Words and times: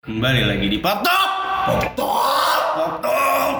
Kembali 0.00 0.48
lagi 0.48 0.72
di 0.72 0.80
Pop 0.80 1.04
Talk. 1.04 1.30
Pop 1.68 1.84
Talk. 1.92 2.62
Pop 2.72 2.94
Talk. 3.04 3.56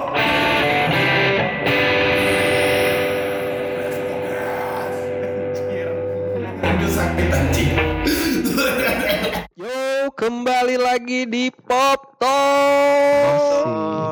sakit 6.89 7.29
anjing. 7.29 7.71
Yo, 9.53 10.09
kembali 10.17 10.81
lagi 10.81 11.29
di 11.29 11.53
Pop 11.53 12.17
Talk. 12.17 13.61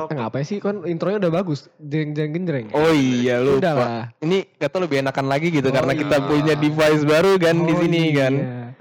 Eh, 0.09 0.14
ngapain 0.14 0.46
sih 0.46 0.61
kan 0.61 0.86
intronya 0.86 1.18
udah 1.25 1.34
bagus. 1.34 1.66
Jeng 1.82 2.14
jeng 2.14 2.30
genjreng. 2.30 2.70
Oh 2.77 2.93
iya 2.93 3.41
lupa. 3.41 3.57
Udah 3.57 3.73
lah. 3.73 4.04
Ini 4.21 4.46
kata 4.54 4.86
lebih 4.86 5.02
enakan 5.02 5.25
lagi 5.34 5.50
gitu 5.50 5.70
Oh, 5.70 5.73
karena 5.73 5.98
iya. 5.98 6.05
kita 6.05 6.18
punya 6.30 6.54
device 6.54 7.04
baru 7.09 7.41
kan 7.41 7.57
di 7.57 7.73
Oh, 7.73 7.80
sini 7.82 8.14
kan. 8.14 8.34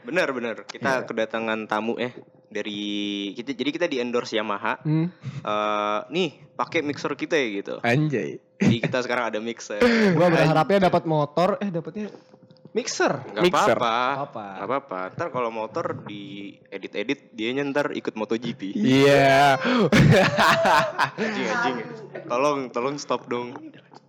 Benar 0.09 0.29
benar. 0.33 0.57
Kita 0.65 0.91
Iya. 0.91 1.05
kedatangan 1.05 1.69
tamu 1.69 2.01
eh 2.01 2.17
dari 2.49 2.81
kita 3.37 3.53
jadi 3.53 3.71
kita 3.71 3.87
di 3.87 4.01
endorse 4.01 4.33
Yamaha. 4.33 4.81
Hmm. 4.81 5.13
Eh 5.45 6.01
nih 6.09 6.29
pakai 6.57 6.81
mixer 6.81 7.13
kita 7.13 7.37
ya 7.37 7.49
gitu. 7.55 7.75
Anjay. 7.85 8.41
Jadi 8.57 8.77
kita 8.81 9.05
sekarang 9.05 9.29
ada 9.29 9.39
mixer. 9.39 9.79
Gua 10.17 10.33
berharapnya 10.33 10.89
dapat 10.89 11.05
motor, 11.05 11.61
eh 11.61 11.69
dapatnya 11.69 12.09
mixer. 12.69 13.21
Gak 13.33 13.43
Mixer. 13.45 13.77
apa-apa. 13.77 13.97
Apa? 14.25 14.47
Gak 14.57 14.67
apa-apa. 14.67 15.01
Ntar 15.13 15.29
kalau 15.29 15.51
motor 15.51 15.85
di 16.05 16.53
edit-edit 16.69 17.33
dia 17.33 17.53
ntar 17.61 17.93
ikut 17.93 18.15
MotoGP. 18.15 18.77
Iya. 18.77 19.57
Anjing 21.19 21.47
anjing. 21.47 21.77
Tolong 22.25 22.59
tolong 22.71 22.97
stop 22.97 23.27
dong. 23.27 23.57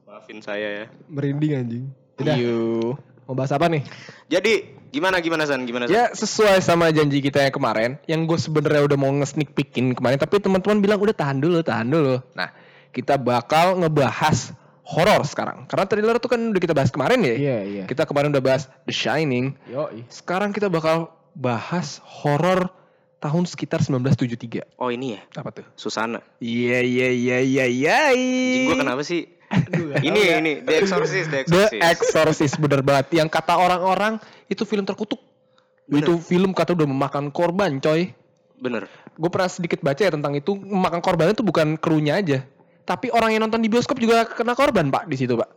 Maafin 0.05 0.39
saya 0.39 0.67
ya. 0.67 0.85
Merinding 1.07 1.51
anjing. 1.55 1.85
Udah, 2.19 2.35
Yuk. 2.35 2.99
mau 3.25 3.33
bahas 3.33 3.51
apa 3.51 3.67
nih? 3.67 3.83
Jadi 4.27 4.78
gimana 4.89 5.21
gimana 5.23 5.43
San 5.45 5.63
gimana 5.63 5.85
San? 5.85 5.93
Ya 5.93 6.03
sesuai 6.11 6.59
sama 6.59 6.89
janji 6.89 7.21
kita 7.21 7.41
yang 7.45 7.53
kemarin, 7.53 7.91
yang 8.09 8.25
gue 8.25 8.37
sebenarnya 8.37 8.85
udah 8.85 8.97
mau 8.97 9.09
nge-sneak 9.09 9.53
peekin 9.53 9.93
kemarin, 9.93 10.17
tapi 10.17 10.41
teman-teman 10.41 10.81
bilang 10.83 10.99
udah 10.99 11.15
tahan 11.15 11.39
dulu, 11.39 11.63
tahan 11.63 11.87
dulu. 11.87 12.19
Nah, 12.33 12.49
kita 12.91 13.15
bakal 13.21 13.79
ngebahas 13.79 14.53
horor 14.83 15.21
sekarang, 15.23 15.69
karena 15.69 15.85
trailer 15.85 16.17
tuh 16.17 16.33
kan 16.33 16.41
udah 16.41 16.61
kita 16.61 16.73
bahas 16.73 16.89
kemarin 16.89 17.21
ya. 17.21 17.35
Iya, 17.37 17.57
iya. 17.63 17.83
Kita 17.85 18.09
kemarin 18.09 18.33
udah 18.33 18.41
bahas 18.41 18.65
The 18.89 18.93
Shining, 18.93 19.53
Yo, 19.69 19.87
sekarang 20.09 20.49
kita 20.49 20.67
bakal 20.67 21.13
bahas 21.37 22.01
horor 22.03 22.73
tahun 23.19 23.43
sekitar 23.45 23.83
1973. 23.83 24.79
Oh 24.79 24.89
ini 24.89 25.19
ya 25.19 25.21
Apa 25.35 25.51
tuh? 25.51 25.67
Susana. 25.75 26.23
Iya 26.39 26.79
iya 26.81 27.11
iya 27.11 27.37
iya 27.43 27.65
iya. 27.67 27.95
Anjing 28.15 28.65
gua 28.71 28.77
kenapa 28.79 29.03
sih? 29.03 29.27
ini 30.05 30.21
ini 30.39 30.51
The 30.61 30.73
Exorcist 30.85 31.27
The 31.33 31.39
The 31.43 31.43
Exorcist. 31.43 31.81
Exorcist 31.83 32.55
bener 32.61 32.79
banget. 32.85 33.19
Yang 33.19 33.29
kata 33.33 33.59
orang-orang 33.59 34.23
itu 34.49 34.65
film 34.65 34.83
terkutuk. 34.83 35.21
Bener. 35.85 36.03
Itu 36.05 36.17
film 36.19 36.51
kata 36.51 36.73
udah 36.73 36.89
memakan 36.89 37.29
korban, 37.29 37.77
coy. 37.79 38.11
Bener. 38.59 38.91
gue 39.15 39.29
pernah 39.31 39.47
sedikit 39.47 39.79
baca 39.79 40.03
ya 40.03 40.11
tentang 40.11 40.35
itu 40.35 40.51
makan 40.51 40.99
korban 40.99 41.31
itu 41.31 41.43
bukan 41.43 41.79
krunya 41.79 42.19
aja 42.19 42.43
tapi 42.83 43.07
orang 43.07 43.31
yang 43.31 43.47
nonton 43.47 43.63
di 43.63 43.71
bioskop 43.71 43.95
juga 43.95 44.27
kena 44.27 44.51
korban 44.51 44.91
pak 44.91 45.07
di 45.07 45.15
situ 45.15 45.39
pak 45.39 45.47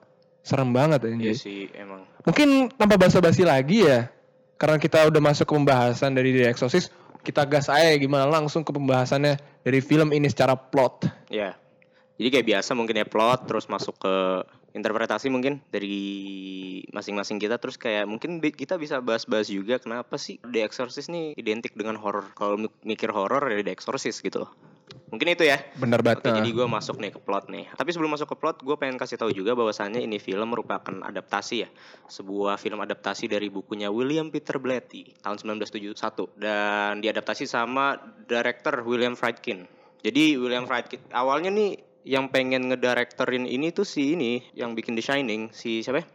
serem 0.42 0.70
banget 0.70 1.02
ya 1.02 1.10
Iya 1.10 1.34
sih 1.34 1.66
emang. 1.74 2.06
mungkin 2.22 2.70
tanpa 2.74 2.94
basa-basi 2.94 3.42
lagi 3.42 3.82
ya 3.86 4.06
karena 4.54 4.78
kita 4.78 5.10
udah 5.10 5.18
masuk 5.18 5.50
ke 5.50 5.54
pembahasan 5.58 6.14
dari 6.14 6.30
The 6.30 6.46
Exorcist 6.46 6.94
kita 7.26 7.42
gas 7.46 7.66
aja 7.66 7.90
gimana 7.98 8.26
langsung 8.30 8.62
ke 8.62 8.70
pembahasannya 8.70 9.34
dari 9.66 9.82
film 9.82 10.14
ini 10.14 10.30
secara 10.30 10.54
plot 10.54 11.10
Ya. 11.26 11.58
Jadi 12.22 12.38
kayak 12.38 12.46
biasa 12.54 12.78
mungkin 12.78 13.02
ya 13.02 13.06
plot 13.06 13.50
terus 13.50 13.66
masuk 13.66 13.98
ke 13.98 14.14
interpretasi 14.72 15.28
mungkin 15.28 15.60
dari 15.68 16.00
masing-masing 16.92 17.36
kita 17.36 17.60
terus 17.60 17.76
kayak 17.76 18.08
mungkin 18.08 18.40
kita 18.40 18.80
bisa 18.80 19.00
bahas-bahas 19.04 19.52
juga 19.52 19.76
kenapa 19.76 20.16
sih 20.16 20.40
The 20.44 20.64
Exorcist 20.64 21.12
nih 21.12 21.36
identik 21.36 21.76
dengan 21.76 22.00
horor. 22.00 22.32
Kalau 22.32 22.56
mi- 22.56 22.80
mikir 22.84 23.12
horor 23.12 23.44
ya 23.52 23.60
The 23.60 23.72
Exorcist 23.72 24.24
gitu 24.24 24.48
loh. 24.48 24.52
Mungkin 25.12 25.28
itu 25.36 25.44
ya. 25.44 25.60
bener 25.76 26.00
banget 26.00 26.24
Oke, 26.24 26.32
jadi 26.32 26.50
gue 26.56 26.64
masuk 26.64 26.96
nih 26.96 27.12
ke 27.12 27.20
plot 27.20 27.52
nih. 27.52 27.68
Tapi 27.76 27.92
sebelum 27.92 28.16
masuk 28.16 28.32
ke 28.32 28.36
plot, 28.40 28.64
gue 28.64 28.76
pengen 28.80 28.96
kasih 28.96 29.20
tahu 29.20 29.28
juga 29.28 29.52
bahwasannya 29.52 30.00
ini 30.00 30.16
film 30.16 30.56
merupakan 30.56 31.04
adaptasi 31.04 31.68
ya, 31.68 31.68
sebuah 32.08 32.56
film 32.56 32.80
adaptasi 32.80 33.28
dari 33.28 33.52
bukunya 33.52 33.92
William 33.92 34.32
Peter 34.32 34.56
Blatty 34.56 35.12
tahun 35.20 35.60
1971 35.60 36.32
dan 36.40 37.04
diadaptasi 37.04 37.44
sama 37.44 38.00
director 38.24 38.80
William 38.88 39.12
Friedkin. 39.12 39.68
Jadi 40.00 40.40
William 40.40 40.64
Friedkin 40.64 41.04
awalnya 41.12 41.52
nih 41.52 41.91
yang 42.02 42.28
pengen 42.28 42.66
ngedirektorin 42.66 43.44
ini 43.44 43.70
tuh 43.70 43.82
si 43.82 44.14
ini 44.14 44.42
yang 44.52 44.74
bikin 44.74 44.92
The 44.92 45.02
Shining 45.02 45.50
si 45.50 45.80
siapa? 45.80 46.02
ya? 46.02 46.06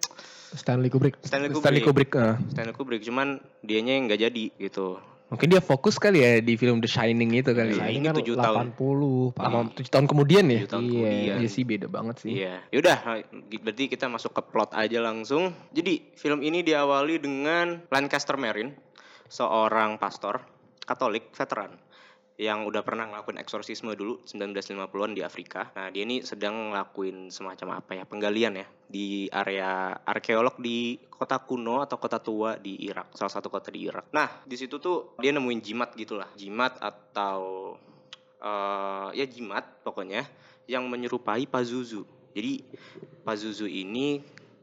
Stanley 0.47 0.87
Kubrick. 0.87 1.19
Stanley 1.21 1.47
Kubrick. 1.47 1.63
Stanley 1.63 1.81
Kubrick 1.83 2.11
eh. 2.15 2.35
Stanley 2.51 2.71
Kubrick, 2.73 3.01
cuman 3.03 3.27
dianya 3.61 3.95
yang 3.95 4.07
nggak 4.07 4.21
jadi 4.21 4.45
gitu. 4.57 4.99
mungkin 5.27 5.51
dia 5.51 5.59
fokus 5.59 5.99
kali 5.99 6.23
ya 6.23 6.39
di 6.39 6.55
film 6.55 6.79
The 6.79 6.87
Shining 6.87 7.35
itu 7.35 7.51
kali 7.51 7.75
ya 7.75 7.83
Iya, 7.83 7.91
ini 7.91 7.99
ini 7.99 8.07
kan 8.07 8.15
tujuh 8.15 8.35
tahun. 8.39 8.71
80, 8.79 9.35
Pak. 9.35 9.43
Lama 9.43 9.59
tujuh 9.75 9.91
tahun 9.91 10.07
kemudian 10.07 10.43
ya 10.47 10.59
Tujuh 10.63 10.71
tahun 10.71 10.83
Iya. 10.87 10.95
kemudian. 10.95 11.35
Iya 11.43 11.49
sih 11.51 11.63
beda 11.67 11.87
banget 11.91 12.15
sih 12.23 12.31
Iya, 12.31 12.53
yaudah, 12.71 12.97
berarti 13.59 13.83
kita 13.91 14.07
masuk 14.07 14.31
ke 14.31 14.41
plot 14.47 14.71
aja 14.71 15.03
langsung. 15.03 15.51
Jadi 15.75 16.15
film 16.15 16.39
ini 16.39 16.63
diawali 16.63 17.19
dengan 17.19 17.83
Lancaster 17.91 18.39
Marin, 18.39 18.71
seorang 19.27 19.99
pastor 19.99 20.39
Katolik 20.87 21.35
veteran 21.35 21.75
yang 22.37 22.69
udah 22.69 22.85
pernah 22.85 23.09
ngelakuin 23.09 23.41
eksorsisme 23.41 23.97
dulu 23.97 24.21
1950-an 24.21 25.17
di 25.17 25.25
Afrika. 25.25 25.73
Nah, 25.73 25.89
dia 25.89 26.05
ini 26.05 26.21
sedang 26.21 26.69
ngelakuin 26.69 27.33
semacam 27.33 27.81
apa 27.81 27.97
ya, 27.97 28.03
penggalian 28.05 28.61
ya 28.61 28.67
di 28.85 29.25
area 29.33 29.97
arkeolog 30.05 30.61
di 30.61 31.01
kota 31.09 31.41
kuno 31.41 31.81
atau 31.81 31.97
kota 31.97 32.21
tua 32.21 32.61
di 32.61 32.77
Irak, 32.85 33.17
salah 33.17 33.33
satu 33.33 33.49
kota 33.49 33.73
di 33.73 33.89
Irak. 33.89 34.13
Nah, 34.13 34.45
di 34.45 34.53
situ 34.53 34.77
tuh 34.77 35.17
dia 35.17 35.33
nemuin 35.33 35.61
jimat 35.65 35.97
gitulah, 35.97 36.29
jimat 36.37 36.77
atau 36.77 37.73
eh 38.37 39.09
ya 39.17 39.25
jimat 39.25 39.81
pokoknya 39.81 40.21
yang 40.69 40.85
menyerupai 40.85 41.49
Pazuzu. 41.49 42.05
Jadi 42.37 42.61
Pazuzu 43.25 43.65
ini 43.65 44.21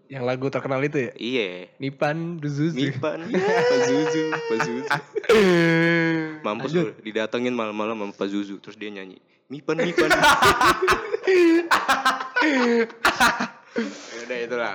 yang 0.09 0.25
lagu 0.29 0.53
terkenal 0.53 0.81
itu 0.85 1.09
ya? 1.09 1.13
Iya. 1.17 1.49
Nipan 1.81 2.37
Duzuzu 2.41 2.77
Mipan 2.77 3.25
Pazuzu 3.71 4.25
Pazuzu. 4.31 4.83
Mampus 6.47 6.73
lu 6.77 6.93
didatengin 7.01 7.57
malam-malam 7.57 7.97
sama 7.97 8.13
Pazuzu 8.13 8.61
terus 8.61 8.77
dia 8.77 8.93
nyanyi 8.93 9.19
Mipan 9.49 9.81
Mipan 9.81 10.11
Ya 13.75 14.19
udah 14.23 14.39
itulah. 14.39 14.75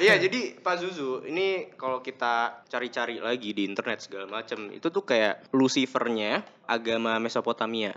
Iya 0.00 0.16
jadi 0.16 0.56
Pazuzu 0.56 1.28
ini 1.28 1.68
kalau 1.76 2.00
kita 2.00 2.64
cari-cari 2.64 3.20
lagi 3.20 3.52
di 3.52 3.68
internet 3.68 4.00
segala 4.08 4.24
macam 4.24 4.72
itu 4.72 4.88
tuh 4.88 5.04
kayak 5.04 5.52
Lucifernya 5.52 6.40
agama 6.64 7.20
Mesopotamia. 7.20 7.92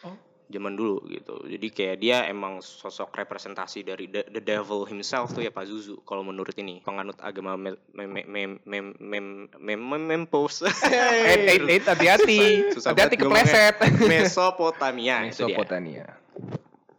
Oh 0.00 0.16
zaman 0.50 0.76
dulu 0.76 1.00
gitu. 1.08 1.40
Jadi 1.48 1.66
kayak 1.72 1.96
dia 2.00 2.18
emang 2.28 2.60
sosok 2.60 3.16
representasi 3.16 3.84
dari 3.84 4.06
the, 4.08 4.24
the 4.28 4.42
devil 4.42 4.84
himself 4.84 5.32
tuh 5.32 5.44
ya 5.44 5.52
Pak 5.52 5.64
Zuzu 5.68 6.04
kalau 6.04 6.20
menurut 6.24 6.52
ini 6.60 6.84
penganut 6.84 7.16
agama 7.24 7.56
mem 7.56 7.76
mem 7.92 8.60
mem 8.64 8.86
mem 9.00 9.26
mem 9.58 10.02
mempos. 10.04 10.64
hati-hati. 11.88 12.38
Eh, 12.68 12.76
hati-hati 12.76 13.16
kepleset. 13.16 13.74
Mesopotamia. 14.04 15.24
Mesopotamia. 15.24 16.20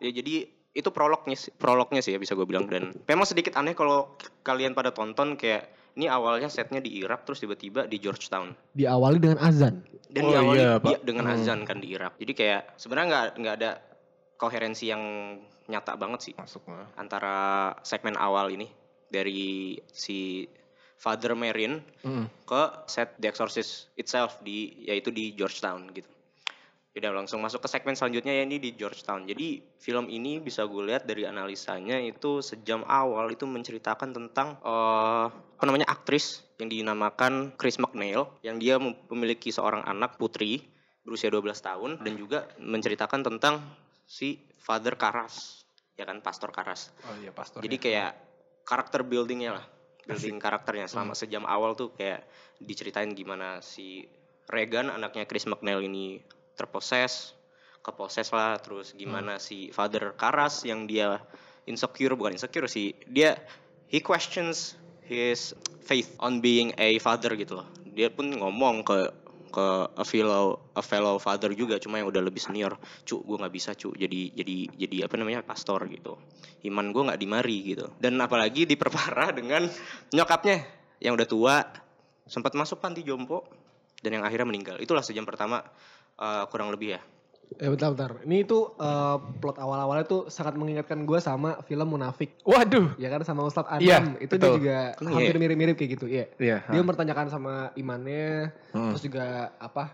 Ya 0.02 0.12
jadi 0.12 0.50
itu 0.76 0.90
prolognya 0.92 1.40
prolognya 1.56 2.04
sih 2.04 2.12
ya 2.12 2.20
bisa 2.20 2.36
gue 2.36 2.44
bilang 2.44 2.68
dan 2.68 2.92
memang 3.08 3.24
sedikit 3.24 3.56
aneh 3.56 3.72
kalau 3.72 4.12
kalian 4.44 4.76
pada 4.76 4.92
tonton 4.92 5.40
kayak 5.40 5.72
ini 5.96 6.06
awalnya 6.06 6.48
setnya 6.48 6.78
di 6.78 6.92
Irak 6.98 7.24
terus 7.24 7.40
tiba-tiba 7.40 7.86
di 7.86 7.98
Georgetown 7.98 8.52
Diawali 8.72 9.18
dengan 9.18 9.40
azan. 9.40 9.80
dan 10.08 10.22
Oh, 10.22 10.30
diawali 10.30 10.60
iya, 10.60 10.76
Pak. 10.78 10.86
dia 10.86 11.00
dengan 11.02 11.26
Hmm. 11.26 11.36
azan 11.36 11.60
kan 11.64 11.78
di 11.78 11.88
Irak 11.90 12.16
jadi 12.16 12.32
kayak 12.32 12.62
sebenarnya 12.76 13.08
nggak 13.08 13.28
nggak 13.38 13.56
ada 13.56 13.72
koherensi 14.36 14.86
yang 14.86 15.04
nyata 15.66 15.96
banget 15.96 16.20
sih 16.22 16.34
Masuk 16.36 16.62
antara 16.94 17.36
segmen 17.82 18.14
awal 18.16 18.48
ini 18.50 18.68
dari 19.08 19.74
si 19.88 20.46
Father 20.96 21.34
Marin 21.34 21.84
Mm. 22.02 22.26
ke 22.44 22.62
set 22.86 23.16
The 23.18 23.28
Exorcist 23.28 23.92
itself 23.96 24.40
di 24.40 24.86
yaitu 24.86 25.10
di 25.10 25.32
Georgetown 25.32 25.92
gitu. 25.92 26.08
Udah 26.96 27.12
langsung 27.12 27.44
masuk 27.44 27.60
ke 27.60 27.68
segmen 27.68 27.92
selanjutnya 27.92 28.32
ya 28.32 28.48
ini 28.48 28.56
di 28.56 28.72
Georgetown. 28.72 29.28
Jadi 29.28 29.60
film 29.84 30.08
ini 30.08 30.40
bisa 30.40 30.64
gue 30.64 30.80
lihat 30.88 31.04
dari 31.04 31.28
analisanya 31.28 32.00
itu 32.00 32.40
sejam 32.40 32.88
awal 32.88 33.28
itu 33.36 33.44
menceritakan 33.44 34.16
tentang 34.16 34.56
eh 34.64 35.28
apa 35.28 35.64
namanya 35.68 35.92
aktris 35.92 36.48
yang 36.56 36.72
dinamakan 36.72 37.52
Chris 37.60 37.76
McNeil 37.84 38.32
yang 38.48 38.56
dia 38.64 38.80
mem- 38.80 38.96
memiliki 39.12 39.52
seorang 39.52 39.84
anak 39.84 40.16
putri 40.16 40.64
berusia 41.04 41.28
12 41.28 41.52
tahun 41.60 41.92
dan 42.00 42.16
juga 42.16 42.48
menceritakan 42.64 43.28
tentang 43.28 43.60
si 44.08 44.40
Father 44.64 44.96
Karas 44.96 45.66
ya 46.00 46.04
kan 46.08 46.20
Pastor 46.24 46.52
Karas. 46.52 46.92
Oh 47.08 47.16
iya 47.20 47.32
pastor. 47.32 47.64
Jadi 47.64 47.76
kayak 47.80 48.12
karakter 48.68 49.04
buildingnya 49.08 49.56
lah, 49.56 49.66
building 50.08 50.38
karakternya 50.40 50.88
selama 50.92 51.16
sejam 51.16 51.44
awal 51.48 51.76
tuh 51.76 51.96
kayak 51.96 52.28
diceritain 52.60 53.12
gimana 53.16 53.64
si 53.64 54.04
Regan 54.52 54.92
anaknya 54.92 55.26
Chris 55.26 55.48
McNeil 55.50 55.88
ini 55.88 56.22
terposes, 56.56 57.36
keposes 57.86 58.34
lah, 58.34 58.58
terus 58.58 58.96
gimana 58.98 59.38
si 59.38 59.70
Father 59.70 60.16
Karas 60.18 60.66
yang 60.66 60.90
dia 60.90 61.22
insecure 61.70 62.18
bukan 62.18 62.34
insecure 62.34 62.66
sih, 62.66 62.98
dia 63.06 63.38
he 63.92 64.02
questions 64.02 64.74
his 65.06 65.54
faith 65.86 66.10
on 66.18 66.42
being 66.42 66.74
a 66.82 66.98
father 66.98 67.38
gitu 67.38 67.62
loh. 67.62 67.68
Dia 67.94 68.10
pun 68.10 68.34
ngomong 68.34 68.82
ke 68.82 69.14
ke 69.56 69.68
a 69.88 70.04
fellow 70.04 70.60
a 70.76 70.84
fellow 70.84 71.16
father 71.16 71.48
juga 71.56 71.80
cuma 71.80 72.02
yang 72.02 72.12
udah 72.12 72.20
lebih 72.20 72.44
senior. 72.44 72.76
Cu 73.08 73.24
gue 73.24 73.38
nggak 73.40 73.54
bisa 73.56 73.72
cu 73.72 73.96
jadi 73.96 74.36
jadi 74.36 74.58
jadi 74.76 74.98
apa 75.08 75.16
namanya 75.16 75.46
pastor 75.48 75.80
gitu. 75.88 76.20
Iman 76.68 76.92
gue 76.92 77.08
nggak 77.08 77.20
dimari 77.22 77.72
gitu. 77.72 77.88
Dan 77.96 78.20
apalagi 78.20 78.68
diperparah 78.68 79.32
dengan 79.32 79.64
nyokapnya 80.12 80.60
yang 81.00 81.16
udah 81.16 81.28
tua 81.30 81.64
sempat 82.28 82.52
masuk 82.58 82.84
panti 82.84 83.06
jompo 83.06 83.48
dan 84.04 84.20
yang 84.20 84.24
akhirnya 84.28 84.50
meninggal. 84.50 84.76
Itulah 84.82 85.06
sejam 85.06 85.24
pertama 85.24 85.64
eh, 86.18 86.44
kurang 86.48 86.70
lebih 86.70 86.96
ya 86.96 87.02
Eh 87.56 87.70
bentar 87.70 87.94
bentar. 87.94 88.12
Ini 88.26 88.42
tuh 88.44 88.74
eh, 88.76 89.18
plot 89.38 89.62
awal-awalnya 89.62 90.04
tuh 90.04 90.22
sangat 90.28 90.58
mengingatkan 90.58 91.06
gue 91.06 91.20
sama 91.20 91.62
film 91.64 91.88
Munafik. 91.88 92.42
Waduh. 92.42 92.98
Ya 92.98 93.08
kan 93.08 93.22
sama 93.22 93.46
Ustadz 93.46 93.70
Adam. 93.70 93.86
Iya, 93.86 93.98
itu 94.18 94.34
betul. 94.34 94.42
dia 94.42 94.58
juga 94.58 94.78
Iya. 94.98 95.14
hampir 95.14 95.36
mirip-mirip 95.38 95.76
kayak 95.78 95.92
gitu. 95.94 96.06
Iya. 96.10 96.26
Iya. 96.36 96.58
Dia 96.66 96.80
mempertanyakan 96.82 97.30
sama 97.30 97.54
imannya. 97.78 98.50
Hmm. 98.74 98.92
Terus 98.92 99.04
juga 99.06 99.26
apa? 99.56 99.94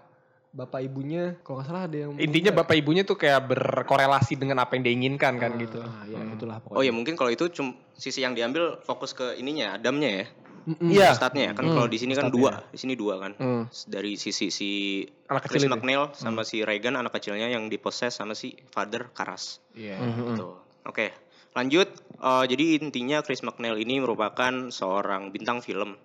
Bapak 0.51 0.79
ibunya 0.79 1.35
kalau 1.43 1.59
nggak 1.59 1.67
salah 1.67 1.83
ada 1.85 1.97
yang 1.97 2.11
Intinya 2.17 2.51
bapak 2.53 2.75
ibunya 2.75 3.03
tuh 3.03 3.15
kayak 3.15 3.43
berkorelasi 3.45 4.35
dengan 4.35 4.59
apa 4.59 4.75
yang 4.75 4.83
dia 4.83 4.93
inginkan 4.95 5.35
kan 5.35 5.51
Ah, 5.51 5.59
gitu. 5.59 5.79
Ya 6.07 6.19
itulah 6.27 6.57
pokoknya. 6.59 6.75
oh 6.75 6.83
ya 6.83 6.91
mungkin 6.91 7.13
kalau 7.15 7.29
itu 7.29 7.51
cum 7.51 7.71
sisi 7.93 8.19
yang 8.19 8.31
diambil 8.31 8.79
fokus 8.81 9.11
ke 9.11 9.35
ininya 9.35 9.75
Adamnya 9.75 10.23
ya 10.23 10.25
Iya. 10.67 11.13
Ustadznya 11.13 11.43
ya 11.49 11.53
kan 11.57 11.65
Hmm, 11.65 11.75
kalau 11.75 11.89
di 11.89 11.97
sini 11.97 12.13
kan 12.13 12.29
dua 12.29 12.61
di 12.69 12.77
sini 12.77 12.93
dua 12.93 13.17
kan 13.17 13.31
Hmm. 13.35 13.63
dari 13.87 14.13
sisi 14.15 14.49
si 14.49 15.01
Anak 15.27 15.49
Chris 15.49 15.65
kecil 15.65 15.69
itu. 15.69 15.73
McNeil 15.73 16.03
sama 16.13 16.41
si 16.43 16.61
Reagan 16.61 16.95
anak 16.95 17.17
kecilnya 17.17 17.47
yang 17.47 17.65
diposes 17.67 18.13
sama 18.13 18.37
si 18.37 18.53
Father 18.69 19.09
Karas. 19.11 19.63
Iya. 19.73 19.97
Mhm. 19.97 20.37
Gitu. 20.37 20.47
Oke, 20.85 21.13
lanjut. 21.53 21.87
Eh, 22.21 22.45
jadi 22.45 22.77
intinya 22.77 23.21
Chris 23.21 23.41
McNeil 23.41 23.81
ini 23.81 23.97
merupakan 23.97 24.69
seorang 24.69 25.33
bintang 25.33 25.61
film, 25.61 25.97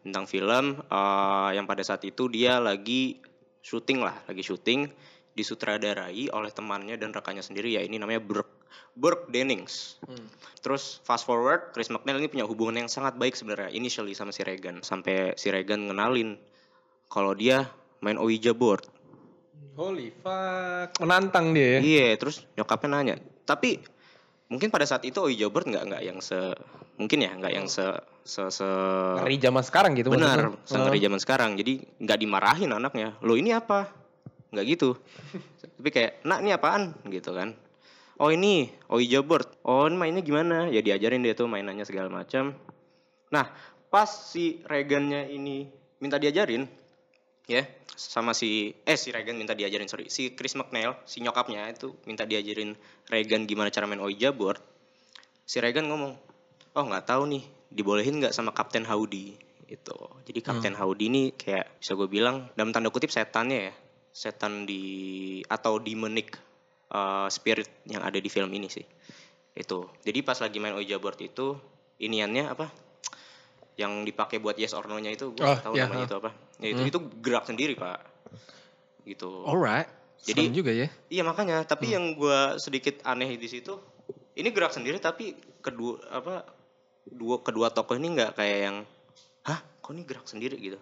bintang 0.00 0.24
film 0.24 0.80
eh, 0.80 1.50
yang 1.52 1.68
pada 1.68 1.80
saat 1.82 2.04
itu 2.04 2.28
dia 2.28 2.56
lagi 2.56 3.20
syuting 3.60 4.00
lah, 4.00 4.16
lagi 4.24 4.40
syuting 4.40 4.88
disutradarai 5.32 6.28
oleh 6.28 6.52
temannya 6.52 7.00
dan 7.00 7.08
rekannya 7.10 7.40
sendiri 7.40 7.72
ya 7.72 7.80
ini 7.80 7.96
namanya 7.96 8.20
Burke 8.20 8.61
Burke 8.92 9.32
Dennings. 9.32 9.96
Terus 10.60 11.00
fast 11.02 11.24
forward, 11.24 11.72
Chris 11.72 11.88
McNeil 11.88 12.20
ini 12.20 12.28
punya 12.28 12.46
hubungan 12.46 12.84
yang 12.84 12.90
sangat 12.92 13.16
baik 13.16 13.32
sebenarnya 13.32 13.72
initially 13.72 14.12
sama 14.12 14.30
si 14.30 14.44
Reagan 14.44 14.84
sampai 14.84 15.34
si 15.34 15.48
Reagan 15.48 15.90
ngenalin 15.90 16.36
kalau 17.08 17.32
dia 17.32 17.68
main 18.00 18.16
Ouija 18.20 18.52
board. 18.52 18.84
Holy 19.72 20.12
fuck. 20.20 21.00
Menantang 21.00 21.56
dia 21.56 21.78
ya. 21.78 21.80
Iya, 21.80 22.06
terus 22.20 22.44
nyokapnya 22.56 22.88
nanya. 22.92 23.16
Tapi 23.48 23.80
mungkin 24.52 24.68
pada 24.68 24.84
saat 24.84 25.02
itu 25.08 25.16
Ouija 25.24 25.48
board 25.48 25.68
nggak 25.72 25.84
nggak 25.88 26.02
yang 26.04 26.18
se 26.20 26.36
mungkin 27.00 27.24
ya 27.24 27.32
nggak 27.32 27.52
yang 27.56 27.66
se 27.72 27.84
se, 28.22 28.42
se 28.52 28.68
Ngeri 29.18 29.40
zaman 29.40 29.64
sekarang 29.64 29.96
gitu 29.96 30.12
benar 30.12 30.52
maksudnya. 30.52 30.68
sengeri 30.68 30.98
zaman 31.00 31.20
sekarang. 31.20 31.50
Jadi 31.56 31.82
nggak 32.04 32.18
dimarahin 32.20 32.70
anaknya. 32.76 33.16
Lo 33.24 33.34
ini 33.34 33.50
apa? 33.56 33.88
Nggak 34.52 34.64
gitu. 34.68 34.94
Tapi 35.82 35.88
kayak, 35.90 36.22
nak 36.22 36.38
ini 36.44 36.54
apaan? 36.54 36.94
Gitu 37.08 37.34
kan. 37.34 37.58
Oh 38.20 38.28
ini 38.28 38.68
Ouija 38.92 39.24
board. 39.24 39.48
Oh 39.64 39.88
ini 39.88 39.96
mainnya 39.96 40.20
gimana? 40.20 40.68
Ya 40.68 40.84
diajarin 40.84 41.24
dia 41.24 41.32
tuh 41.32 41.48
mainannya 41.48 41.86
segala 41.88 42.12
macam. 42.12 42.52
Nah 43.32 43.48
pas 43.88 44.08
si 44.08 44.60
Regannya 44.64 45.28
ini 45.32 45.68
minta 46.02 46.18
diajarin, 46.18 46.66
ya 47.46 47.62
sama 47.92 48.32
si 48.32 48.72
eh 48.82 48.98
si 48.98 49.12
Regan 49.12 49.36
minta 49.36 49.52
diajarin 49.52 49.86
sorry 49.86 50.08
si 50.08 50.32
Chris 50.32 50.56
McNeil 50.56 50.96
si 51.04 51.20
nyokapnya 51.20 51.68
itu 51.70 51.94
minta 52.08 52.24
diajarin 52.24 52.74
Regan 53.06 53.44
gimana 53.46 53.70
cara 53.70 53.86
main 53.86 54.02
Ouija 54.02 54.32
board. 54.34 54.58
Si 55.44 55.60
Regan 55.60 55.86
ngomong, 55.90 56.12
oh 56.74 56.84
nggak 56.88 57.04
tahu 57.06 57.28
nih 57.28 57.44
dibolehin 57.68 58.18
nggak 58.18 58.34
sama 58.34 58.56
Kapten 58.56 58.88
Howdy 58.88 59.36
itu. 59.68 59.98
Jadi 60.28 60.40
Kapten 60.40 60.76
Howdy 60.76 61.04
ini 61.08 61.22
kayak 61.32 61.80
bisa 61.80 61.96
gue 61.96 62.08
bilang 62.08 62.48
dalam 62.56 62.72
tanda 62.72 62.92
kutip 62.92 63.08
setannya 63.08 63.72
ya 63.72 63.74
setan 64.12 64.68
di 64.68 65.40
atau 65.48 65.80
demonic 65.80 66.36
uh, 66.92 67.26
spirit 67.26 67.66
yang 67.88 68.04
ada 68.04 68.16
di 68.16 68.28
film 68.28 68.52
ini 68.52 68.68
sih. 68.68 68.84
Itu. 69.52 69.88
Jadi 70.00 70.20
pas 70.20 70.36
lagi 70.36 70.56
main 70.56 70.76
Ouija 70.76 70.96
board 70.96 71.18
itu 71.20 71.56
iniannya 71.98 72.48
apa? 72.48 72.68
Yang 73.76 74.12
dipakai 74.12 74.36
buat 74.38 74.56
yes 74.56 74.76
or 74.76 74.84
no-nya 74.84 75.10
itu 75.10 75.32
gue 75.32 75.42
Oh, 75.42 75.56
tahu 75.56 75.74
iya, 75.74 75.88
namanya 75.88 76.04
ha. 76.04 76.08
itu 76.08 76.16
apa. 76.20 76.30
Ya, 76.60 76.68
itu 76.70 76.82
itu 76.86 76.98
gerak 77.20 77.44
sendiri 77.48 77.74
pak 77.74 77.98
gitu. 79.02 79.42
Alright. 79.44 79.88
Jadi- 80.22 80.46
Serem 80.46 80.54
juga 80.54 80.70
ya. 80.70 80.86
iya 81.10 81.22
makanya. 81.26 81.66
Tapi 81.66 81.90
yang 81.90 82.14
gue 82.14 82.38
sedikit 82.62 83.02
aneh 83.02 83.34
di 83.34 83.48
situ 83.50 83.74
ini 84.38 84.48
gerak 84.48 84.70
sendiri 84.72 84.96
tapi 84.96 85.34
kedua 85.60 85.98
apa 86.08 86.46
dua 87.04 87.42
kedua 87.42 87.68
tokoh 87.68 87.98
ini 87.98 88.14
nggak 88.14 88.38
kayak 88.38 88.58
yang 88.62 88.76
hah 89.42 89.58
kok 89.82 89.90
ini 89.90 90.06
gerak 90.06 90.24
sendiri? 90.24 90.54
gitu 90.56 90.78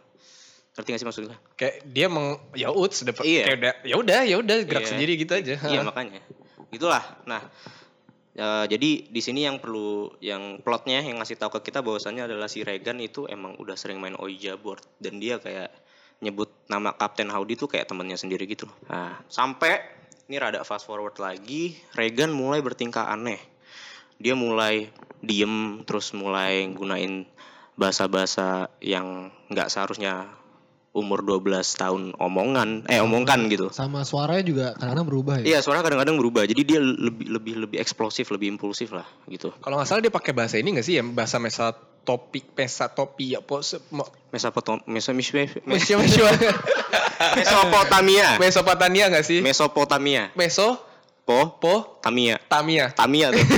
ngerti 0.80 0.96
gak 0.96 1.00
sih 1.04 1.08
maksudnya 1.08 1.36
Kayak 1.54 1.76
dia 1.84 2.06
meng 2.08 2.40
ya 2.56 2.72
uts 2.72 3.04
dapat 3.04 3.22
Iya. 3.22 3.44
kayak 3.44 3.58
udah 3.60 3.74
ya 3.84 3.94
udah 4.00 4.20
ya 4.24 4.36
udah 4.40 4.56
gerak 4.64 4.84
Iya. 4.88 4.90
sendiri 4.90 5.12
gitu 5.20 5.32
aja. 5.36 5.54
Iya 5.60 5.80
makanya. 5.84 6.24
Itulah. 6.72 7.04
Nah, 7.28 7.44
eh, 8.32 8.64
jadi 8.64 8.90
di 9.06 9.20
sini 9.20 9.44
yang 9.44 9.60
perlu 9.60 10.16
yang 10.24 10.64
plotnya 10.64 11.04
yang 11.04 11.20
ngasih 11.20 11.36
tahu 11.36 11.60
ke 11.60 11.68
kita 11.68 11.84
bahwasannya 11.84 12.24
adalah 12.24 12.48
si 12.48 12.64
Regan 12.64 12.96
itu 12.98 13.28
emang 13.28 13.60
udah 13.60 13.76
sering 13.76 14.00
main 14.00 14.16
Ouija 14.16 14.56
board 14.56 14.80
dan 14.96 15.20
dia 15.20 15.36
kayak 15.36 15.68
nyebut 16.20 16.48
nama 16.68 16.92
Kapten 16.92 17.28
Howdy 17.28 17.56
tuh 17.56 17.68
kayak 17.68 17.88
temennya 17.88 18.16
sendiri 18.16 18.44
gitu. 18.44 18.68
Nah, 18.88 19.20
sampai 19.26 19.80
ini 20.28 20.38
rada 20.38 20.62
fast 20.62 20.86
forward 20.86 21.18
lagi, 21.18 21.74
Regan 21.92 22.30
mulai 22.30 22.62
bertingkah 22.62 23.08
aneh. 23.10 23.40
Dia 24.20 24.36
mulai 24.36 24.92
diem 25.24 25.80
terus 25.88 26.12
mulai 26.12 26.68
gunain 26.70 27.24
bahasa-bahasa 27.74 28.68
yang 28.84 29.32
nggak 29.48 29.72
seharusnya 29.72 30.28
umur 30.90 31.22
12 31.22 31.46
tahun 31.78 32.02
omongan 32.18 32.90
eh 32.90 32.98
omongkan 32.98 33.46
gitu. 33.46 33.70
Sama 33.70 34.02
suaranya 34.02 34.42
juga 34.42 34.66
kadang-kadang 34.74 35.06
berubah 35.06 35.34
ya. 35.38 35.44
Iya, 35.46 35.58
suara 35.62 35.86
kadang-kadang 35.86 36.18
berubah. 36.18 36.42
Jadi 36.44 36.62
dia 36.66 36.80
lebih 36.82 37.30
lebih 37.30 37.54
lebih 37.62 37.78
eksplosif, 37.78 38.26
lebih 38.28 38.50
impulsif 38.50 38.90
lah 38.90 39.06
gitu. 39.26 39.54
Kalau 39.62 39.78
nggak 39.78 39.86
salah 39.86 40.02
dia 40.02 40.10
pakai 40.10 40.34
bahasa 40.34 40.58
ini 40.58 40.74
nggak 40.74 40.86
sih 40.86 40.98
ya 40.98 41.02
bahasa 41.06 41.38
mesa 41.38 41.70
topik 42.00 42.56
pesa 42.56 42.90
topi 42.90 43.36
ya 43.36 43.44
pos 43.44 43.78
Mesopotam 44.34 44.80
Meso 44.88 45.14
Mes- 45.14 45.30
Mes- 45.30 45.62
Mesya 45.62 45.94
Mesya 45.94 46.26
Mesopotamia. 47.36 48.40
Mesopotamia 48.40 49.04
nggak 49.12 49.26
sih? 49.26 49.38
Mesopotamia. 49.44 50.32
Meso 50.34 50.89
Po 51.20 51.56
po 51.56 52.00
Tamia. 52.00 52.40
Tamia. 52.46 52.90
Tamia 52.90 53.30
tuh. 53.30 53.40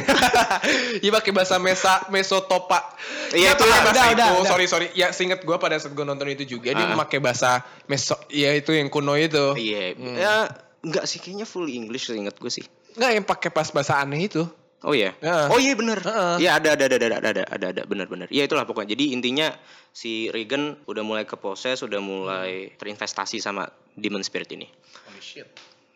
Iya 1.00 1.10
pakai 1.10 1.32
bahasa 1.32 1.56
Mesa 1.56 2.04
Mesotopa. 2.08 2.94
Iya, 3.32 3.56
itulah. 3.56 3.80
pakai 3.80 3.86
bahasa 3.88 3.96
Udah, 3.96 4.06
itu. 4.06 4.14
udah, 4.14 4.28
udah. 4.36 4.50
Sorry 4.50 4.66
sorry. 4.68 4.86
Ya 4.92 5.08
seingat 5.10 5.40
gue 5.40 5.56
pada 5.56 5.74
saat 5.76 5.90
gue 5.90 6.04
nonton 6.04 6.28
itu 6.28 6.44
juga 6.46 6.70
dia 6.70 6.84
Ah. 6.84 6.92
memakai 6.92 7.18
bahasa 7.18 7.64
Meso. 7.86 8.14
Ya 8.28 8.52
itu 8.52 8.70
yang 8.70 8.86
kuno 8.86 9.16
itu. 9.16 9.56
Iya. 9.56 9.96
Ya 9.96 10.34
enggak 10.80 11.04
sih 11.06 11.18
kayaknya 11.18 11.44
full 11.44 11.66
English 11.66 12.10
inget 12.10 12.36
gue 12.36 12.50
sih. 12.50 12.66
Nggak 12.94 13.10
yang 13.12 13.24
pakai 13.24 13.48
pas 13.48 13.68
bahasa 13.70 13.96
aneh 13.98 14.28
itu. 14.28 14.44
Oh 14.82 14.92
iya. 14.92 15.14
Ya. 15.22 15.46
Oh 15.48 15.56
iya 15.56 15.72
bener. 15.72 15.96
Heeh. 15.98 16.42
Iya 16.42 16.58
ada 16.58 16.68
ada 16.74 16.84
ada 16.84 16.96
ada 16.98 17.16
ada 17.22 17.42
ada 17.46 17.66
ada 17.70 17.82
bener 17.86 18.06
bener. 18.06 18.26
Iya 18.28 18.44
itulah 18.44 18.66
pokoknya. 18.66 18.92
Jadi 18.92 19.14
intinya 19.14 19.48
si 19.88 20.26
Regan 20.28 20.76
udah 20.84 21.02
mulai 21.02 21.24
keposes, 21.24 21.80
udah 21.80 21.98
mulai 21.98 22.74
terinvestasi 22.74 23.38
sama 23.38 23.64
demon 23.94 24.20
spirit 24.20 24.50
ini. 24.52 24.66
Holy 25.06 25.22
shit. 25.22 25.46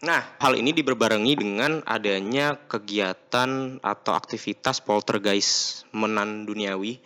Nah, 0.04 0.36
hal 0.36 0.52
ini 0.60 0.76
diberbarengi 0.76 1.32
dengan 1.40 1.80
adanya 1.88 2.52
kegiatan 2.68 3.80
atau 3.80 4.12
aktivitas 4.12 4.84
poltergeist 4.84 5.88
menan 5.96 6.44
duniawi 6.44 7.00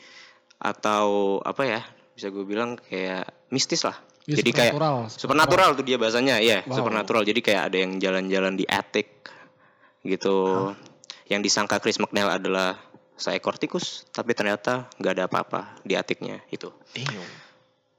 atau 0.59 1.39
apa 1.47 1.63
ya? 1.63 1.81
Bisa 2.19 2.35
gue 2.35 2.43
bilang 2.43 2.75
kayak 2.75 3.31
mistis 3.55 3.87
lah. 3.87 3.95
Ya, 4.27 4.43
Jadi 4.43 4.51
kayak 4.51 4.75
supernatural, 4.75 4.97
supernatural 5.11 5.71
tuh 5.79 5.85
dia 5.87 5.97
bahasanya, 5.97 6.43
ya, 6.43 6.67
Wow. 6.67 6.83
supernatural. 6.83 7.23
Jadi 7.23 7.41
kayak 7.41 7.63
ada 7.73 7.77
yang 7.79 7.93
jalan-jalan 8.03 8.55
di 8.59 8.67
attic 8.67 9.31
gitu. 10.03 10.71
Yang 11.31 11.41
disangka 11.47 11.79
Chris 11.79 12.03
McNeil 12.03 12.27
adalah 12.27 12.75
seekor 13.15 13.55
tikus, 13.55 14.03
tapi 14.11 14.35
ternyata 14.35 14.91
nggak 14.99 15.13
ada 15.15 15.25
apa-apa 15.31 15.61
di 15.87 15.95
atiknya 15.95 16.43
itu. 16.51 16.75
Damn. 16.91 17.23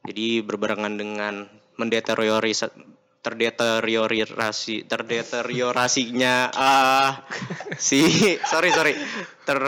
Jadi 0.04 0.42
berbarengan 0.44 0.94
dengan 0.98 1.46
mendeterioris 1.78 2.68
terdeteriorasi 3.22 4.90
terdeteriorasinya 4.90 6.36
ah 6.54 7.22
si 7.78 8.02
sorry 8.42 8.70
sorry. 8.74 8.94
Ter 9.46 9.60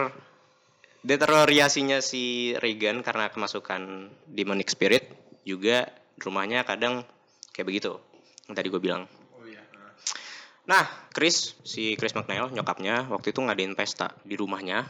deteriorasinya 1.03 2.01
si 2.01 2.55
Regan 2.57 3.05
karena 3.05 3.29
kemasukan 3.29 4.10
demonic 4.25 4.72
spirit 4.74 5.10
juga 5.45 5.86
rumahnya 6.17 6.65
kadang 6.65 7.05
kayak 7.53 7.67
begitu 7.67 8.00
yang 8.48 8.55
tadi 8.55 8.67
gue 8.72 8.81
bilang. 8.81 9.03
Nah, 10.63 10.88
Chris, 11.12 11.60
si 11.67 12.00
Chris 12.00 12.15
McNeil, 12.15 12.48
nyokapnya 12.55 13.12
waktu 13.12 13.36
itu 13.36 13.43
ngadain 13.43 13.75
pesta 13.75 14.15
di 14.24 14.39
rumahnya, 14.39 14.88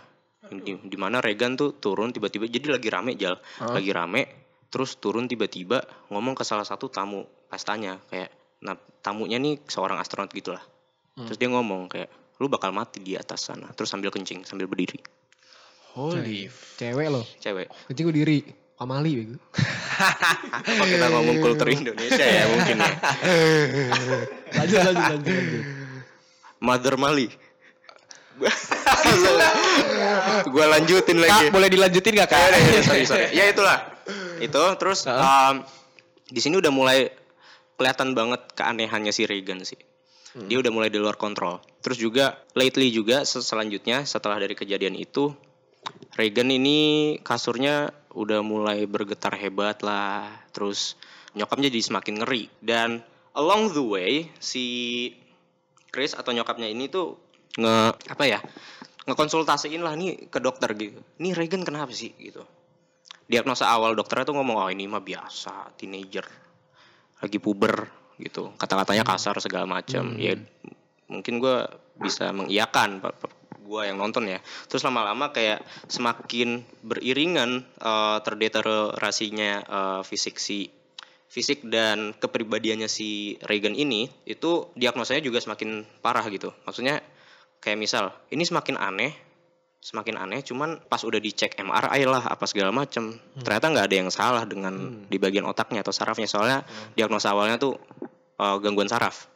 di, 0.54 0.78
di 0.78 0.98
mana 1.02 1.18
Regan 1.18 1.58
tuh 1.58 1.82
turun 1.82 2.14
tiba-tiba, 2.14 2.46
jadi 2.46 2.78
lagi 2.78 2.94
rame 2.94 3.18
jal, 3.18 3.42
lagi 3.58 3.90
rame, 3.90 4.22
terus 4.70 5.02
turun 5.02 5.26
tiba-tiba 5.26 5.82
ngomong 6.14 6.38
ke 6.38 6.46
salah 6.46 6.62
satu 6.62 6.94
tamu 6.94 7.26
pestanya, 7.50 7.98
kayak, 8.06 8.30
nah 8.64 8.80
tamunya 9.04 9.36
nih 9.38 9.60
seorang 9.68 10.00
astronot 10.00 10.32
gitulah, 10.32 10.64
terus 11.20 11.36
dia 11.36 11.52
ngomong 11.52 11.92
kayak, 11.92 12.08
lu 12.40 12.48
bakal 12.48 12.72
mati 12.72 13.04
di 13.04 13.20
atas 13.20 13.52
sana, 13.52 13.68
terus 13.76 13.92
sambil 13.92 14.08
kencing, 14.10 14.48
sambil 14.48 14.72
berdiri, 14.72 15.04
Holy. 15.94 16.50
Cewek 16.80 17.08
loh. 17.12 17.22
cewek, 17.38 17.70
Kencing 17.92 18.06
gue 18.10 18.16
diri. 18.16 18.40
Kamali 18.74 19.16
bego. 19.16 19.38
Apa 20.60 20.84
kita 20.90 21.08
ngomong 21.08 21.40
kultur 21.40 21.72
Indonesia 21.72 22.26
ya 22.26 22.44
mungkin 22.52 22.84
ya. 22.84 22.92
Lanjut 24.60 24.80
lanjut 24.82 25.06
lanjut. 25.08 25.32
lanjut. 25.32 25.64
Mother 26.60 26.96
Mali. 27.00 27.28
Gua 30.50 30.66
lanjutin 30.68 31.22
lagi. 31.22 31.48
Kak, 31.48 31.54
boleh 31.54 31.70
dilanjutin 31.70 32.12
gak 32.18 32.28
Ya, 32.28 32.34
kak? 32.34 32.40
ya, 32.50 32.58
ya, 32.60 32.82
sorry, 32.84 33.04
sorry. 33.08 33.26
Ya 33.32 33.44
itulah. 33.48 33.78
Itu 34.42 34.60
terus 34.82 35.06
um, 35.08 35.64
di 36.28 36.42
sini 36.44 36.60
udah 36.60 36.74
mulai 36.74 37.08
kelihatan 37.84 38.16
banget 38.16 38.48
keanehannya 38.56 39.12
si 39.12 39.28
Reagan 39.28 39.68
sih. 39.68 39.76
Dia 40.48 40.64
udah 40.64 40.72
mulai 40.72 40.88
di 40.88 40.98
luar 40.98 41.20
kontrol. 41.20 41.60
Terus 41.84 42.00
juga 42.00 42.40
lately 42.56 42.90
juga 42.96 43.28
se- 43.28 43.44
selanjutnya 43.44 44.08
setelah 44.08 44.40
dari 44.40 44.56
kejadian 44.56 44.96
itu 44.96 45.36
Reagan 46.16 46.48
ini 46.48 46.80
kasurnya 47.20 47.92
udah 48.16 48.40
mulai 48.40 48.88
bergetar 48.88 49.36
hebat 49.36 49.84
lah. 49.84 50.32
Terus 50.56 50.96
nyokapnya 51.36 51.68
jadi 51.68 51.84
semakin 51.92 52.24
ngeri 52.24 52.48
dan 52.64 53.04
along 53.36 53.76
the 53.76 53.84
way 53.84 54.32
si 54.40 54.64
Chris 55.92 56.16
atau 56.16 56.32
nyokapnya 56.32 56.72
ini 56.72 56.88
tuh 56.88 57.20
nge 57.60 57.76
apa 58.08 58.24
ya 58.24 58.40
ngekonsultasiin 59.04 59.84
lah 59.84 59.94
nih 60.00 60.32
ke 60.32 60.40
dokter 60.40 60.72
gitu. 60.80 61.04
Nih 61.20 61.36
Reagan 61.36 61.68
kenapa 61.68 61.92
sih 61.92 62.16
gitu. 62.16 62.48
Diagnosa 63.28 63.68
awal 63.70 63.94
dokternya 63.94 64.32
tuh 64.32 64.40
ngomong 64.40 64.56
oh 64.56 64.70
ini 64.72 64.88
mah 64.88 65.04
biasa 65.04 65.76
teenager 65.78 66.26
lagi 67.24 67.40
puber 67.40 67.88
gitu. 68.20 68.52
Kata-katanya 68.60 69.08
kasar 69.08 69.40
segala 69.40 69.64
macam. 69.64 70.20
Ya 70.20 70.36
mungkin 71.08 71.40
gua 71.40 71.72
bisa 71.96 72.30
mengiyakan 72.36 73.00
gua 73.64 73.88
yang 73.88 73.98
nonton 73.98 74.28
ya. 74.28 74.44
Terus 74.68 74.84
lama-lama 74.84 75.32
kayak 75.32 75.64
semakin 75.88 76.68
beriringan 76.84 77.64
eh, 77.64 78.18
terdeteriorasinya 78.22 79.52
eh, 79.64 80.02
fisik 80.04 80.36
si 80.38 80.68
fisik 81.34 81.66
dan 81.66 82.14
kepribadiannya 82.14 82.86
si 82.86 83.42
Reagan 83.42 83.74
ini 83.74 84.06
itu 84.30 84.70
diagnosanya 84.78 85.26
juga 85.26 85.42
semakin 85.42 85.82
parah 86.06 86.22
gitu. 86.30 86.54
Maksudnya 86.70 87.02
kayak 87.58 87.82
misal 87.82 88.14
ini 88.30 88.46
semakin 88.46 88.78
aneh, 88.78 89.18
semakin 89.84 90.16
aneh 90.16 90.40
cuman 90.48 90.80
pas 90.88 91.04
udah 91.04 91.20
dicek 91.20 91.60
MRI 91.60 92.08
lah 92.08 92.24
apa 92.24 92.48
segala 92.48 92.72
macam 92.72 93.20
ternyata 93.44 93.68
nggak 93.68 93.86
ada 93.92 93.96
yang 94.00 94.08
salah 94.08 94.48
dengan 94.48 95.04
di 95.12 95.20
bagian 95.20 95.44
otaknya 95.44 95.84
atau 95.84 95.92
sarafnya 95.92 96.24
soalnya 96.24 96.64
diagnosa 96.96 97.36
awalnya 97.36 97.60
tuh 97.60 97.76
uh, 98.40 98.58
gangguan 98.60 98.88
saraf. 98.90 99.30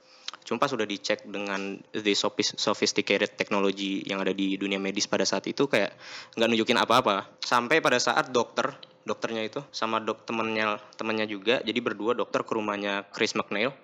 Cuma 0.47 0.63
pas 0.63 0.71
udah 0.71 0.87
dicek 0.87 1.27
dengan 1.27 1.75
the 1.91 2.15
sophis- 2.15 2.55
sophisticated 2.55 3.35
technology 3.35 3.99
yang 4.07 4.23
ada 4.23 4.31
di 4.31 4.55
dunia 4.55 4.79
medis 4.79 5.03
pada 5.03 5.27
saat 5.27 5.43
itu 5.51 5.67
kayak 5.67 5.91
nggak 6.39 6.47
nunjukin 6.47 6.79
apa-apa. 6.79 7.27
Sampai 7.43 7.83
pada 7.83 7.99
saat 7.99 8.31
dokter, 8.31 8.71
dokternya 9.03 9.43
itu 9.43 9.59
sama 9.75 9.99
dok 9.99 10.23
temennya 10.23 10.79
temennya 10.95 11.27
juga, 11.27 11.59
jadi 11.59 11.79
berdua 11.83 12.15
dokter 12.15 12.47
ke 12.47 12.51
rumahnya 12.55 13.11
Chris 13.11 13.35
McNeil 13.35 13.75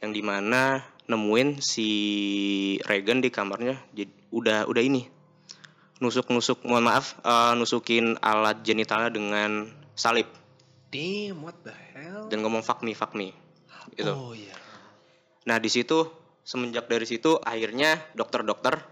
yang 0.00 0.10
di 0.10 0.24
mana 0.24 0.82
nemuin 1.06 1.62
si 1.62 1.88
Reagan 2.82 3.22
di 3.22 3.30
kamarnya 3.30 3.78
jadi 3.94 4.10
udah 4.34 4.66
udah 4.66 4.82
ini 4.82 5.06
nusuk-nusuk 6.02 6.66
mohon 6.66 6.82
maaf 6.82 7.14
eh, 7.22 7.54
nusukin 7.54 8.18
alat 8.18 8.60
genitalnya 8.60 9.08
dengan 9.08 9.70
salib 9.94 10.26
Damn, 10.90 11.40
what 11.40 11.56
the 11.62 11.72
hell? 11.94 12.26
dan 12.26 12.42
ngomong 12.42 12.60
fuck 12.60 12.82
me 12.82 12.92
fuck 12.92 13.14
me 13.14 13.32
gitu. 13.94 14.12
Oh 14.12 14.34
iya. 14.34 14.52
Nah 15.46 15.56
di 15.56 15.70
situ 15.70 16.04
semenjak 16.42 16.90
dari 16.90 17.06
situ 17.06 17.38
akhirnya 17.38 17.96
dokter-dokter 18.12 18.82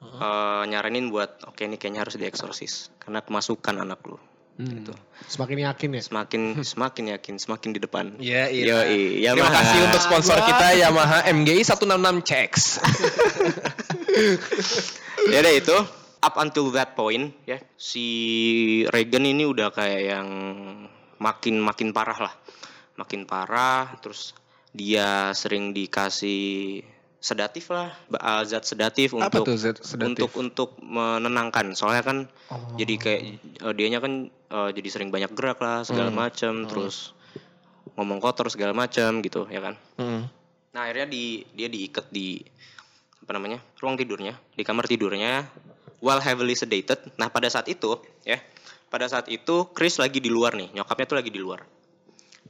eh, 0.00 0.62
nyaranin 0.64 1.10
buat 1.10 1.44
oke 1.44 1.60
ini 1.60 1.76
kayaknya 1.76 2.06
harus 2.06 2.16
dieksorsis 2.16 2.94
karena 2.96 3.20
kemasukan 3.20 3.76
anak 3.76 4.00
lu. 4.06 4.16
Hmm. 4.60 4.84
Gitu. 4.84 4.92
Semakin 5.24 5.64
yakin 5.64 5.88
ya. 5.96 6.02
Semakin 6.04 6.42
semakin 6.72 7.04
yakin 7.16 7.34
semakin 7.40 7.70
di 7.72 7.80
depan. 7.80 8.20
Ya, 8.20 8.44
iya. 8.52 8.84
Yoi, 8.84 9.24
Terima 9.24 9.40
Yamaha. 9.40 9.56
kasih 9.56 9.78
untuk 9.88 10.00
sponsor 10.04 10.36
kita 10.44 10.66
Yamaha 10.76 11.18
MGI 11.32 11.64
166 11.64 12.28
Checks. 12.28 12.76
ya 15.32 15.40
deh 15.40 15.54
itu 15.56 15.76
up 16.20 16.34
until 16.36 16.68
that 16.70 16.92
point 16.92 17.32
ya 17.44 17.56
si 17.74 18.06
Reagan 18.86 19.24
ini 19.24 19.44
udah 19.44 19.68
kayak 19.70 20.02
yang 20.06 20.28
makin 21.16 21.58
makin 21.58 21.90
parah 21.90 22.18
lah 22.20 22.34
makin 22.94 23.24
parah 23.24 23.96
terus 23.98 24.36
dia 24.70 25.32
sering 25.32 25.72
dikasih 25.72 26.80
sedatif 27.16 27.68
lah 27.68 27.92
ba- 28.06 28.40
zat 28.42 28.64
sedatif 28.64 29.12
Apa 29.12 29.28
untuk 29.34 29.44
tuh 29.46 29.56
zat 29.58 29.76
sedatif? 29.78 30.08
untuk 30.08 30.30
untuk 30.36 30.70
menenangkan 30.80 31.72
soalnya 31.74 32.00
kan 32.02 32.18
Oh. 32.48 32.58
jadi 32.74 32.94
kayak 32.96 33.20
eh, 33.60 33.72
dianya 33.72 33.98
kan 33.98 34.12
eh, 34.26 34.70
jadi 34.72 34.88
sering 34.90 35.08
banyak 35.08 35.30
gerak 35.30 35.58
lah 35.58 35.82
segala 35.82 36.08
Hmm. 36.08 36.18
macam 36.18 36.52
terus 36.64 37.12
ngomong 37.92 38.18
kotor 38.18 38.48
segala 38.48 38.72
macam 38.72 39.20
gitu 39.20 39.44
ya 39.46 39.60
kan 39.62 39.74
Hmm. 39.96 40.24
Nah 40.70 40.80
akhirnya 40.82 41.06
di 41.06 41.24
dia 41.50 41.66
diikat 41.66 42.08
di 42.08 42.38
apa 43.20 43.32
namanya 43.32 43.60
ruang 43.76 43.94
tidurnya 43.94 44.32
di 44.50 44.62
kamar 44.62 44.86
tidurnya 44.86 45.44
while 46.00 46.20
heavily 46.20 46.56
sedated. 46.56 46.98
Nah 47.20 47.28
pada 47.28 47.48
saat 47.48 47.68
itu 47.68 48.00
ya 48.26 48.40
pada 48.90 49.06
saat 49.06 49.30
itu 49.30 49.70
Chris 49.70 50.02
lagi 50.02 50.18
di 50.18 50.32
luar 50.32 50.58
nih 50.58 50.74
nyokapnya 50.74 51.06
tuh 51.06 51.18
lagi 51.20 51.30
di 51.30 51.40
luar. 51.40 51.62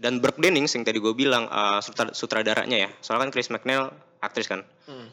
Dan 0.00 0.24
Burke 0.24 0.40
Dennings 0.40 0.72
yang 0.72 0.88
tadi 0.88 0.96
gue 0.96 1.12
bilang 1.12 1.44
uh, 1.50 1.84
sutra- 1.84 2.16
sutradaranya 2.16 2.78
ya 2.80 2.88
soalnya 3.04 3.28
kan 3.28 3.30
Chris 3.36 3.52
McNeil 3.52 3.92
aktris 4.24 4.48
kan 4.48 4.64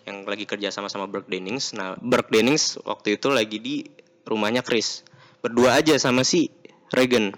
yang 0.07 0.23
lagi 0.23 0.47
kerja 0.47 0.71
sama 0.71 0.87
sama 0.87 1.11
Burke 1.11 1.27
Dennings. 1.27 1.75
Nah 1.75 1.99
Burke 1.99 2.31
Dennings 2.31 2.79
waktu 2.87 3.19
itu 3.19 3.27
lagi 3.27 3.59
di 3.59 3.83
rumahnya 4.23 4.63
Chris 4.63 5.03
berdua 5.43 5.75
aja 5.79 5.95
sama 5.99 6.23
si 6.23 6.47
Reagan. 6.95 7.35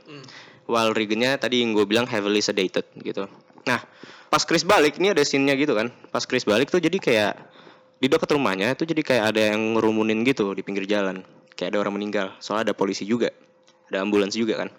While 0.69 0.93
Reagan-nya 0.93 1.41
tadi 1.41 1.65
yang 1.65 1.73
gue 1.73 1.89
bilang 1.89 2.05
heavily 2.05 2.45
sedated 2.45 2.85
gitu. 3.01 3.25
Nah 3.65 3.81
pas 4.29 4.45
Chris 4.45 4.61
balik 4.61 5.01
ini 5.01 5.09
ada 5.09 5.25
scene-nya 5.25 5.57
gitu 5.57 5.73
kan. 5.73 5.89
Pas 6.13 6.21
Chris 6.29 6.45
balik 6.45 6.69
tuh 6.69 6.77
jadi 6.77 6.97
kayak 7.01 7.33
di 7.99 8.07
dekat 8.07 8.31
rumahnya 8.31 8.71
itu 8.73 8.87
jadi 8.87 9.01
kayak 9.03 9.23
ada 9.35 9.41
yang 9.53 9.75
ngerumunin 9.75 10.23
gitu 10.23 10.55
di 10.55 10.63
pinggir 10.63 10.87
jalan. 10.87 11.19
Kayak 11.59 11.75
ada 11.75 11.79
orang 11.83 11.99
meninggal. 11.99 12.31
Soalnya 12.39 12.71
ada 12.71 12.75
polisi 12.75 13.03
juga. 13.03 13.35
Ada 13.91 14.07
ambulans 14.07 14.31
juga 14.31 14.63
kan. 14.63 14.69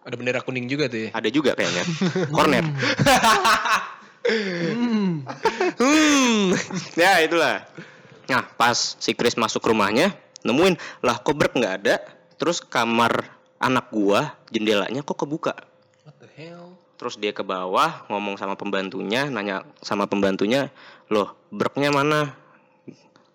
Ada 0.00 0.14
bendera 0.16 0.40
kuning 0.40 0.64
juga 0.64 0.88
tuh 0.88 1.06
ya. 1.06 1.08
Ada 1.12 1.28
juga 1.28 1.52
kayaknya. 1.52 1.84
Corner. 2.32 2.64
Hmm. 4.20 5.24
ya 6.92 7.24
itulah. 7.24 7.64
Nah 8.28 8.44
pas 8.54 8.96
si 9.00 9.16
Chris 9.16 9.34
masuk 9.34 9.64
rumahnya 9.64 10.12
nemuin 10.44 10.76
lah 11.04 11.20
kok 11.20 11.36
Burke 11.36 11.56
nggak 11.56 11.74
ada. 11.84 12.00
Terus 12.40 12.64
kamar 12.64 13.28
anak 13.60 13.92
gua 13.92 14.36
jendelanya 14.48 15.04
kok 15.04 15.20
kebuka. 15.20 15.52
What 16.04 16.16
the 16.20 16.28
hell? 16.32 16.76
Terus 17.00 17.16
dia 17.16 17.32
ke 17.32 17.40
bawah 17.40 18.04
ngomong 18.12 18.36
sama 18.36 18.60
pembantunya, 18.60 19.28
nanya 19.32 19.64
sama 19.80 20.04
pembantunya, 20.04 20.68
loh 21.08 21.32
Burke-nya 21.48 21.88
mana? 21.88 22.36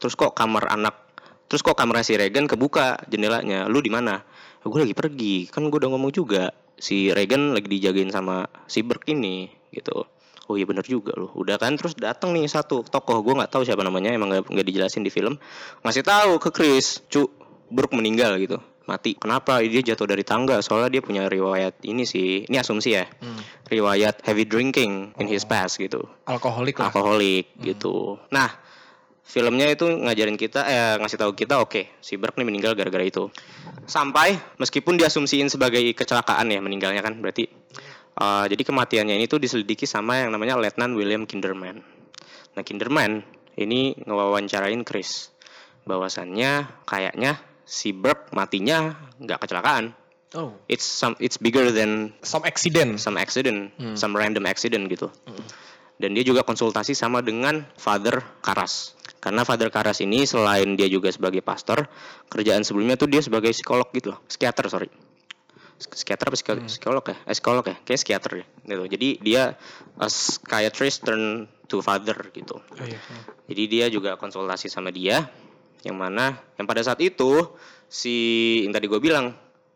Terus 0.05 0.13
kok 0.13 0.37
kamar 0.37 0.69
anak, 0.69 1.17
terus 1.49 1.65
kok 1.65 1.73
kamar 1.73 2.05
si 2.05 2.13
Regan 2.13 2.45
kebuka 2.45 3.01
jendelanya, 3.09 3.65
lu 3.65 3.81
di 3.81 3.89
mana? 3.89 4.21
gue 4.61 4.81
lagi 4.85 4.93
pergi, 4.93 5.49
kan 5.49 5.65
gue 5.65 5.77
udah 5.81 5.89
ngomong 5.89 6.13
juga 6.13 6.53
si 6.77 7.09
Regan 7.09 7.57
lagi 7.57 7.65
dijagain 7.65 8.13
sama 8.13 8.45
si 8.69 8.85
Burke 8.85 9.17
ini, 9.17 9.49
gitu. 9.73 10.05
Oh 10.45 10.53
iya 10.53 10.69
bener 10.69 10.85
juga 10.85 11.17
loh. 11.17 11.33
Udah 11.33 11.57
kan 11.57 11.73
terus 11.73 11.97
datang 11.97 12.37
nih 12.37 12.45
satu 12.45 12.85
tokoh 12.85 13.25
gue 13.25 13.33
nggak 13.33 13.49
tahu 13.49 13.65
siapa 13.65 13.81
namanya 13.81 14.13
emang 14.13 14.45
nggak 14.45 14.61
dijelasin 14.61 15.01
di 15.01 15.09
film. 15.09 15.41
Ngasih 15.81 16.05
tahu 16.05 16.37
ke 16.37 16.53
Chris, 16.53 17.01
cu 17.09 17.25
Burke 17.65 17.97
meninggal 17.97 18.37
gitu, 18.37 18.61
mati. 18.85 19.17
Kenapa? 19.17 19.57
Dia 19.65 19.81
jatuh 19.81 20.05
dari 20.05 20.21
tangga. 20.21 20.61
Soalnya 20.61 20.93
dia 20.93 21.01
punya 21.01 21.25
riwayat 21.25 21.81
ini 21.81 22.05
sih. 22.05 22.45
Ini 22.45 22.61
asumsi 22.61 22.93
ya. 22.93 23.09
Riwayat 23.73 24.21
heavy 24.21 24.45
drinking 24.45 25.17
in 25.17 25.25
his 25.25 25.49
past 25.49 25.81
gitu. 25.81 26.05
Alkoholik 26.29 26.77
lah. 26.77 26.93
Alkoholik 26.93 27.57
gitu. 27.57 28.21
Nah, 28.29 28.53
filmnya 29.25 29.67
itu 29.67 29.89
ngajarin 29.89 30.37
kita 30.37 30.61
eh 30.63 30.95
ngasih 31.01 31.17
tahu 31.17 31.33
kita 31.33 31.57
oke, 31.59 31.97
si 31.99 32.15
Burke 32.15 32.37
nih 32.37 32.47
meninggal 32.47 32.77
gara-gara 32.77 33.01
itu. 33.01 33.27
Sampai 33.85 34.37
meskipun 34.55 34.95
diasumsiin 34.95 35.49
sebagai 35.49 35.81
kecelakaan 35.91 36.47
ya 36.47 36.61
meninggalnya 36.61 37.01
kan 37.01 37.17
berarti 37.19 37.49
eh, 38.15 38.45
jadi 38.47 38.63
kematiannya 38.63 39.17
ini 39.17 39.25
tuh 39.25 39.41
diselidiki 39.41 39.83
sama 39.83 40.23
yang 40.23 40.31
namanya 40.31 40.55
Letnan 40.55 40.93
William 40.93 41.25
Kinderman. 41.25 41.81
Nah, 42.55 42.63
Kinderman 42.63 43.25
ini 43.57 43.97
ngewawancarain 43.99 44.85
Chris 44.87 45.33
bahwasannya 45.83 46.85
kayaknya 46.85 47.37
si 47.65 47.91
Burke 47.91 48.31
matinya 48.31 48.93
nggak 49.19 49.41
kecelakaan. 49.41 49.91
Oh. 50.35 50.51
It's 50.67 50.83
some 50.83 51.15
it's 51.23 51.39
bigger 51.39 51.71
than 51.71 52.11
Some 52.19 52.43
accident. 52.43 52.99
some 52.99 53.15
accident, 53.15 53.71
Hmm. 53.79 53.95
some 53.95 54.11
random 54.11 54.43
accident 54.43 54.91
gitu. 54.91 55.07
Dan 55.95 56.11
dia 56.11 56.27
juga 56.27 56.43
konsultasi 56.43 56.91
sama 56.91 57.23
dengan 57.23 57.63
Father 57.79 58.19
Karas. 58.43 58.99
Karena 59.25 59.41
Father 59.41 59.73
Karas 59.73 60.05
ini 60.05 60.21
selain 60.29 60.77
dia 60.77 60.85
juga 60.85 61.09
sebagai 61.09 61.41
pastor, 61.41 61.89
kerjaan 62.29 62.61
sebelumnya 62.61 62.93
tuh 62.93 63.09
dia 63.09 63.25
sebagai 63.25 63.49
psikolog 63.49 63.89
gitu 63.89 64.13
loh, 64.13 64.21
psikiater 64.29 64.69
sorry. 64.69 64.85
Psikiater 65.81 66.29
apa 66.29 66.37
psikolog, 66.37 66.63
psikolog 66.69 67.03
ya? 67.09 67.17
Eh, 67.25 67.33
psikolog 67.33 67.65
ya? 67.65 67.75
Kayak 67.81 67.99
psikiater 68.05 68.31
ya. 68.37 68.45
Gitu. 68.69 68.83
Jadi 68.85 69.07
dia 69.25 69.41
a 69.97 70.07
psychiatrist 70.07 71.09
turn 71.09 71.49
to 71.65 71.81
father 71.81 72.15
gitu. 72.37 72.61
Oh, 72.61 72.85
iya. 72.85 73.01
Jadi 73.49 73.63
dia 73.65 73.85
juga 73.89 74.13
konsultasi 74.13 74.69
sama 74.69 74.93
dia 74.93 75.25
yang 75.81 75.97
mana 75.97 76.37
yang 76.61 76.69
pada 76.69 76.85
saat 76.85 77.01
itu 77.01 77.49
si 77.89 78.15
yang 78.61 78.77
tadi 78.77 78.85
gue 78.85 79.01
bilang 79.01 79.33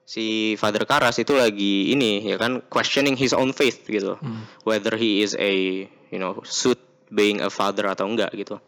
si 0.10 0.58
Father 0.58 0.89
Karras 0.89 1.22
itu 1.22 1.38
lagi 1.38 1.94
ini 1.94 2.25
ya 2.25 2.41
kan 2.41 2.65
questioning 2.65 3.13
his 3.13 3.34
own 3.34 3.53
faith 3.53 3.86
gitu. 3.86 4.15
Whether 4.65 4.94
he 4.96 5.25
is 5.25 5.34
a 5.38 5.86
you 6.13 6.20
know 6.22 6.41
suit 6.46 6.79
being 7.10 7.41
a 7.41 7.50
father 7.50 7.86
atau 7.89 8.08
enggak 8.08 8.34
gitu. 8.38 8.62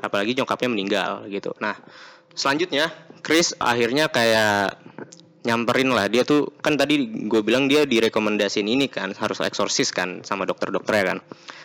Apalagi 0.00 0.36
nyokapnya 0.36 0.68
meninggal 0.68 1.24
gitu. 1.32 1.56
Nah, 1.58 1.76
selanjutnya 2.36 2.92
Chris 3.24 3.56
akhirnya 3.58 4.12
kayak 4.12 4.76
nyamperin 5.46 5.94
lah. 5.94 6.10
Dia 6.10 6.26
tuh 6.26 6.50
kan 6.58 6.74
tadi 6.74 7.26
gue 7.30 7.40
bilang 7.46 7.70
dia 7.70 7.86
direkomendasiin 7.86 8.66
ini 8.66 8.90
kan 8.90 9.14
harus 9.14 9.38
eksorsis 9.38 9.94
kan 9.94 10.26
sama 10.26 10.42
dokter-dokternya 10.44 11.04
kan. 11.14 11.18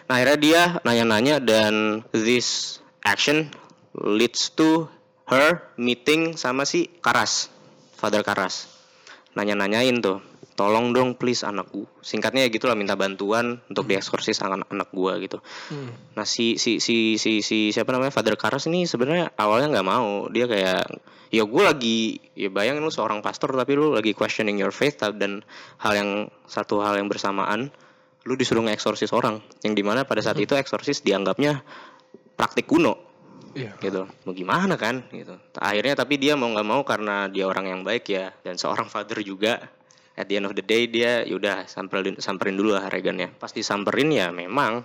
Nah 0.07 0.13
akhirnya 0.21 0.37
dia 0.37 0.61
nanya-nanya 0.85 1.41
dan 1.41 2.05
this 2.13 2.79
action 3.01 3.49
leads 3.97 4.53
to 4.53 4.85
her 5.25 5.65
meeting 5.81 6.37
sama 6.37 6.63
si 6.63 6.87
Karas 7.01 7.49
Father 7.97 8.21
Karas. 8.21 8.69
Nanya-nanyain 9.33 9.97
tuh 9.99 10.30
tolong 10.55 10.91
dong 10.91 11.15
please 11.15 11.43
anakku. 11.47 11.87
Singkatnya 12.03 12.45
ya 12.45 12.49
gitulah 12.51 12.75
minta 12.75 12.93
bantuan 12.99 13.59
untuk 13.71 13.87
dieksorsis 13.87 14.43
anak 14.43 14.67
anak 14.69 14.89
gua 14.91 15.17
gitu. 15.17 15.39
Nah 16.15 16.25
si 16.27 16.59
si 16.59 16.83
si 16.83 17.15
si 17.15 17.41
si 17.41 17.71
siapa 17.71 17.91
namanya 17.95 18.11
Father 18.11 18.35
Karas 18.35 18.67
ini 18.67 18.85
sebenarnya 18.85 19.33
awalnya 19.39 19.79
nggak 19.79 19.87
mau. 19.87 20.27
Dia 20.29 20.45
kayak 20.45 20.85
ya 21.31 21.47
gue 21.47 21.63
lagi 21.63 21.99
ya 22.35 22.51
bayangin 22.51 22.83
lu 22.83 22.91
seorang 22.91 23.23
pastor 23.23 23.55
tapi 23.55 23.79
lu 23.79 23.95
lagi 23.95 24.11
questioning 24.11 24.59
your 24.59 24.75
faith 24.75 24.99
dan 24.99 25.41
hal 25.79 25.93
yang 25.95 26.27
satu 26.43 26.83
hal 26.83 26.99
yang 26.99 27.07
bersamaan 27.07 27.71
lu 28.27 28.33
disuruh 28.37 28.61
ngeeksorsis 28.61 29.15
orang. 29.15 29.41
Yang 29.65 29.73
di 29.81 29.83
mana 29.87 30.05
pada 30.05 30.21
saat 30.21 30.37
itu 30.37 30.53
eksorsis 30.53 31.01
dianggapnya 31.01 31.63
praktik 32.35 32.67
kuno. 32.69 33.11
Iya. 33.51 33.75
gitu. 33.83 34.07
Mau 34.07 34.31
gimana 34.31 34.79
kan? 34.79 35.03
Gitu. 35.11 35.35
Akhirnya 35.59 35.99
tapi 35.99 36.15
dia 36.15 36.39
mau 36.39 36.47
nggak 36.47 36.67
mau 36.67 36.81
karena 36.87 37.27
dia 37.27 37.43
orang 37.47 37.67
yang 37.67 37.81
baik 37.83 38.07
ya 38.07 38.31
dan 38.47 38.55
seorang 38.55 38.87
father 38.87 39.19
juga 39.19 39.59
at 40.15 40.27
the 40.27 40.35
end 40.35 40.45
of 40.45 40.53
the 40.53 40.63
day 40.63 40.87
dia 40.87 41.23
yaudah 41.23 41.65
samperin 41.65 42.19
samperin 42.19 42.55
dulu 42.55 42.75
lah 42.75 42.87
Regan 42.87 43.17
ya 43.17 43.29
pas 43.31 43.49
disamperin 43.49 44.11
ya 44.11 44.29
memang 44.29 44.83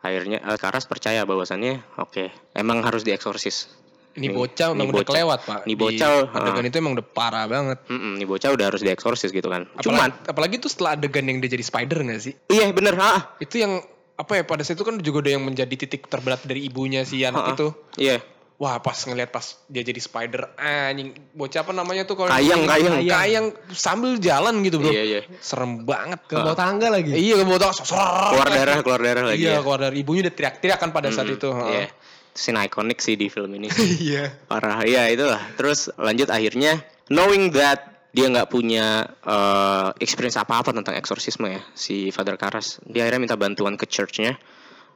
akhirnya 0.00 0.40
eh, 0.40 0.58
Karas 0.58 0.86
percaya 0.86 1.22
bahwasannya 1.24 1.82
oke 1.98 2.30
emang 2.54 2.80
harus 2.80 3.02
dieksorsis 3.02 3.76
Ini 4.10 4.26
Nih, 4.26 4.34
bocah 4.34 4.74
nih 4.74 4.82
emang 4.82 4.90
udah 4.90 5.06
kelewat 5.06 5.40
pak. 5.46 5.60
Di 5.70 5.78
bocah, 5.78 6.34
adegan 6.34 6.66
ah. 6.66 6.70
itu 6.74 6.76
emang 6.82 6.98
udah 6.98 7.06
parah 7.14 7.46
banget. 7.46 7.78
Mm-mm, 7.86 8.18
nih 8.18 8.26
bocah 8.26 8.50
udah 8.50 8.66
harus 8.66 8.82
dieksorsis 8.82 9.30
gitu 9.30 9.46
kan 9.46 9.70
Apalagi, 9.70 9.86
cuman 9.86 10.08
apalagi 10.26 10.54
tuh 10.58 10.66
setelah 10.66 10.98
adegan 10.98 11.30
yang 11.30 11.38
dia 11.38 11.46
jadi 11.46 11.62
spider 11.62 12.02
gak 12.02 12.18
sih? 12.18 12.34
iya 12.50 12.74
bener 12.74 12.98
ha 12.98 13.38
Itu 13.38 13.62
yang 13.62 13.78
apa 14.18 14.32
ya 14.34 14.42
pada 14.42 14.66
saat 14.66 14.74
itu 14.76 14.84
kan 14.84 14.98
juga 14.98 15.22
udah 15.22 15.32
yang 15.38 15.46
menjadi 15.46 15.74
titik 15.78 16.10
terberat 16.10 16.42
dari 16.42 16.66
ibunya 16.66 17.06
si 17.06 17.22
anak 17.22 17.38
Ha-ha. 17.38 17.54
itu. 17.54 17.66
iya 18.02 18.18
Wah 18.60 18.76
pas 18.76 18.92
ngeliat 19.08 19.32
pas 19.32 19.56
dia 19.72 19.80
jadi 19.80 19.96
spider 19.96 20.52
anjing. 20.60 21.16
Bocah 21.32 21.64
apa 21.64 21.72
namanya 21.72 22.04
tuh 22.04 22.12
kalau 22.12 22.28
Kayang, 22.28 22.68
kayang. 22.68 23.08
kayang. 23.08 23.46
Sambil 23.72 24.20
jalan 24.20 24.60
gitu 24.60 24.84
bro. 24.84 24.92
Iya 24.92 25.02
iya. 25.08 25.20
Serem 25.40 25.88
banget. 25.88 26.20
Ke 26.28 26.36
bawah 26.36 26.52
tangga 26.52 26.92
lagi. 26.92 27.16
iya 27.16 27.40
ke 27.40 27.48
bawah 27.48 27.56
tangga, 27.56 27.88
keluar 28.28 28.48
darah 28.52 28.76
keluar 28.84 29.00
darah 29.00 29.24
lagi 29.32 29.48
iya 29.48 29.56
ya. 29.56 29.64
keluar 29.64 29.80
dari 29.80 30.04
ibunya 30.04 30.28
udah 30.28 30.34
teriak-teriak 30.36 30.76
kan 30.76 30.92
pada 30.92 31.08
saat 31.08 31.32
itu 31.32 31.48
iya. 31.72 31.88
Scene 32.36 32.60
ikonik 32.60 33.00
sih 33.00 33.16
di 33.16 33.32
film 33.32 33.48
ini. 33.56 33.72
Iya. 34.12 34.28
Parah. 34.44 34.84
Ya 34.84 35.08
itulah. 35.08 35.40
Terus 35.56 35.88
lanjut 35.96 36.28
akhirnya 36.28 36.84
knowing 37.08 37.56
that 37.56 37.90
dia 38.12 38.26
nggak 38.28 38.50
punya 38.52 39.08
eh, 39.24 39.88
experience 40.04 40.36
apa 40.36 40.60
apa 40.60 40.76
tentang 40.76 41.00
eksorsisme 41.00 41.48
ya 41.48 41.62
si 41.72 42.12
Father 42.12 42.36
Karas 42.36 42.82
dia 42.84 43.06
akhirnya 43.06 43.22
minta 43.22 43.36
bantuan 43.38 43.78
ke 43.78 43.86
churchnya 43.86 44.34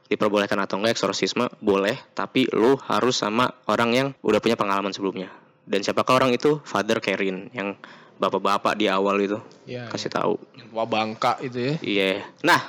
diperbolehkan 0.05 0.61
atau 0.61 0.77
enggak 0.77 0.97
eksorsisme 0.97 1.49
boleh 1.59 1.97
tapi 2.13 2.45
lu 2.53 2.77
harus 2.85 3.17
sama 3.17 3.49
orang 3.65 3.89
yang 3.93 4.07
udah 4.21 4.37
punya 4.37 4.53
pengalaman 4.53 4.93
sebelumnya 4.93 5.33
dan 5.65 5.81
siapakah 5.81 6.21
orang 6.21 6.31
itu 6.33 6.61
Father 6.61 7.01
Kerin 7.01 7.49
yang 7.51 7.73
bapak-bapak 8.15 8.79
di 8.79 8.87
awal 8.87 9.19
itu 9.19 9.41
Iya, 9.65 9.89
kasih 9.89 10.13
tahu 10.13 10.37
wah 10.71 10.85
bangka 10.87 11.41
itu 11.41 11.57
ya 11.57 11.73
Iya. 11.81 12.11
Nah, 12.45 12.61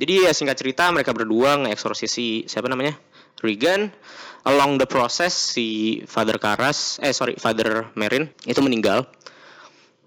jadi 0.00 0.26
ya 0.26 0.32
singkat 0.32 0.56
cerita 0.56 0.88
mereka 0.90 1.12
berdua 1.12 1.60
ngeeksorsis 1.60 2.10
si 2.10 2.26
siapa 2.48 2.66
namanya? 2.66 2.96
Regan. 3.44 3.92
Along 4.40 4.80
the 4.80 4.88
process 4.88 5.36
si 5.36 6.00
Father 6.08 6.40
Karas, 6.40 6.96
eh 7.04 7.12
sorry 7.12 7.36
Father 7.36 7.92
Merin 7.92 8.32
itu 8.48 8.56
meninggal 8.64 9.04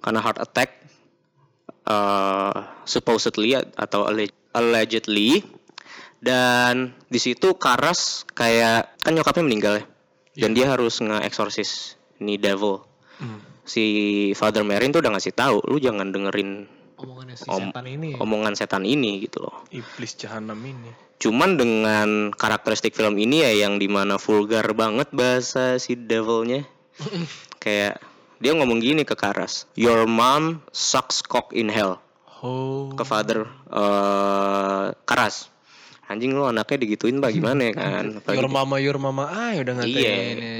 karena 0.01 0.19
heart 0.19 0.41
attack. 0.41 0.81
eh 1.83 2.55
supposedly 2.87 3.53
atau 3.55 4.07
alle- 4.07 4.33
allegedly 4.55 5.43
dan 6.23 6.95
di 7.05 7.19
situ 7.19 7.59
Karas 7.59 8.23
kayak 8.31 8.95
kan 9.03 9.11
nyokapnya 9.11 9.43
meninggal 9.43 9.73
ya 9.77 9.85
dan 10.39 10.55
dia 10.55 10.71
harus 10.71 10.97
nge-eksorsis 10.97 11.99
ini 12.17 12.39
devil 12.39 12.79
si 13.63 13.85
Father 14.33 14.63
Merin 14.63 14.89
tuh 14.89 15.03
udah 15.03 15.11
ngasih 15.13 15.35
tahu 15.35 15.59
lu 15.67 15.77
jangan 15.77 16.09
dengerin 16.09 16.67
Omongannya 16.95 17.35
si 17.35 17.43
Om- 17.45 17.75
setan 17.75 17.85
ini. 17.85 18.09
omongan 18.15 18.53
setan 18.55 18.83
ini 18.83 19.19
gitu 19.19 19.43
loh. 19.43 19.67
iblis 19.69 20.15
jahanam 20.15 20.55
ini 20.57 20.91
Cuman 21.13 21.55
dengan 21.55 22.31
karakteristik 22.31 22.91
film 22.91 23.15
ini 23.15 23.43
ya 23.43 23.63
yang 23.63 23.79
di 23.79 23.87
mana 23.87 24.19
vulgar 24.19 24.67
banget 24.75 25.07
bahasa 25.15 25.79
si 25.79 25.95
devilnya. 25.95 26.67
Kayak 27.63 28.03
dia 28.43 28.51
ngomong 28.51 28.83
gini 28.83 29.07
ke 29.07 29.15
Karas, 29.15 29.63
Your 29.79 30.03
mom 30.03 30.59
sucks 30.75 31.23
cock 31.23 31.55
in 31.55 31.71
hell. 31.71 32.03
oh 32.43 32.91
Ke 32.91 33.07
father 33.07 33.47
eh, 33.71 34.85
Karas. 35.07 35.47
Anjing 36.05 36.31
lu 36.31 36.43
anaknya 36.43 36.83
digituin 36.83 37.17
pak 37.17 37.31
gimana 37.31 37.61
ya 37.67 37.73
kan? 37.79 38.05
Apalagi 38.17 38.37
your 38.37 38.49
mama 38.49 38.75
your 38.77 38.97
mama. 38.97 39.23
Ah 39.25 39.55
udah 39.55 39.73
ngatain 39.75 39.95
Iya. 39.95 40.13
ini, 40.29 40.51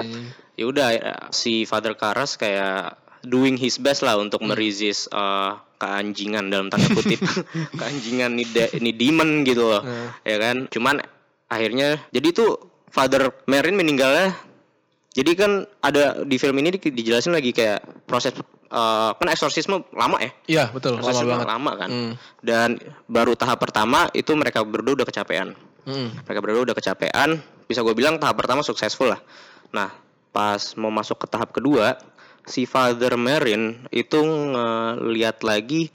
ya 0.54 0.66
udah 0.66 0.88
ya, 0.90 1.02
si 1.30 1.64
Father 1.64 1.94
Karas 1.94 2.36
kayak 2.36 2.96
doing 3.22 3.56
his 3.56 3.78
best 3.78 4.02
lah 4.02 4.16
untuk 4.16 4.40
meresist 4.42 5.08
uh, 5.10 5.56
keanjingan 5.78 6.48
dalam 6.48 6.68
tanda 6.68 6.88
kutip. 6.90 7.20
Keanjingan 7.80 8.36
nih 8.36 8.48
de- 8.48 8.74
nih 8.80 8.94
demon 8.94 9.44
gitu 9.44 9.68
loh 9.70 9.84
ya 10.22 10.38
kan? 10.38 10.68
Cuman 10.68 11.04
akhirnya 11.48 12.00
jadi 12.10 12.32
tuh 12.32 12.52
Father 12.88 13.32
Merin 13.46 13.74
meninggalnya. 13.74 14.32
Jadi 15.14 15.32
kan 15.34 15.52
ada 15.80 16.24
di 16.24 16.36
film 16.36 16.58
ini 16.58 16.74
di- 16.74 16.90
dijelasin 16.90 17.32
lagi 17.32 17.52
kayak 17.52 17.86
proses 18.04 18.34
uh, 18.74 19.14
kan 19.14 19.28
eksorsisme 19.30 19.86
lama 19.94 20.18
ya? 20.20 20.32
Iya 20.50 20.66
betul 20.74 20.98
lama 20.98 21.14
banget. 21.14 21.48
lama 21.48 21.72
kan? 21.78 21.90
Hmm. 21.90 22.14
dan 22.42 22.82
baru 23.06 23.38
tahap 23.38 23.62
pertama 23.62 24.10
itu 24.12 24.34
mereka 24.34 24.66
berdua 24.66 24.98
udah 25.04 25.08
kecapean. 25.08 25.54
Hmm. 25.84 26.16
mereka 26.26 26.40
berdua 26.40 26.64
udah 26.64 26.78
kecapean 26.80 27.44
bisa 27.68 27.84
gue 27.84 27.96
bilang 27.96 28.18
tahap 28.18 28.40
pertama 28.40 28.66
successful 28.66 29.14
lah. 29.14 29.22
Nah 29.72 29.94
pas 30.34 30.60
mau 30.80 30.90
masuk 30.90 31.24
ke 31.24 31.28
tahap 31.30 31.54
kedua 31.54 31.96
si 32.44 32.66
Father 32.66 33.16
Merin 33.16 33.86
itu 33.94 34.20
ngeliat 34.20 35.46
lagi 35.46 35.94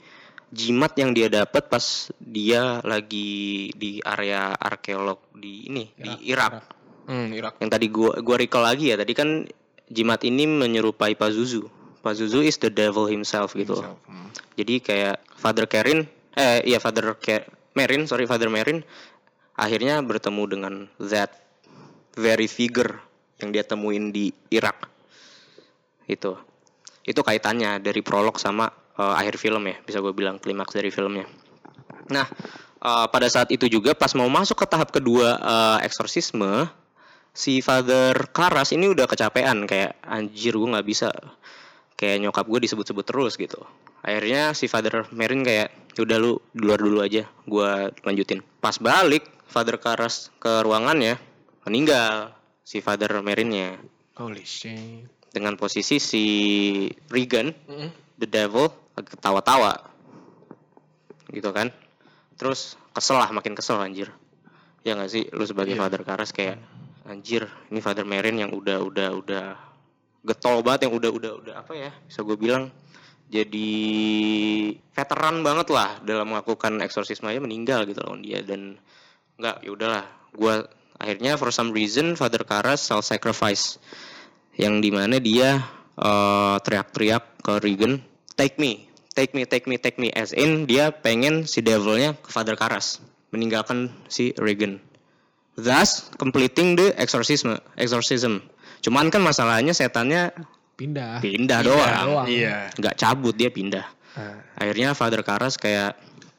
jimat 0.49 0.97
yang 0.97 1.13
dia 1.13 1.29
dapat 1.29 1.69
pas 1.69 2.09
dia 2.17 2.81
lagi 2.81 3.69
di 3.77 4.01
area 4.01 4.57
arkeolog 4.57 5.21
di 5.37 5.69
ini 5.69 5.85
di 5.93 6.31
Irak. 6.31 6.65
Hmm, 7.09 7.33
Irak. 7.33 7.57
Yang 7.57 7.69
tadi 7.73 7.87
gua 7.89 8.13
gua 8.21 8.37
recall 8.37 8.65
lagi 8.65 8.93
ya 8.93 8.95
tadi 8.97 9.13
kan 9.17 9.45
jimat 9.89 10.21
ini 10.21 10.45
menyerupai 10.45 11.17
Pazuzu 11.17 11.78
Pazuzu 11.99 12.45
is 12.45 12.55
the 12.59 12.71
devil 12.71 13.05
himself 13.05 13.53
gitu 13.55 13.79
loh. 13.79 13.99
Hmm. 14.07 14.31
Jadi 14.55 14.79
kayak 14.79 15.19
Father 15.35 15.67
Kerin, 15.67 16.07
eh 16.35 16.63
iya 16.63 16.79
Father 16.79 17.15
Ke 17.19 17.47
Merin, 17.75 18.07
sorry 18.07 18.27
Father 18.27 18.47
Merin, 18.47 18.83
akhirnya 19.55 19.99
bertemu 20.03 20.43
dengan 20.47 20.73
that 20.99 21.35
very 22.15 22.47
figure 22.47 22.99
yang 23.39 23.51
dia 23.51 23.63
temuin 23.63 24.11
di 24.11 24.31
Irak. 24.51 24.87
Itu, 26.09 26.35
itu 27.05 27.21
kaitannya 27.21 27.79
dari 27.79 28.03
prolog 28.03 28.39
sama 28.39 28.67
eh, 28.99 29.13
akhir 29.19 29.39
film 29.39 29.63
ya, 29.67 29.77
bisa 29.83 30.03
gue 30.03 30.11
bilang 30.15 30.39
klimaks 30.39 30.75
dari 30.75 30.91
filmnya. 30.91 31.27
Nah, 32.11 32.27
eh, 32.83 33.07
pada 33.11 33.27
saat 33.31 33.51
itu 33.51 33.67
juga 33.67 33.95
pas 33.95 34.11
mau 34.15 34.27
masuk 34.27 34.59
ke 34.59 34.65
tahap 34.67 34.91
kedua 34.91 35.39
eh, 35.39 35.77
eksorsisme, 35.87 36.67
si 37.33 37.63
Father 37.63 38.27
Karas 38.33 38.75
ini 38.75 38.89
udah 38.89 39.05
kecapean 39.07 39.63
kayak 39.69 39.95
anjir 40.03 40.57
gue 40.57 40.69
nggak 40.75 40.87
bisa 40.87 41.13
kayak 41.99 42.23
nyokap 42.23 42.47
gue 42.47 42.63
disebut-sebut 42.63 43.03
terus 43.03 43.35
gitu. 43.35 43.59
Akhirnya 43.99 44.55
si 44.55 44.71
Father 44.71 45.03
Merin 45.11 45.43
kayak 45.43 45.75
"Ya 45.99 46.01
udah 46.07 46.15
lu 46.15 46.39
di 46.55 46.63
luar 46.63 46.79
dulu 46.79 47.03
aja 47.03 47.27
gue 47.27 47.71
lanjutin. 48.07 48.39
Pas 48.63 48.79
balik 48.79 49.27
Father 49.51 49.75
Karas 49.75 50.31
ke 50.39 50.63
ruangannya 50.63 51.19
meninggal 51.67 52.31
si 52.63 52.79
Father 52.79 53.11
Merinnya 53.19 53.75
holy 54.15 54.47
shit. 54.47 55.03
Dengan 55.35 55.59
posisi 55.59 55.99
si 55.99 56.25
Regan 57.11 57.51
Mm-mm. 57.67 57.91
the 58.15 58.27
devil 58.31 58.71
ketawa-tawa. 58.95 59.75
Gitu 61.29 61.51
kan? 61.51 61.69
Terus 62.39 62.79
kesel 62.95 63.19
lah 63.19 63.29
makin 63.35 63.53
kesel 63.59 63.83
anjir. 63.83 64.09
Ya 64.87 64.95
nggak 64.95 65.11
sih? 65.11 65.27
Lu 65.35 65.43
sebagai 65.43 65.75
Father 65.75 66.07
Karas 66.07 66.31
kayak 66.31 66.57
anjir 67.03 67.51
ini 67.67 67.83
Father 67.83 68.07
Merin 68.07 68.39
yang 68.39 68.55
udah 68.55 68.79
udah 68.79 69.09
udah 69.19 69.45
getol 70.23 70.61
banget 70.61 70.89
yang 70.89 70.93
udah 70.99 71.11
udah 71.11 71.31
udah 71.39 71.53
apa 71.63 71.73
ya 71.75 71.91
bisa 72.07 72.21
gue 72.27 72.35
bilang 72.35 72.67
jadi 73.29 73.71
veteran 74.89 75.45
banget 75.45 75.69
lah 75.69 76.01
dalam 76.01 76.33
melakukan 76.33 76.81
eksorsisme 76.81 77.29
aja 77.29 77.37
meninggal 77.37 77.85
gitu 77.85 78.01
loh 78.01 78.17
dia. 78.17 78.41
Dan 78.41 78.81
nggak 79.37 79.61
ya 79.61 79.69
udahlah 79.69 80.05
gue 80.33 80.65
akhirnya 80.97 81.37
for 81.37 81.53
some 81.53 81.69
reason 81.69 82.17
Father 82.17 82.41
Karas 82.41 82.89
self 82.89 83.05
sacrifice 83.05 83.77
yang 84.57 84.81
di 84.81 84.89
mana 84.89 85.21
dia 85.21 85.61
eh, 85.95 86.55
teriak-teriak 86.59 87.45
ke 87.45 87.53
Regan 87.61 88.01
take 88.33 88.57
me 88.57 88.89
take 89.13 89.31
me 89.37 89.45
take 89.45 89.69
me 89.69 89.77
take 89.77 90.01
me 90.01 90.09
as 90.11 90.33
in 90.33 90.65
dia 90.65 90.89
pengen 90.89 91.45
si 91.45 91.61
devilnya 91.61 92.17
ke 92.17 92.33
Father 92.33 92.57
Karras 92.57 92.97
meninggalkan 93.29 93.93
si 94.09 94.33
Regan. 94.41 94.81
Thus 95.53 96.09
completing 96.17 96.73
the 96.79 96.97
exorcism 96.97 97.61
exorcism 97.77 98.41
cuman 98.79 99.07
kan 99.07 99.19
masalahnya 99.19 99.71
setannya 99.71 100.31
Pindah. 100.73 101.19
pindah 101.19 101.59
doang 101.61 102.07
doang. 102.07 102.25
Iya. 102.25 102.71
nggak 102.73 102.95
cabut 102.95 103.33
dia 103.33 103.49
pindah 103.49 103.83
Ah. 104.09 104.41
akhirnya 104.55 104.91
Father 104.91 105.21
Karras 105.21 105.55
kayak 105.55 105.93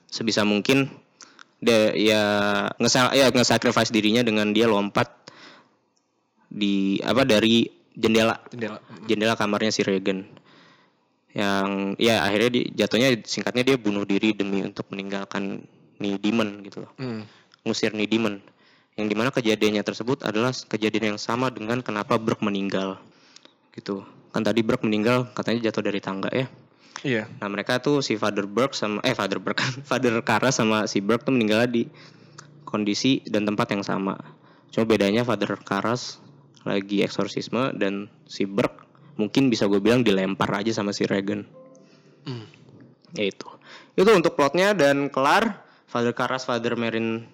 sebisa 0.07 0.43
mungkin 0.43 0.91
dia 1.57 1.93
ya 1.93 2.23
nge 2.75 2.91
ya 3.13 3.29
nge-sacrifice 3.29 3.89
dirinya 3.89 4.21
dengan 4.21 4.51
dia 4.51 4.65
lompat 4.65 5.07
di 6.47 6.99
apa 6.99 7.23
dari 7.23 7.63
jendela 7.93 8.35
Jendela. 8.49 8.81
jendela 9.05 9.35
kamarnya 9.35 9.71
si 9.71 9.85
Regan 9.85 10.25
yang 11.31 11.95
ya 11.95 12.27
akhirnya 12.27 12.51
di, 12.51 12.61
jatuhnya 12.75 13.23
singkatnya 13.23 13.63
dia 13.63 13.77
bunuh 13.79 14.03
diri 14.03 14.35
demi 14.35 14.67
untuk 14.67 14.91
meninggalkan 14.91 15.63
nih 15.97 16.19
demon 16.19 16.65
gitu 16.65 16.83
loh 16.83 16.93
Hmm. 16.97 17.23
ngusir 17.63 17.93
nih 17.93 18.09
demon 18.09 18.43
yang 19.01 19.09
di 19.09 19.17
mana 19.17 19.33
kejadiannya 19.33 19.81
tersebut 19.81 20.21
adalah 20.29 20.53
kejadian 20.53 21.17
yang 21.17 21.21
sama 21.21 21.49
dengan 21.49 21.81
kenapa 21.81 22.21
Burke 22.21 22.45
meninggal 22.45 23.01
gitu 23.73 24.05
kan 24.31 24.45
tadi 24.45 24.61
Burke 24.61 24.85
meninggal 24.85 25.33
katanya 25.33 25.73
jatuh 25.73 25.83
dari 25.89 26.01
tangga 26.05 26.29
ya 26.31 26.47
Iya. 27.01 27.33
Nah 27.41 27.49
mereka 27.49 27.81
tuh 27.81 28.05
si 28.05 28.21
Father 28.21 28.45
Burke 28.45 28.77
sama 28.77 29.01
eh 29.01 29.17
Father 29.17 29.41
Burke 29.41 29.65
Father 29.89 30.13
Kara 30.21 30.53
sama 30.53 30.85
si 30.85 31.01
Burke 31.01 31.25
tuh 31.25 31.33
meninggal 31.33 31.65
di 31.65 31.89
kondisi 32.69 33.25
dan 33.25 33.49
tempat 33.49 33.73
yang 33.73 33.81
sama. 33.81 34.21
Cuma 34.69 34.85
bedanya 34.85 35.25
Father 35.25 35.57
Karas 35.57 36.21
lagi 36.69 37.01
eksorsisme 37.01 37.73
dan 37.73 38.13
si 38.29 38.45
Burke 38.45 38.85
mungkin 39.17 39.49
bisa 39.49 39.65
gue 39.65 39.81
bilang 39.81 40.05
dilempar 40.05 40.53
aja 40.53 40.77
sama 40.77 40.93
si 40.93 41.09
Regan. 41.09 41.49
Hmm. 42.29 42.45
Ya 43.17 43.33
itu. 43.33 43.49
Itu 43.97 44.13
untuk 44.13 44.37
plotnya 44.37 44.77
dan 44.77 45.09
kelar. 45.09 45.67
Father 45.91 46.15
Karas, 46.15 46.47
Father 46.47 46.79
Merin 46.79 47.27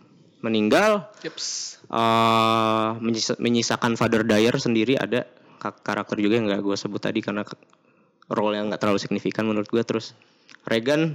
meninggal. 0.47 1.11
Yeps. 1.21 1.75
eh 1.87 2.89
menyisa- 2.99 3.39
menyisakan 3.39 3.95
Father 3.95 4.23
Dyer 4.23 4.55
sendiri 4.57 4.95
ada 4.95 5.23
ka- 5.57 5.75
karakter 5.77 6.19
juga 6.19 6.35
yang 6.35 6.47
nggak 6.47 6.59
gue 6.61 6.75
sebut 6.75 6.99
tadi 6.99 7.19
karena 7.19 7.47
role 8.27 8.55
yang 8.55 8.67
nggak 8.67 8.79
terlalu 8.79 8.99
signifikan 8.99 9.47
menurut 9.47 9.67
gue 9.67 9.83
terus 9.83 10.11
Regan 10.65 11.15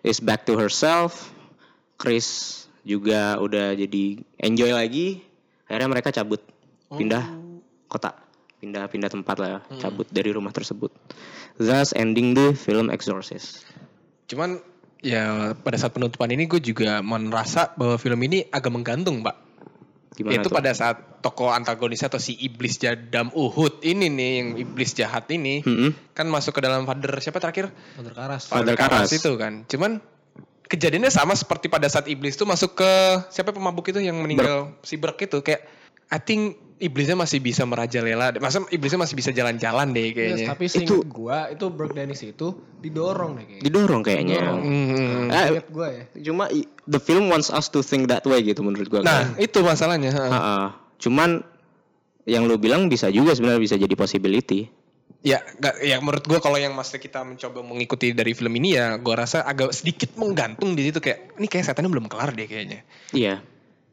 is 0.00 0.20
back 0.20 0.44
to 0.44 0.56
herself. 0.56 1.32
Chris 1.96 2.28
juga 2.80 3.36
udah 3.36 3.72
jadi 3.72 4.20
enjoy 4.38 4.72
lagi. 4.72 5.20
Akhirnya 5.64 5.88
mereka 5.90 6.12
cabut 6.12 6.40
pindah 6.88 7.24
kota. 7.86 8.16
Pindah 8.56 8.88
pindah 8.88 9.10
tempat 9.10 9.36
lah 9.36 9.60
cabut 9.76 10.08
dari 10.08 10.32
rumah 10.32 10.48
tersebut. 10.48 10.88
Thus 11.56 11.92
ending 11.92 12.32
the 12.32 12.52
film 12.52 12.88
Exorcist. 12.88 13.68
Cuman 14.26 14.60
ya 15.04 15.52
pada 15.56 15.76
saat 15.76 15.92
penutupan 15.92 16.30
ini 16.32 16.48
gue 16.48 16.60
juga 16.60 17.00
merasa 17.04 17.72
bahwa 17.76 17.96
film 18.00 18.20
ini 18.24 18.46
agak 18.48 18.72
menggantung, 18.72 19.20
Pak. 19.20 19.36
gimana 20.16 20.40
Itu 20.40 20.48
tuh? 20.48 20.56
pada 20.56 20.72
saat 20.72 21.20
tokoh 21.20 21.52
antagonisnya 21.52 22.08
atau 22.08 22.16
si 22.16 22.32
iblis 22.40 22.80
jadam 22.80 23.28
Uhud 23.36 23.84
ini 23.84 24.08
nih 24.08 24.30
yang 24.40 24.48
iblis 24.56 24.96
jahat 24.96 25.28
ini 25.28 25.60
Mm-mm. 25.60 25.92
kan 26.16 26.24
masuk 26.24 26.56
ke 26.56 26.60
dalam 26.64 26.88
father 26.88 27.12
siapa 27.20 27.36
terakhir? 27.36 27.68
Father 28.00 28.14
Karas. 28.16 28.42
Father 28.48 28.76
Karras. 28.80 29.12
itu 29.12 29.36
kan. 29.36 29.68
Cuman 29.68 30.00
kejadiannya 30.72 31.12
sama 31.12 31.36
seperti 31.36 31.68
pada 31.68 31.84
saat 31.92 32.08
iblis 32.08 32.32
tuh 32.34 32.48
masuk 32.48 32.80
ke 32.80 32.90
siapa 33.28 33.52
pemabuk 33.52 33.86
itu 33.92 34.00
yang 34.00 34.16
meninggal 34.16 34.72
si 34.80 34.96
Burke 34.96 35.28
itu 35.28 35.44
kayak 35.44 35.68
I 36.08 36.18
think 36.22 36.56
iblisnya 36.78 37.14
masih 37.14 37.38
bisa 37.38 37.62
merajalela. 37.62 38.36
Masa 38.36 38.60
iblisnya 38.68 38.98
masih 38.98 39.14
bisa 39.14 39.30
jalan-jalan 39.30 39.90
deh 39.90 40.06
Yes, 40.06 40.14
kayaknya. 40.14 40.46
tapi 40.46 40.64
seingat 40.66 41.04
gua 41.06 41.48
itu 41.48 41.64
Burke 41.66 41.94
Dennis 41.94 42.20
itu 42.20 42.52
didorong 42.78 43.32
deh 43.34 43.44
kayaknya. 43.46 43.62
didorong 43.62 44.02
kayaknya 44.02 44.36
Hmm. 44.52 45.26
Eh, 45.26 45.46
Ingat 45.54 45.68
gua 45.68 45.88
ya. 45.88 46.04
cuma 46.22 46.44
i- 46.48 46.68
the 46.84 46.98
film 46.98 47.26
wants 47.26 47.48
us 47.48 47.66
to 47.66 47.80
think 47.80 48.06
that 48.06 48.22
way 48.22 48.40
gitu 48.40 48.60
menurut 48.60 48.86
gua 48.86 49.00
Nah, 49.00 49.34
itu 49.36 49.58
masalahnya. 49.60 50.12
ha. 50.12 50.24
Heeh. 50.26 50.66
cuman 50.96 51.44
yang 52.24 52.44
lu 52.44 52.56
bilang 52.56 52.86
bisa 52.86 53.08
juga 53.08 53.32
sebenarnya 53.32 53.60
bisa 53.62 53.76
jadi 53.76 53.92
possibility 53.92 54.68
Ya, 55.20 55.42
gak, 55.56 55.80
ya 55.80 55.98
menurut 55.98 56.22
gua 56.22 56.38
kalau 56.38 56.54
yang 56.54 56.70
masa 56.70 56.96
kita 56.96 57.20
mencoba 57.20 57.58
mengikuti 57.60 58.12
dari 58.12 58.30
film 58.30 58.54
ini 58.54 58.74
ya, 58.74 58.94
gua 58.96 59.18
rasa 59.18 59.42
agak 59.42 59.72
sedikit 59.72 60.14
menggantung 60.14 60.72
di 60.72 60.86
situ 60.86 61.00
kayak 61.00 61.34
ini 61.34 61.46
kayak 61.46 61.66
setannya 61.66 61.90
belum 61.90 62.06
kelar 62.06 62.30
deh 62.30 62.44
kayaknya. 62.44 62.86
iya 63.10 63.42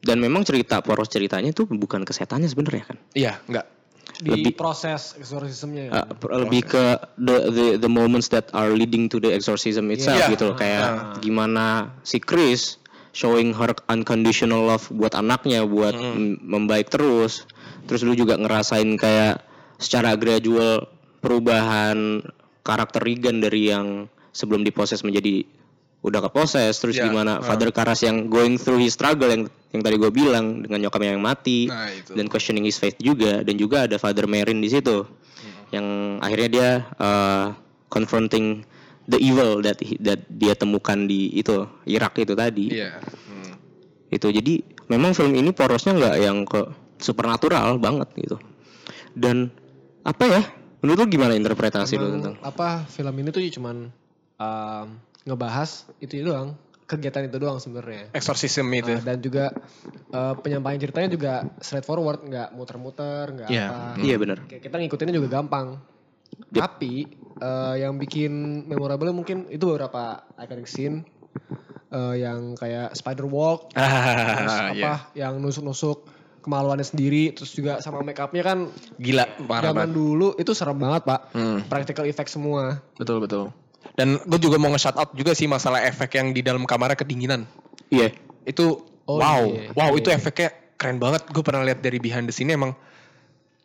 dan 0.04 0.16
memang 0.18 0.44
cerita 0.44 0.78
poros 0.78 1.08
ceritanya 1.08 1.50
tuh 1.50 1.64
bukan 1.66 2.02
kesetannya 2.02 2.46
sebenarnya 2.46 2.84
kan 2.86 2.96
Iya, 3.12 3.40
enggak. 3.44 3.66
Di 4.14 4.30
Lebih- 4.30 4.54
proses 4.54 5.16
exorcismnya 5.16 5.82
ya. 5.84 5.92
Eh, 5.96 6.06
per- 6.14 6.38
lebih 6.38 6.62
ke 6.62 6.84
the, 7.16 7.36
the 7.50 7.66
the 7.80 7.90
moments 7.90 8.28
that 8.28 8.46
are 8.52 8.70
leading 8.70 9.08
to 9.08 9.18
the 9.18 9.26
exorcism 9.28 9.90
itself 9.90 10.20
Iya. 10.20 10.30
gitu 10.30 10.44
loh 10.46 10.56
kayak 10.56 11.18
gimana 11.18 11.90
si 12.02 12.20
Chris 12.20 12.78
showing 13.10 13.50
her 13.50 13.74
unconditional 13.88 14.62
love 14.62 14.86
buat 14.88 15.14
anaknya 15.14 15.64
buat 15.64 15.96
m- 15.96 16.38
membaik 16.38 16.88
terus 16.88 17.48
terus 17.84 18.02
lu 18.02 18.12
juga 18.12 18.36
ngerasain 18.36 18.86
kayak 18.94 19.42
secara 19.76 20.14
gradual 20.14 20.86
perubahan 21.18 22.22
karakter 22.60 23.02
Regan 23.02 23.40
dari 23.40 23.68
yang 23.68 24.06
sebelum 24.30 24.62
diproses 24.62 25.02
menjadi 25.02 25.42
udah 26.04 26.20
keposes 26.22 26.76
terus 26.76 26.94
Iya. 26.94 27.08
gimana 27.08 27.40
Father 27.40 27.68
Karras 27.68 28.00
yang 28.00 28.28
going 28.28 28.54
through 28.54 28.76
his 28.76 28.92
struggle 28.92 29.26
yang 29.26 29.42
yang 29.70 29.80
tadi 29.80 29.96
gue 29.96 30.10
bilang 30.10 30.60
dengan 30.60 30.78
nyokapnya 30.78 31.10
yang 31.10 31.24
mati 31.24 31.64
Nah, 31.64 31.88
itu. 31.88 32.12
dan 32.12 32.28
questioning 32.28 32.62
his 32.62 32.76
faith 32.76 32.94
juga 32.98 33.40
dan 33.40 33.56
juga 33.56 33.84
ada 33.84 33.96
Father 33.96 34.24
Merin 34.24 34.58
di 34.58 34.68
situ 34.68 35.08
yang 35.70 35.86
akhirnya 36.20 36.48
dia 36.48 36.70
uh, 36.94 37.46
confronting 37.88 38.62
the 39.06 39.16
evil 39.16 39.58
that 39.58 39.76
he- 39.78 39.98
that 39.98 40.22
dia 40.28 40.52
temukan 40.52 41.04
di 41.04 41.32
itu 41.32 41.64
Irak 41.84 42.14
itu 42.16 42.32
tadi 42.32 42.68
Iya. 42.70 43.00
Hmm. 43.00 43.56
itu 44.08 44.28
jadi 44.30 44.54
memang 44.86 45.12
film 45.12 45.32
ini 45.32 45.50
porosnya 45.50 45.92
nggak 45.92 46.16
yang 46.18 46.44
ke 46.44 46.68
supernatural 46.98 47.76
banget 47.78 48.12
gitu 48.14 48.36
dan 49.12 49.48
apa 50.02 50.24
ya 50.26 50.42
menurut 50.78 51.00
lu 51.00 51.06
gimana 51.10 51.32
interpretasi 51.32 51.96
lu 51.96 52.12
tentang 52.12 52.36
apa 52.38 52.84
film 52.86 53.14
ini 53.16 53.28
tuh 53.28 53.40
cuman 53.50 53.88
um, 54.36 54.86
ngebahas 55.24 55.70
itu 55.98 56.20
doang 56.20 56.54
kegiatan 56.84 57.24
itu 57.24 57.36
doang 57.36 57.56
sebenarnya 57.56 58.12
Exorcism 58.12 58.68
itu. 58.70 58.92
Uh, 58.92 59.00
dan 59.00 59.16
juga 59.18 59.56
uh, 60.10 60.36
penyampaian 60.36 60.76
ceritanya 60.76 61.08
juga 61.08 61.32
straightforward 61.58 62.20
nggak 62.22 62.48
muter-muter 62.50 63.32
nggak 63.32 63.48
Iya. 63.48 63.66
apa 63.66 63.78
iya 63.98 64.16
benar 64.16 64.38
Kayak 64.44 64.62
kita 64.62 64.76
ngikutinnya 64.78 65.14
juga 65.14 65.28
gampang 65.32 65.80
Yep. 66.50 66.60
tapi 66.60 67.06
uh, 67.38 67.72
yang 67.74 67.94
bikin 67.94 68.32
memorable 68.64 69.06
mungkin 69.12 69.46
itu 69.48 69.64
beberapa 69.64 70.18
iconic 70.36 70.66
scene 70.66 71.06
uh, 71.88 72.10
yang 72.12 72.52
kayak 72.54 72.90
spider 72.92 73.24
walk 73.24 73.70
terus 73.72 74.50
Ah, 74.52 74.68
apa 74.68 74.74
iya. 74.74 74.94
yang 75.16 75.38
nusuk-nusuk 75.38 76.10
kemaluannya 76.42 76.82
sendiri 76.82 77.32
terus 77.32 77.48
juga 77.50 77.78
sama 77.78 78.02
make 78.02 78.18
upnya 78.18 78.42
kan 78.42 78.66
Gila, 78.98 79.24
parah 79.40 79.70
zaman 79.70 79.88
banget. 79.88 79.94
dulu 79.94 80.28
itu 80.34 80.52
serem 80.52 80.76
banget 80.76 81.06
pak 81.06 81.20
Hmm. 81.30 81.62
practical 81.64 82.04
effect 82.04 82.28
semua 82.28 82.82
Betul 82.94 83.22
betul. 83.22 83.54
Dan 83.92 84.16
gue 84.18 84.38
juga 84.38 84.56
mau 84.56 84.68
nge-shout 84.68 84.96
out 84.96 85.10
juga 85.12 85.32
sih 85.32 85.44
masalah 85.44 85.82
efek 85.82 86.14
yang 86.14 86.30
di 86.30 86.40
dalam 86.40 86.64
kamarnya 86.64 86.96
kedinginan. 86.96 87.44
iya 87.88 88.10
Itu 88.42 88.82
Oh, 89.04 89.16
wow, 89.16 89.44
iya. 89.44 89.68
wow 89.72 89.92
Iya. 89.92 90.00
itu 90.00 90.08
efeknya 90.10 90.48
keren 90.74 90.96
banget. 90.96 91.28
Gue 91.28 91.40
pernah 91.40 91.60
lihat 91.62 91.78
dari 91.78 91.98
behind 91.98 92.24
the 92.24 92.32
scene 92.32 92.48
emang 92.50 92.72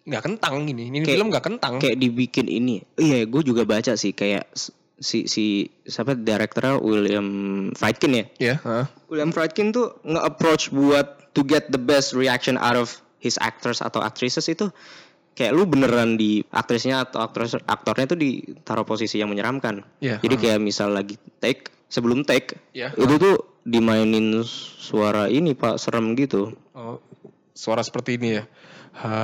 nggak 0.02 0.20
kentang 0.22 0.66
gini. 0.66 0.90
Ini 0.90 1.00
Kayak- 1.00 1.12
film 1.14 1.28
nggak 1.30 1.46
kentang. 1.46 1.74
kayak 1.78 1.96
dibikin 1.96 2.46
ini 2.46 2.82
iya 2.96 3.24
gue 3.24 3.42
juga 3.42 3.64
baca 3.64 3.94
sih 3.94 4.12
kayak 4.12 4.52
si 4.98 5.26
si 5.26 5.46
siapa 5.82 6.12
direkturnya 6.14 6.76
William 6.78 7.28
Friedkin 7.72 8.12
ya 8.14 8.26
Ya. 8.38 8.56
heeh. 8.60 8.86
William 9.08 9.30
Friedkin 9.30 9.70
tuh 9.70 9.96
nge-approach 10.04 10.70
buat 10.70 11.32
to 11.32 11.42
get 11.42 11.70
the 11.70 11.80
best 11.80 12.12
reaction 12.12 12.58
out 12.58 12.76
of 12.76 12.92
his 13.18 13.38
actors 13.38 13.80
atau 13.80 14.00
actresses 14.00 14.44
itu 14.46 14.68
kayak 15.40 15.56
lu 15.56 15.64
beneran 15.64 16.20
di 16.20 16.44
aktrisnya 16.52 17.08
atau 17.08 17.24
aktor 17.24 17.48
aktornya 17.64 18.12
tuh 18.12 18.20
ditaruh 18.20 18.84
posisi 18.84 19.24
yang 19.24 19.32
menyeramkan. 19.32 19.88
Iya, 20.04 20.20
Jadi 20.20 20.36
kayak 20.36 20.60
misal 20.60 20.92
lagi 20.92 21.16
take 21.40 21.72
sebelum 21.88 22.28
take 22.28 22.60
Iya. 22.76 22.92
itu 23.00 23.16
tuh 23.16 23.36
dimainin 23.64 24.44
suara 24.76 25.32
ini 25.32 25.56
pak 25.56 25.80
serem 25.80 26.12
gitu. 26.20 26.52
Oh, 26.76 27.00
suara 27.56 27.80
seperti 27.80 28.20
ini 28.20 28.36
ya. 28.36 28.44
Ha. 29.00 29.16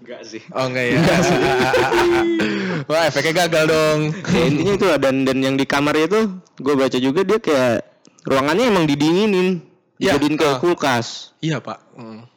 Enggak 0.00 0.22
sih. 0.24 0.40
Oh 0.48 0.64
enggak 0.64 0.86
ya. 0.88 0.96
Wah 2.90 3.04
efeknya 3.04 3.44
gagal 3.44 3.64
dong. 3.68 4.00
ya 4.32 4.42
intinya 4.48 4.72
itu 4.74 4.86
dan 4.96 5.16
dan 5.28 5.38
yang 5.38 5.56
di 5.60 5.68
kamar 5.68 5.92
itu 5.94 6.40
gue 6.56 6.74
baca 6.74 6.96
juga 6.96 7.20
dia 7.20 7.36
kayak 7.36 7.84
ruangannya 8.24 8.64
emang 8.72 8.86
didinginin, 8.88 9.60
Iya, 10.00 10.16
dijadiin 10.16 10.34
kayak 10.40 10.56
ah. 10.56 10.60
kulkas 10.62 11.36
Iya 11.44 11.60
pak. 11.60 11.78
Hmm. 11.94 12.31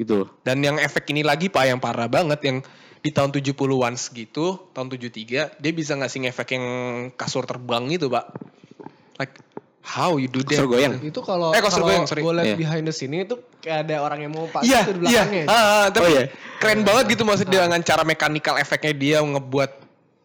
Gitu. 0.00 0.24
Dan 0.40 0.60
yang 0.60 0.76
efek 0.76 1.04
ini 1.08 1.20
lagi 1.20 1.46
pak 1.46 1.64
yang 1.66 1.76
parah 1.76 2.08
banget 2.08 2.40
yang 2.40 2.58
di 2.98 3.08
tahun 3.08 3.32
70-an 3.32 3.96
segitu, 3.96 4.60
tahun 4.72 4.88
73, 4.88 5.56
dia 5.56 5.72
bisa 5.72 5.92
ngasih 5.94 6.24
efek 6.26 6.52
yang 6.52 6.64
kasur 7.14 7.44
terbang 7.44 7.88
gitu, 7.88 8.08
Pak. 8.08 8.28
Like 9.16 9.40
how 9.82 10.20
you 10.20 10.28
do 10.28 10.44
that? 10.44 10.60
Kasur 10.60 10.68
goyang. 10.68 11.00
itu 11.00 11.16
kalau 11.18 11.48
Eh, 11.50 11.64
kasur 11.64 11.80
kalau 11.80 11.88
goyang, 11.88 12.04
sorry. 12.04 12.20
liat 12.20 12.44
Iya. 12.46 12.56
behind 12.56 12.84
the 12.84 12.92
scene 12.92 13.24
itu 13.24 13.40
kayak 13.58 13.88
ada 13.88 14.04
orang 14.04 14.20
yang 14.20 14.32
mau 14.32 14.44
pas 14.46 14.60
Iya, 14.60 14.84
itu 14.84 14.92
di 14.92 15.08
iya. 15.08 15.24
belakangnya 15.24 15.44
Ah, 15.48 15.56
ah, 15.56 15.86
tapi 15.88 16.04
Oh, 16.04 16.10
iya. 16.12 16.24
keren 16.60 16.80
banget 16.84 17.04
gitu 17.08 17.22
maksudnya 17.24 17.64
dengan 17.64 17.80
cara 17.80 18.04
mekanikal 18.04 18.54
efeknya 18.56 18.92
dia 18.92 19.18
ngebuat 19.18 19.70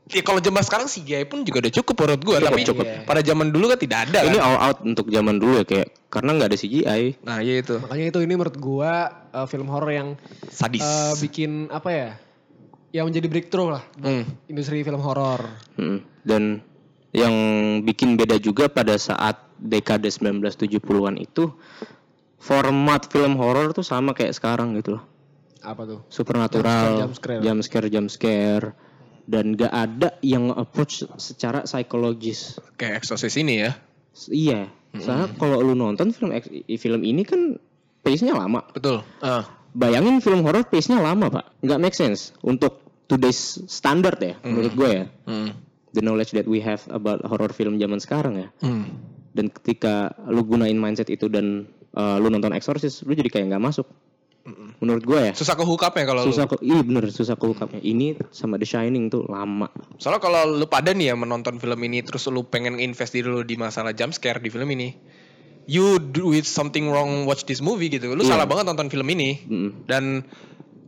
Ya 0.06 0.22
kalau 0.22 0.38
zaman 0.38 0.62
sekarang 0.62 0.86
CGI 0.86 1.26
pun 1.26 1.42
juga 1.42 1.66
udah 1.66 1.74
cukup 1.74 1.96
menurut 1.98 2.22
gua, 2.22 2.36
Cukup, 2.38 2.48
tapi 2.48 2.62
cukup. 2.62 2.86
pada 3.04 3.22
zaman 3.22 3.48
dulu 3.50 3.66
kan 3.68 3.80
tidak 3.80 4.00
ada. 4.06 4.20
Ini 4.22 4.38
kan? 4.38 4.46
all 4.46 4.58
out 4.62 4.78
untuk 4.82 5.10
zaman 5.10 5.36
dulu 5.36 5.58
ya 5.58 5.66
kayak 5.66 5.88
karena 6.08 6.30
nggak 6.32 6.50
ada 6.52 6.58
CGI. 6.58 7.04
Nah, 7.22 7.38
iya 7.42 7.56
itu. 7.60 7.76
Makanya 7.80 8.06
itu 8.08 8.20
ini 8.22 8.34
menurut 8.34 8.54
gua 8.56 8.92
uh, 9.32 9.46
film 9.46 9.66
horor 9.66 9.90
yang 9.90 10.10
Sadis. 10.46 10.80
uh, 10.80 11.18
bikin 11.18 11.68
apa 11.68 11.90
ya? 11.90 12.10
Yang 12.92 13.06
menjadi 13.10 13.28
breakthrough 13.28 13.70
lah 13.72 13.84
Hmm. 13.98 14.24
industri 14.46 14.80
film 14.80 15.02
horor. 15.02 15.42
Mm. 15.76 16.00
Dan 16.22 16.44
yang 17.10 17.34
bikin 17.82 18.14
beda 18.14 18.38
juga 18.38 18.70
pada 18.70 18.94
saat 18.96 19.36
dekade 19.58 20.06
1970-an 20.06 21.18
itu 21.18 21.50
format 22.38 23.08
film 23.08 23.36
horor 23.36 23.72
tuh 23.72 23.82
sama 23.82 24.14
kayak 24.14 24.32
sekarang 24.32 24.76
gitu 24.76 24.96
loh. 24.96 25.04
Apa 25.60 25.82
tuh? 25.84 26.00
Supernatural, 26.08 27.02
Jump 27.02 27.14
scare, 27.16 27.42
jump 27.42 27.60
scare, 27.60 27.88
jump 27.90 28.08
scare, 28.08 28.68
dan 29.26 29.58
gak 29.58 29.74
ada 29.74 30.18
yang 30.22 30.54
approach 30.54 31.06
secara 31.18 31.66
psikologis. 31.66 32.62
Kayak 32.78 33.04
Exorcist 33.04 33.38
ini 33.42 33.66
ya. 33.66 33.72
Iya, 34.32 34.72
soalnya 34.96 35.28
kalau 35.36 35.60
lu 35.60 35.76
nonton 35.76 36.16
film 36.16 36.32
film 36.80 37.02
ini 37.04 37.28
kan 37.28 37.60
pace-nya 38.00 38.38
lama. 38.38 38.64
Betul. 38.72 39.04
Ah. 39.20 39.44
Bayangin 39.76 40.24
film 40.24 40.40
horor 40.48 40.64
pace-nya 40.72 41.04
lama, 41.04 41.28
Pak. 41.28 41.60
Nggak 41.60 41.82
make 41.84 41.98
sense 41.98 42.32
untuk 42.40 42.80
today's 43.12 43.60
standard 43.68 44.16
ya, 44.24 44.40
menurut 44.46 44.72
gue 44.72 44.90
ya. 45.04 45.06
Hmm. 45.28 45.52
The 45.92 46.00
knowledge 46.00 46.32
that 46.38 46.48
we 46.48 46.64
have 46.64 46.86
about 46.88 47.24
horror 47.28 47.52
film 47.52 47.76
zaman 47.76 48.00
sekarang 48.00 48.40
ya. 48.40 48.48
Hmm. 48.64 48.88
Dan 49.36 49.52
ketika 49.52 50.16
lu 50.32 50.48
gunain 50.48 50.80
mindset 50.80 51.12
itu 51.12 51.28
dan 51.28 51.68
uh, 51.92 52.16
lu 52.16 52.32
nonton 52.32 52.56
Exorcist, 52.56 53.04
lu 53.04 53.12
jadi 53.20 53.28
kayak 53.28 53.52
nggak 53.52 53.64
masuk. 53.64 53.88
Menurut 54.78 55.02
gue 55.02 55.20
ya. 55.30 55.32
Susah 55.34 55.58
ke 55.58 55.66
hook 55.66 55.82
up 55.82 55.98
ya 55.98 56.06
kalau 56.06 56.22
lu. 56.22 56.30
Susah 56.30 56.46
kok, 56.46 56.62
iya 56.62 56.80
bener 56.86 57.10
susah 57.10 57.34
keukapnya. 57.34 57.82
Ini 57.82 58.22
sama 58.30 58.62
The 58.62 58.68
Shining 58.70 59.10
tuh 59.10 59.26
lama. 59.26 59.74
Soalnya 59.98 60.22
kalau 60.22 60.46
lu 60.46 60.70
pada 60.70 60.94
nih 60.94 61.12
ya 61.12 61.16
menonton 61.18 61.58
film 61.58 61.82
ini 61.82 62.06
terus 62.06 62.30
lu 62.30 62.46
pengen 62.46 62.78
invest 62.78 63.18
diri 63.18 63.26
lu 63.26 63.42
di 63.42 63.58
masalah 63.58 63.92
jump 63.98 64.14
scare 64.14 64.38
di 64.38 64.54
film 64.54 64.70
ini. 64.70 64.94
You 65.66 65.98
do 65.98 66.30
with 66.30 66.46
something 66.46 66.94
wrong 66.94 67.26
watch 67.26 67.50
this 67.50 67.58
movie 67.58 67.90
gitu. 67.90 68.14
Lu 68.14 68.22
Iya. 68.22 68.38
salah 68.38 68.46
banget 68.46 68.70
nonton 68.70 68.94
film 68.94 69.10
ini. 69.10 69.42
Mm. 69.50 69.70
Dan 69.90 70.04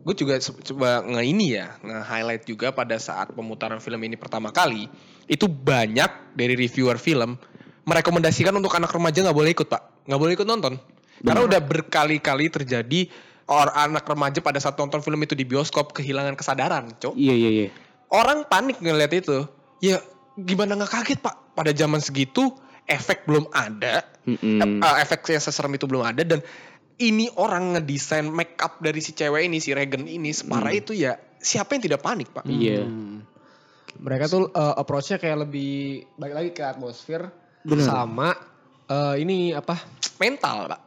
gue 0.07 0.15
juga 0.15 0.39
coba 0.39 1.03
nge 1.03 1.23
ini 1.27 1.59
ya, 1.59 1.75
nge-highlight 1.83 2.47
juga 2.47 2.71
pada 2.71 2.95
saat 2.95 3.35
pemutaran 3.35 3.83
film 3.83 3.99
ini 4.07 4.15
pertama 4.15 4.55
kali, 4.55 4.87
itu 5.27 5.51
banyak 5.51 6.31
dari 6.31 6.55
reviewer 6.55 6.95
film 6.95 7.35
merekomendasikan 7.83 8.55
untuk 8.55 8.71
anak 8.79 8.87
remaja 8.87 9.19
nggak 9.19 9.35
boleh 9.35 9.51
ikut 9.51 9.67
pak, 9.67 10.07
nggak 10.07 10.19
boleh 10.23 10.31
ikut 10.39 10.47
nonton, 10.47 10.79
karena 11.27 11.43
udah 11.43 11.59
berkali-kali 11.59 12.47
terjadi 12.47 13.11
orang 13.47 13.95
anak 13.95 14.03
remaja 14.03 14.39
pada 14.43 14.59
saat 14.59 14.75
nonton 14.75 14.99
film 14.99 15.19
itu 15.23 15.33
di 15.33 15.47
bioskop 15.47 15.95
kehilangan 15.95 16.35
kesadaran, 16.35 16.91
cok. 16.99 17.15
Iya 17.15 17.33
iya 17.35 17.49
iya. 17.49 17.67
Orang 18.11 18.47
panik 18.47 18.79
ngeliat 18.79 19.11
itu, 19.15 19.47
ya 19.83 19.99
gimana 20.35 20.75
nggak 20.75 20.91
kaget 20.91 21.19
pak? 21.23 21.35
Pada 21.55 21.71
zaman 21.73 21.99
segitu 22.03 22.51
efek 22.87 23.27
belum 23.27 23.47
ada, 23.51 24.03
Mm-mm. 24.27 24.83
Eh, 24.83 24.95
efek 25.03 25.27
yang 25.31 25.43
seserem 25.43 25.75
itu 25.75 25.87
belum 25.87 26.03
ada 26.03 26.23
dan 26.23 26.39
ini 26.97 27.29
orang 27.37 27.77
ngedesain 27.77 28.27
make 28.27 28.57
up 28.59 28.81
dari 28.81 28.99
si 28.99 29.13
cewek 29.13 29.45
ini 29.45 29.61
si 29.61 29.71
Regan 29.71 30.09
ini 30.09 30.33
separah 30.33 30.73
itu 30.73 30.97
ya 30.97 31.15
siapa 31.37 31.77
yang 31.77 31.83
tidak 31.87 32.01
panik 32.03 32.29
pak? 32.33 32.43
Iya. 32.49 32.83
Hmm. 32.83 33.23
Mereka 33.97 34.29
tuh 34.29 34.49
uh, 34.53 34.75
approach-nya 34.77 35.17
kayak 35.17 35.49
lebih 35.49 36.05
balik 36.19 36.35
lagi 36.37 36.51
ke 36.53 36.61
atmosfer 36.61 37.33
Bener. 37.65 37.85
sama 37.85 38.33
uh, 38.89 39.15
ini 39.17 39.53
apa? 39.53 39.77
Mental 40.17 40.69
pak, 40.69 40.81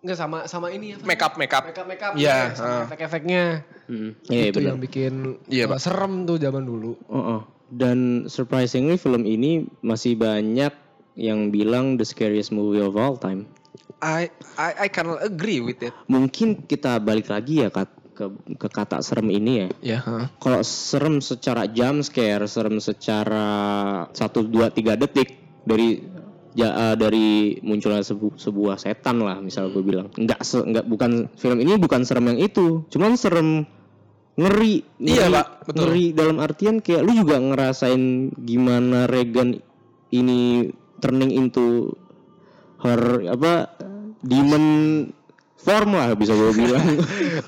Enggak 0.00 0.16
sama 0.16 0.38
sama 0.48 0.72
ini 0.72 0.96
apa? 0.96 1.04
make 1.04 1.20
up 1.20 1.34
make 1.36 1.52
up. 1.52 1.62
Make 1.68 1.76
up 1.76 1.86
make 1.86 2.00
up 2.00 2.12
Iya, 2.16 2.56
sama 2.56 2.72
uh. 2.72 2.82
efek-efeknya. 2.88 3.44
Mm. 3.86 4.10
Iya 4.26 4.44
itu 4.48 4.58
bener. 4.58 4.68
yang 4.72 4.80
bikin 4.80 5.12
Iya, 5.44 5.64
uh, 5.68 5.76
Pak. 5.76 5.78
serem 5.78 6.24
tuh 6.24 6.40
zaman 6.40 6.64
dulu. 6.64 6.96
Oh, 7.06 7.18
oh. 7.18 7.40
Dan 7.68 8.26
surprisingly 8.26 8.96
film 8.96 9.22
ini 9.22 9.68
masih 9.80 10.16
banyak 10.16 10.72
yang 11.14 11.52
bilang 11.52 12.00
the 12.00 12.06
scariest 12.06 12.50
movie 12.50 12.80
of 12.80 12.96
all 12.96 13.14
time. 13.14 13.44
I 14.00 14.32
I 14.56 14.86
I 14.86 14.88
can 14.88 15.12
agree 15.20 15.60
with 15.60 15.84
it. 15.84 15.92
Mungkin 16.08 16.64
kita 16.64 16.96
balik 16.98 17.28
lagi 17.28 17.60
ya 17.60 17.68
Kat, 17.68 17.92
ke 18.16 18.32
ke 18.56 18.68
kata 18.72 19.04
serem 19.04 19.28
ini 19.28 19.52
ya. 19.60 19.68
Ya. 19.84 19.98
Kalau 20.40 20.64
serem 20.64 21.20
secara 21.20 21.68
jump 21.68 22.00
scare, 22.00 22.48
serem 22.48 22.80
secara 22.80 23.44
1 24.08 24.16
2 24.16 24.72
3 24.72 24.96
detik 24.96 25.36
dari 25.62 26.00
ja, 26.52 26.68
eh, 26.68 26.94
dari 26.94 27.28
munculnya 27.60 28.00
sebu- 28.00 28.34
sebuah 28.34 28.76
setan 28.76 29.18
lah 29.18 29.38
misal 29.38 29.68
gue 29.68 29.80
bilang. 29.80 30.10
Enggak 30.14 30.40
se, 30.40 30.58
enggak 30.58 30.84
bukan 30.84 31.30
film 31.34 31.58
ini 31.58 31.74
bukan 31.74 32.02
serem 32.02 32.26
yang 32.26 32.40
itu. 32.40 32.84
Cuman 32.86 33.14
serem 33.14 33.64
ngeri. 34.34 34.82
Iya, 34.96 35.26
ngeri- 35.26 35.34
Pak, 35.34 35.46
betul. 35.64 35.78
Ngeri 35.80 36.04
dalam 36.10 36.36
artian 36.38 36.76
kayak 36.78 37.02
lu 37.02 37.12
juga 37.14 37.36
ngerasain 37.36 38.02
gimana 38.36 39.04
Regan 39.04 39.58
ini 40.08 40.70
turning 40.98 41.30
into 41.30 41.94
her 42.78 43.00
apa 43.28 43.70
demon 44.20 44.64
form 45.56 45.90
lah 45.92 46.12
bisa 46.14 46.32
gue 46.32 46.52
bilang. 46.56 46.86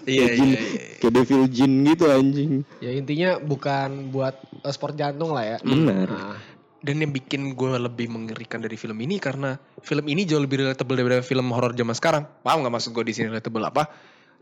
Iya, 0.03 0.27
Kayak 0.27 0.31
jin, 0.35 0.49
iya, 0.49 0.59
iya. 0.59 0.81
kayak 0.99 1.13
devil 1.15 1.43
jin 1.47 1.73
gitu 1.85 2.05
anjing. 2.07 2.53
Ya 2.79 2.91
intinya 2.91 3.31
bukan 3.39 4.11
buat 4.11 4.35
uh, 4.61 4.69
sport 4.69 4.95
jantung 4.95 5.31
lah 5.31 5.47
ya. 5.47 5.59
Benar. 5.61 6.07
Nah, 6.07 6.37
Dan 6.83 6.99
yang 6.99 7.15
bikin 7.15 7.55
gue 7.55 7.79
lebih 7.79 8.11
mengerikan 8.11 8.59
dari 8.59 8.75
film 8.75 8.99
ini 8.99 9.23
karena 9.23 9.55
film 9.87 10.03
ini 10.11 10.27
jauh 10.27 10.43
lebih 10.43 10.67
relatable 10.67 10.99
daripada 10.99 11.23
film 11.23 11.47
horor 11.55 11.73
zaman 11.79 11.95
sekarang. 11.95 12.27
Paham 12.43 12.67
nggak 12.67 12.75
maksud 12.75 12.91
gue 12.91 13.05
di 13.07 13.15
sini 13.15 13.31
relatable 13.31 13.63
apa? 13.63 13.87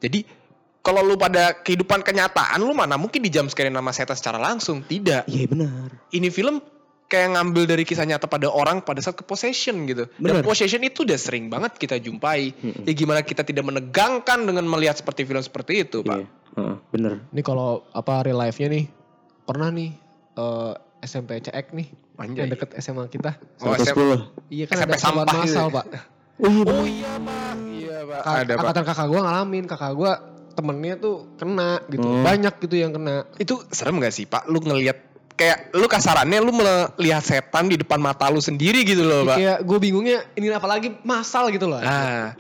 Jadi 0.01 0.25
kalau 0.81 1.05
lu 1.05 1.21
pada 1.21 1.61
kehidupan 1.61 2.01
kenyataan 2.01 2.65
lu 2.65 2.73
mana 2.73 2.97
mungkin 2.97 3.21
di 3.21 3.29
jam 3.29 3.45
scare 3.53 3.69
nama 3.69 3.93
setan 3.93 4.17
secara 4.17 4.41
langsung? 4.41 4.81
Tidak. 4.81 5.29
Iya 5.29 5.45
benar. 5.53 5.93
Ini 6.09 6.33
film 6.33 6.65
kayak 7.11 7.37
ngambil 7.37 7.67
dari 7.67 7.83
kisah 7.85 8.07
nyata 8.07 8.31
pada 8.31 8.47
orang 8.49 8.81
pada 8.87 9.03
saat 9.05 9.19
ke 9.19 9.27
possession 9.27 9.85
gitu. 9.85 10.09
Dan 10.17 10.41
Bener. 10.41 10.47
possession 10.47 10.81
itu 10.81 11.03
udah 11.05 11.19
sering 11.21 11.53
banget 11.53 11.77
kita 11.77 12.01
jumpai. 12.01 12.55
Ya 12.89 12.93
gimana 12.97 13.21
kita 13.21 13.45
tidak 13.45 13.69
menegangkan 13.69 14.49
dengan 14.49 14.65
melihat 14.65 14.97
seperti 14.97 15.27
film 15.29 15.43
seperti 15.43 15.85
itu, 15.85 16.01
Pak. 16.07 16.17
Iya. 16.17 16.27
Heeh, 16.51 16.75
bener. 16.91 17.13
ini 17.31 17.43
kalau 17.47 17.87
apa 17.95 18.27
real 18.27 18.43
life-nya 18.43 18.75
nih 18.75 18.91
pernah 19.47 19.71
nih 19.71 19.95
uh, 20.35 20.75
SMP 20.99 21.39
CX 21.39 21.71
nih 21.79 21.87
Anjay. 22.21 22.45
yang 22.45 22.53
deket 22.53 22.71
SMA 22.79 23.09
kita. 23.09 23.41
Oh, 23.59 23.73
Sampai 23.73 23.81
SM 23.83 23.97
10. 23.97 24.53
Iya 24.53 24.65
kan 24.69 24.77
SMP 24.77 24.87
ada 24.87 24.97
sampah 25.01 25.25
masal, 25.25 25.41
gitu 25.43 25.57
ya? 25.57 25.67
Pak. 25.73 25.85
Oh 26.39 26.51
iya. 26.51 26.65
Oh 26.69 26.85
iya, 26.85 27.13
Pak. 27.17 27.55
Iya, 27.59 27.99
Pak. 28.05 28.21
Ka- 28.21 28.35
Ada, 28.37 28.53
Pak. 28.53 28.61
angkatan 28.61 28.85
kakak 28.85 29.07
gua 29.09 29.21
ngalamin, 29.25 29.65
kakak 29.65 29.93
gua 29.95 30.13
temennya 30.51 30.95
tuh 30.97 31.15
kena 31.35 31.71
gitu. 31.89 32.05
Hmm. 32.05 32.21
Banyak 32.21 32.55
gitu 32.61 32.77
yang 32.77 32.93
kena. 32.93 33.25
Itu 33.37 33.65
serem 33.69 33.97
gak 33.99 34.13
sih 34.13 34.29
Pak? 34.29 34.45
Lu 34.47 34.61
ngelihat 34.61 34.99
kayak 35.33 35.73
lu 35.73 35.89
kasarannya 35.89 36.37
lu 36.37 36.53
melihat 36.53 37.25
setan 37.25 37.65
di 37.65 37.81
depan 37.81 37.97
mata 37.97 38.29
lu 38.29 38.45
sendiri 38.45 38.85
gitu 38.85 39.01
loh 39.01 39.25
Pak. 39.25 39.37
Kayak 39.41 39.59
gue 39.65 39.79
bingungnya 39.81 40.19
ini 40.37 40.53
apalagi 40.53 41.01
masal 41.01 41.49
gitu 41.49 41.65
loh. 41.65 41.81
Ah, 41.81 42.37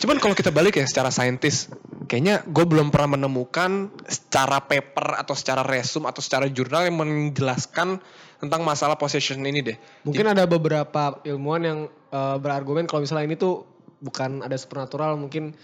cuman 0.00 0.16
kalau 0.16 0.32
kita 0.32 0.48
balik 0.48 0.80
ya 0.80 0.88
secara 0.88 1.12
saintis, 1.12 1.68
kayaknya 2.10 2.42
gue 2.42 2.64
belum 2.66 2.90
pernah 2.90 3.14
menemukan 3.14 3.86
secara 4.10 4.58
paper 4.58 5.14
atau 5.14 5.38
secara 5.38 5.62
resume 5.62 6.10
atau 6.10 6.18
secara 6.18 6.50
jurnal 6.50 6.82
yang 6.82 6.98
menjelaskan 6.98 8.02
tentang 8.36 8.66
masalah 8.66 8.98
possession 8.98 9.38
ini 9.46 9.62
deh. 9.62 9.78
Mungkin 10.02 10.26
ada 10.26 10.42
beberapa 10.44 11.22
ilmuwan 11.22 11.62
yang 11.62 11.78
eh, 12.10 12.36
berargumen 12.36 12.90
kalau 12.90 13.06
misalnya 13.06 13.30
ini 13.30 13.38
tuh 13.38 13.62
bukan 14.02 14.42
ada 14.42 14.58
supernatural, 14.58 15.14
mungkin 15.14 15.54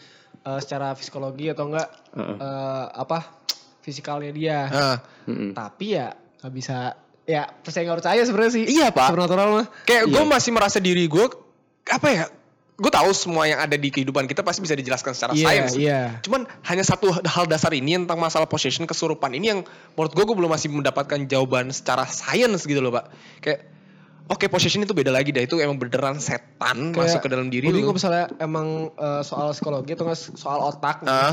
eh, 0.41 0.59
secara 0.63 0.95
psikologi 0.95 1.51
atau 1.51 1.67
enggak 1.67 1.89
Heeh. 2.15 2.37
eh, 2.39 2.87
apa 2.95 3.19
fisikalnya 3.83 4.31
dia. 4.31 4.59
Ah, 4.69 4.97
Mm-mm. 5.27 5.51
Tapi 5.51 5.99
ya 5.99 6.15
nggak 6.15 6.55
bisa 6.55 6.95
ya 7.27 7.43
percaya 7.51 7.91
nggak 7.91 7.99
percaya 8.07 8.21
sebenarnya 8.23 8.53
sih. 8.55 8.65
Iya, 8.71 8.95
Pak. 8.95 9.11
Supernatural 9.11 9.47
mah. 9.51 9.67
kayak 9.83 10.05
gue 10.07 10.23
Iya. 10.23 10.31
masih 10.31 10.51
merasa 10.55 10.79
diri 10.79 11.11
gue 11.11 11.27
apa 11.87 12.07
ya? 12.07 12.25
Gue 12.77 12.93
tahu 12.93 13.09
semua 13.11 13.49
yang 13.49 13.57
ada 13.57 13.73
di 13.73 13.89
kehidupan 13.89 14.29
kita 14.29 14.45
pasti 14.45 14.61
bisa 14.61 14.77
dijelaskan 14.77 15.17
secara 15.17 15.33
Iya, 15.33 15.49
sains. 15.49 15.73
iya. 15.75 16.01
Cuman 16.21 16.45
hanya 16.63 16.85
satu 16.85 17.09
hal 17.09 17.49
dasar 17.49 17.73
ini 17.73 17.97
tentang 17.97 18.21
masalah 18.21 18.45
possession 18.45 18.85
kesurupan 18.85 19.33
ini 19.33 19.49
yang 19.49 19.61
menurut 19.97 20.13
gue 20.13 20.25
gue 20.25 20.37
belum 20.37 20.53
masih 20.53 20.69
mendapatkan 20.69 21.25
jawaban 21.25 21.73
secara 21.73 22.05
sains 22.05 22.63
gitu 22.63 22.77
loh 22.79 22.93
pak. 22.93 23.09
Kayak 23.41 23.73
oke 24.29 24.45
possession 24.53 24.85
itu 24.85 24.93
beda 24.93 25.09
lagi 25.09 25.33
dah 25.33 25.41
itu 25.41 25.57
emang 25.57 25.81
beneran 25.81 26.21
setan 26.21 26.93
masuk 26.93 27.25
ke 27.25 27.29
dalam 27.33 27.49
diri 27.49 27.65
Jadi 27.65 27.81
lu. 27.81 27.89
kalau 27.89 27.97
misalnya 27.97 28.25
emang 28.37 28.93
eh, 28.93 29.23
soal 29.25 29.57
psikologi 29.57 29.97
atau 29.97 30.05
nggak 30.05 30.21
soal 30.37 30.61
otak. 30.63 31.01
Ah. 31.09 31.33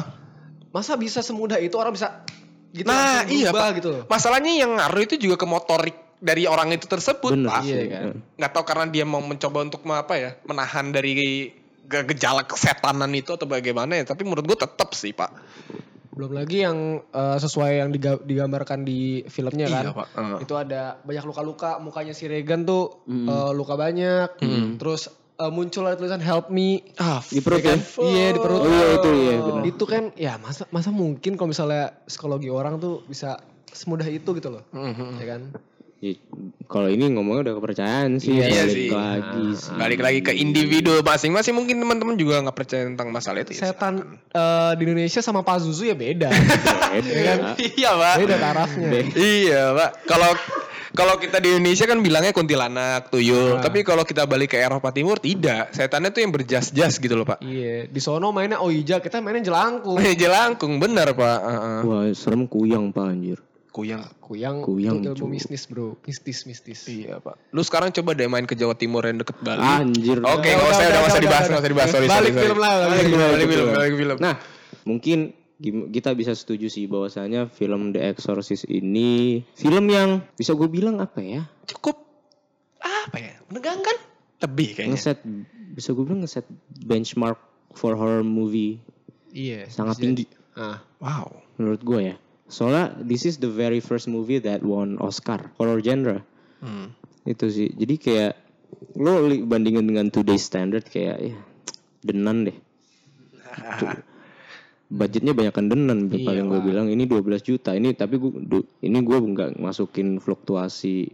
masa 0.72 0.98
bisa 0.98 1.22
semudah 1.22 1.62
itu 1.62 1.78
orang 1.78 1.94
bisa 1.94 2.26
gitu 2.74 2.90
nah 2.90 3.22
iya 3.30 3.54
berubah 3.54 3.68
pak. 3.68 3.78
gitu 3.78 3.90
loh. 3.92 4.04
Masalahnya 4.08 4.64
yang 4.64 4.74
ngaruh 4.74 5.06
itu 5.06 5.20
juga 5.20 5.38
ke 5.38 5.46
motorik 5.46 5.98
dari 6.24 6.48
orang 6.48 6.72
itu 6.72 6.88
tersebut 6.88 7.36
Bener 7.36 7.52
pak. 7.52 7.62
sih. 7.62 7.76
Iya 7.76 7.84
kan. 7.90 8.06
Nggak 8.40 8.52
tahu 8.52 8.64
karena 8.64 8.86
dia 8.88 9.04
mau 9.04 9.20
mencoba 9.20 9.60
untuk 9.62 9.84
apa 9.86 10.14
ya 10.16 10.30
menahan 10.44 10.90
dari 10.90 11.52
ge- 11.84 12.06
gejala 12.08 12.42
kesetanan 12.44 13.12
itu 13.12 13.30
atau 13.30 13.44
bagaimana 13.44 14.00
ya. 14.00 14.08
Tapi 14.08 14.24
menurut 14.24 14.48
gue 14.48 14.56
tetap 14.56 14.96
sih 14.96 15.12
pak. 15.12 15.36
Belum 16.10 16.32
lagi 16.32 16.62
yang 16.62 16.78
eh, 17.04 17.38
sesuai 17.38 17.72
yang 17.76 17.90
diga- 17.90 18.22
digambarkan 18.22 18.82
di 18.82 19.26
filmnya 19.28 19.68
kan. 19.68 19.84
Iya, 19.84 19.92
Pak. 19.92 20.08
Heeh. 20.14 20.38
Itu 20.40 20.54
ada 20.54 20.82
banyak 21.00 21.26
luka-luka, 21.26 21.76
mukanya 21.78 22.14
si 22.14 22.26
Regan 22.26 22.64
tuh 22.64 23.04
Mm. 23.04 23.28
eh, 23.28 23.52
luka 23.52 23.76
banyak. 23.76 24.40
Terus 24.78 25.10
eh, 25.34 25.50
muncul 25.50 25.84
ada 25.84 25.98
tulisan 25.98 26.22
help 26.22 26.48
me. 26.48 26.86
Ah, 26.96 27.18
Di 27.20 27.42
perut 27.42 27.60
Ya 27.60 27.74
kan? 27.74 27.80
ya? 27.82 28.06
Iya 28.06 28.26
di 28.30 28.40
perut. 28.40 28.62
Oh 28.62 28.70
iya 28.70 28.86
itu 28.94 29.10
iya 29.12 29.36
benar. 29.42 29.64
Itu 29.66 29.84
kan 29.84 30.04
ya 30.14 30.34
masa 30.38 30.64
masa 30.70 30.88
mungkin 30.88 31.34
kalau 31.34 31.50
misalnya 31.50 31.98
psikologi 32.06 32.48
orang 32.48 32.78
tuh 32.78 33.02
bisa 33.04 33.42
semudah 33.68 34.06
itu 34.06 34.30
gitu 34.32 34.54
loh. 34.54 34.64
Mhm. 34.70 35.18
Ya 35.18 35.26
kan? 35.28 35.42
Ya, 36.04 36.20
kalau 36.68 36.92
ini 36.92 37.08
ngomongnya 37.16 37.48
udah 37.48 37.56
kepercayaan 37.64 38.20
sih, 38.20 38.36
Iya 38.36 38.68
balik 38.68 38.76
sih. 38.76 38.90
lagi 38.92 39.46
sih. 39.56 39.72
Balik 39.72 40.00
lagi 40.04 40.20
ke 40.20 40.36
individu 40.36 41.00
masing-masing 41.00 41.56
mungkin 41.56 41.80
teman-teman 41.80 42.20
juga 42.20 42.44
nggak 42.44 42.58
percaya 42.60 42.84
tentang 42.92 43.08
masalah 43.08 43.40
itu. 43.48 43.56
ya. 43.56 43.72
Setan 43.72 44.20
eh, 44.36 44.72
di 44.76 44.84
Indonesia 44.84 45.24
sama 45.24 45.48
Pazuzu 45.48 45.88
ya 45.88 45.96
beda. 45.96 46.28
Beda. 46.92 47.56
iya 47.56 47.90
pak. 47.96 48.16
beda 48.20 48.36
tarafnya. 48.36 48.90
Iya 49.16 49.62
pak. 49.80 49.90
Kalau 50.04 50.32
kalau 50.92 51.16
kita 51.24 51.40
di 51.40 51.56
Indonesia 51.56 51.88
kan 51.88 52.04
bilangnya 52.04 52.36
kuntilanak, 52.36 53.08
tuyul. 53.08 53.58
Nah. 53.58 53.64
Tapi 53.64 53.88
kalau 53.88 54.04
kita 54.04 54.28
balik 54.28 54.54
ke 54.54 54.60
Eropa 54.60 54.92
Timur 54.92 55.24
tidak. 55.24 55.72
Setannya 55.72 56.12
tuh 56.12 56.20
yang 56.20 56.36
berjas-jas 56.36 57.00
gitu 57.00 57.16
loh 57.16 57.24
pak. 57.24 57.40
Iya, 57.40 57.88
di 57.88 58.00
sono 58.04 58.36
mainnya 58.36 58.60
Oija, 58.60 59.00
kita 59.00 59.24
mainnya 59.24 59.40
jelangkung. 59.40 60.04
Jelangkung 60.22 60.84
benar 60.84 61.16
pak. 61.16 61.40
Heeh. 61.48 61.80
Wah, 61.88 62.04
serem 62.12 62.44
kuyang 62.44 62.92
pak 62.92 63.08
anjir. 63.08 63.40
Kuyang. 63.74 64.06
Kuyang, 64.22 64.62
Kuyang, 64.62 65.02
itu 65.02 65.18
ilmu 65.18 65.34
mistis 65.34 65.66
bro, 65.66 65.98
mistis 66.06 66.46
mistis. 66.46 66.86
Iya 66.86 67.18
pak. 67.18 67.42
Lu 67.50 67.60
sekarang 67.60 67.90
coba 67.90 68.14
deh 68.14 68.30
main 68.30 68.46
ke 68.46 68.54
Jawa 68.54 68.78
Timur 68.78 69.02
yang 69.02 69.18
deket 69.18 69.34
Bali. 69.42 69.60
Anjir. 69.60 70.22
Oke, 70.22 70.46
Udah, 70.46 70.54
nggak 70.54 70.70
usah, 70.70 70.86
udah, 70.86 71.02
usah 71.04 71.20
dibahas, 71.20 71.46
nggak 71.48 71.58
usah 71.60 71.72
dibahas. 71.74 71.90
Sorry, 71.90 72.06
Balik 72.06 72.14
sorry, 72.30 72.44
film 72.46 72.58
lah, 72.58 72.74
balik 72.78 72.90
Balik 72.94 73.04
film, 73.04 73.18
balik 73.20 73.34
film, 73.42 73.50
film. 73.50 73.74
balik 73.74 73.94
film. 73.98 74.18
Nah, 74.22 74.34
mungkin 74.84 75.20
kita 75.90 76.10
bisa 76.12 76.32
setuju 76.32 76.68
sih 76.68 76.86
bahwasanya 76.86 77.48
film 77.48 77.90
The 77.90 78.06
Exorcist 78.06 78.68
ini 78.68 79.42
film 79.54 79.88
yang 79.88 80.22
bisa 80.34 80.54
gue 80.54 80.68
bilang 80.68 81.00
apa 81.00 81.18
ya? 81.20 81.50
cukup 81.66 81.98
apa 82.78 83.18
ya? 83.18 83.34
Menegangkan? 83.48 83.96
Lebih 84.40 84.68
kayaknya. 84.76 84.94
Ngeset 84.94 85.20
bisa 85.74 85.90
gue 85.90 86.04
bilang 86.04 86.22
ngeset 86.22 86.46
benchmark 86.80 87.40
for 87.72 87.96
horror 87.96 88.22
movie 88.22 88.78
Iya. 89.32 89.66
sangat 89.66 89.98
tinggi. 89.98 90.30
Ah, 90.54 90.84
Wow. 91.00 91.42
menurut 91.56 91.82
gue 91.82 92.00
ya. 92.06 92.16
Soalnya 92.54 92.94
this 93.02 93.26
is 93.26 93.42
the 93.42 93.50
very 93.50 93.82
first 93.82 94.06
movie 94.06 94.38
that 94.38 94.62
won 94.62 95.02
Oscar 95.02 95.50
horror 95.58 95.82
genre. 95.82 96.22
Hmm. 96.62 96.94
Itu 97.26 97.50
sih. 97.50 97.74
Jadi 97.74 97.98
kayak 97.98 98.34
lo 99.02 99.26
bandingin 99.50 99.90
dengan 99.90 100.14
today's 100.14 100.46
standard 100.46 100.86
kayak 100.86 101.18
ya 101.34 101.38
denan 102.06 102.46
deh. 102.46 102.58
Budgetnya 104.94 105.34
banyakan 105.34 105.74
denan 105.74 105.98
Iya 106.14 106.22
paling 106.22 106.46
gue 106.54 106.62
bilang 106.62 106.86
ini 106.94 107.10
12 107.10 107.26
juta. 107.42 107.74
Ini 107.74 107.98
tapi 107.98 108.22
gue 108.22 108.62
ini 108.86 108.98
gue 109.02 109.18
nggak 109.18 109.58
masukin 109.58 110.22
fluktuasi 110.22 111.10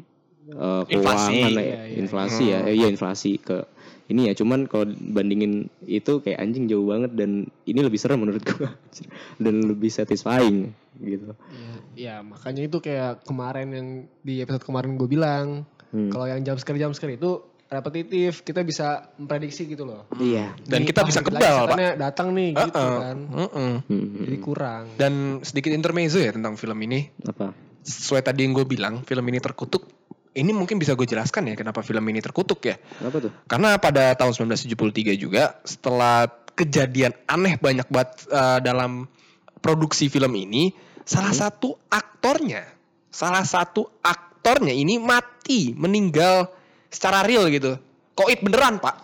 Inflasi. 0.49 0.89
keuangan 0.91 1.51
ya, 1.53 1.61
Iya, 1.61 1.61
iya, 1.61 1.95
inflasi 2.01 2.43
ya. 2.49 2.59
Eh, 2.65 2.75
Iya 2.75 2.87
inflasi 2.89 3.37
ke 3.39 3.63
ini 4.09 4.27
ya 4.27 4.33
cuman 4.33 4.65
kalau 4.65 4.89
bandingin 4.89 5.69
itu 5.85 6.17
kayak 6.19 6.41
anjing 6.41 6.65
jauh 6.65 6.83
banget 6.83 7.13
dan 7.13 7.45
ini 7.63 7.79
lebih 7.79 7.95
serem 7.95 8.19
menurut 8.19 8.41
gue 8.41 8.65
dan 9.43 9.55
lebih 9.63 9.87
satisfying 9.87 10.73
gitu. 10.97 11.31
iya, 11.53 11.73
iya, 11.95 12.15
makanya 12.19 12.65
itu 12.65 12.81
kayak 12.81 13.23
kemarin 13.23 13.69
yang 13.71 13.87
di 14.19 14.41
episode 14.41 14.65
kemarin 14.65 14.97
gue 14.97 15.07
bilang, 15.07 15.63
Hmm. 15.89 16.13
kalau 16.13 16.29
yang 16.29 16.45
jam 16.45 16.53
scare 16.53 16.77
jam 16.77 16.93
scare 16.93 17.17
itu 17.17 17.41
repetitif, 17.65 18.41
kita 18.41 18.61
bisa 18.61 19.09
memprediksi 19.17 19.65
gitu 19.65 19.85
loh. 19.85 20.05
Iya. 20.17 20.53
Dan 20.65 20.85
Ini, 20.85 20.89
kita 20.89 21.01
bisa 21.01 21.21
kebal, 21.21 21.65
Pak. 21.65 21.97
datang 21.97 22.33
nih 22.33 22.53
gitu 22.53 22.77
Heeh. 22.77 22.97
kan. 23.01 23.17
Hmm. 23.25 23.77
Jadi 24.21 24.37
kurang. 24.37 24.83
Dan 24.97 25.41
sedikit 25.41 25.73
intermezzo 25.73 26.17
ya 26.17 26.29
tentang 26.29 26.57
film 26.57 26.77
ini. 26.81 27.09
Apa? 27.25 27.53
Sesuai 27.81 28.21
tadi 28.21 28.45
yang 28.45 28.53
gue 28.53 28.65
bilang, 28.65 29.01
film 29.01 29.25
ini 29.29 29.41
terkutuk. 29.41 29.85
Ini 30.39 30.51
mungkin 30.55 30.79
bisa 30.79 30.95
gue 30.95 31.03
jelaskan 31.03 31.51
ya 31.51 31.55
kenapa 31.59 31.83
film 31.83 32.03
ini 32.07 32.23
terkutuk 32.23 32.63
ya. 32.63 32.79
Apa 33.03 33.17
tuh? 33.19 33.31
Karena 33.45 33.75
pada 33.75 34.15
tahun 34.15 34.55
1973 34.55 35.19
juga 35.19 35.59
setelah 35.67 36.31
kejadian 36.55 37.11
aneh 37.27 37.55
banyak 37.59 37.87
banget 37.91 38.09
eh, 38.31 38.59
dalam 38.63 39.07
produksi 39.59 40.07
film 40.07 40.31
ini, 40.35 40.71
salah 41.03 41.35
satu 41.35 41.75
aktornya, 41.91 42.63
salah 43.11 43.43
satu 43.43 43.87
aktornya 43.99 44.71
ini 44.71 44.99
mati, 44.99 45.75
meninggal 45.75 46.51
secara 46.87 47.23
real 47.27 47.47
gitu. 47.51 47.75
Koit 48.19 48.43
beneran, 48.43 48.83
Pak. 48.83 48.95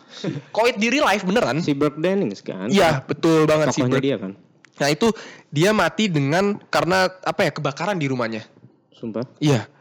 Koit 0.56 0.76
di 0.76 0.91
real 0.91 1.08
life 1.08 1.24
beneran. 1.24 1.63
Si 1.63 1.71
Burke 1.71 1.95
Dennings 2.04 2.43
kan? 2.43 2.67
Iya, 2.67 3.00
betul 3.08 3.48
banget. 3.48 3.71
Tokohnya 3.71 3.95
Bert. 3.95 4.04
dia 4.04 4.17
kan? 4.19 4.32
Nah, 4.76 4.88
itu 4.91 5.08
dia 5.56 5.71
mati 5.71 6.12
dengan 6.12 6.60
karena 6.67 7.08
apa 7.24 7.48
ya? 7.48 7.52
kebakaran 7.56 7.95
di 7.95 8.12
rumahnya. 8.12 8.43
Sumpah. 8.91 9.24
Iya. 9.39 9.71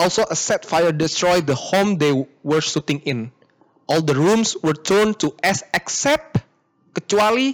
Also, 0.00 0.24
a 0.24 0.32
set 0.32 0.64
fire 0.64 0.96
destroyed 0.96 1.44
the 1.44 1.52
home 1.52 2.00
they 2.00 2.08
were 2.40 2.64
shooting 2.64 3.04
in. 3.04 3.28
All 3.84 4.00
the 4.00 4.16
rooms 4.16 4.56
were 4.64 4.72
turned 4.72 5.20
to 5.20 5.36
ash 5.44 5.60
except 5.76 6.40
kecuali 6.96 7.52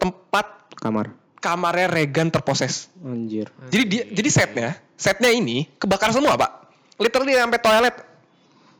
tempat 0.00 0.72
Kamar. 0.80 1.12
kamarnya 1.44 1.92
Regan 1.92 2.32
terposes. 2.32 2.88
Anjir. 3.04 3.52
Jadi 3.68 3.84
dia, 3.84 4.02
jadi 4.08 4.30
setnya, 4.32 4.68
setnya 4.96 5.28
ini 5.28 5.68
kebakar 5.76 6.08
semua 6.14 6.40
pak. 6.40 6.72
Literally 6.96 7.36
sampai 7.36 7.60
toilet, 7.60 7.96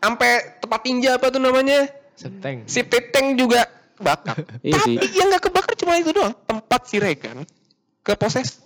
sampai 0.00 0.30
tempat 0.58 0.80
tinja 0.80 1.20
apa 1.20 1.28
tuh 1.28 1.42
namanya, 1.42 1.86
Seteng. 2.16 2.66
si 2.66 2.82
teteng 2.82 3.36
juga 3.36 3.68
kebakar. 4.00 4.36
Iya 4.66 4.78
Tapi 4.78 5.06
yang 5.12 5.28
nggak 5.28 5.44
kebakar 5.50 5.74
cuma 5.76 5.92
itu 6.00 6.10
doang, 6.10 6.34
tempat 6.46 6.80
si 6.88 6.96
Regan 6.98 7.44
keposes. 8.00 8.64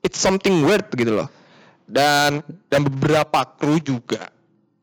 It's 0.00 0.20
something 0.20 0.62
weird 0.62 0.86
gitu 0.94 1.16
loh. 1.16 1.28
Dan 1.84 2.40
dan 2.66 2.80
beberapa 2.82 3.42
kru 3.52 3.78
juga 3.78 4.30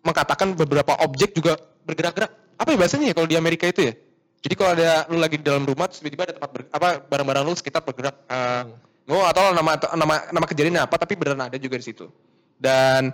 mengatakan 0.02 0.54
beberapa 0.54 0.96
objek 1.02 1.34
juga 1.34 1.56
bergerak-gerak. 1.84 2.32
Apa 2.56 2.70
ya 2.70 2.78
bahasanya 2.78 3.06
ya 3.10 3.16
kalau 3.16 3.26
di 3.26 3.36
Amerika 3.36 3.66
itu 3.66 3.88
ya? 3.88 3.94
Jadi 4.40 4.54
kalau 4.56 4.72
ada 4.72 5.04
lu 5.08 5.18
lagi 5.18 5.36
di 5.36 5.44
dalam 5.44 5.64
rumah 5.64 5.88
terus 5.88 6.00
tiba-tiba 6.00 6.24
ada 6.26 6.34
tempat 6.36 6.50
ber- 6.50 6.72
apa 6.72 6.88
barang-barang 7.04 7.44
lu 7.44 7.54
sekitar 7.54 7.82
bergerak. 7.82 8.16
Eh, 8.26 8.64
Gue 9.04 9.18
gak 9.18 9.34
tahu 9.34 9.48
nama 9.52 9.72
nama 9.98 10.16
nama 10.30 10.46
kejadiannya 10.46 10.82
apa 10.86 10.96
tapi 10.96 11.18
beneran 11.18 11.42
ada 11.42 11.58
juga 11.58 11.76
di 11.76 11.84
situ. 11.84 12.06
Dan 12.56 13.10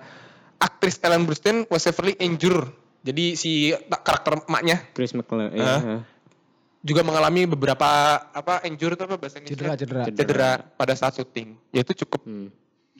aktris 0.57 0.99
Ellen 0.99 1.23
Burstyn 1.23 1.63
was 1.65 1.81
severely 1.81 2.19
injured. 2.19 2.67
Jadi 2.99 3.39
si 3.39 3.71
karakter 3.95 4.43
emaknya 4.43 4.83
Chris 4.91 5.15
McClellan. 5.15 5.55
Hah? 5.55 5.79
Iya. 5.79 5.97
juga 6.83 7.01
mengalami 7.01 7.47
beberapa 7.47 7.87
apa 8.21 8.61
injured 8.61 8.99
apa 8.99 9.17
bahasa 9.17 9.39
Cedera, 9.39 9.73
Inggrisnya? 9.73 9.77
cedera. 9.79 10.01
Cedera 10.11 10.49
pada 10.75 10.93
saat 10.93 11.15
syuting. 11.15 11.57
Ya 11.71 11.81
itu 11.81 11.97
cukup 12.05 12.21
Hmm. 12.21 12.51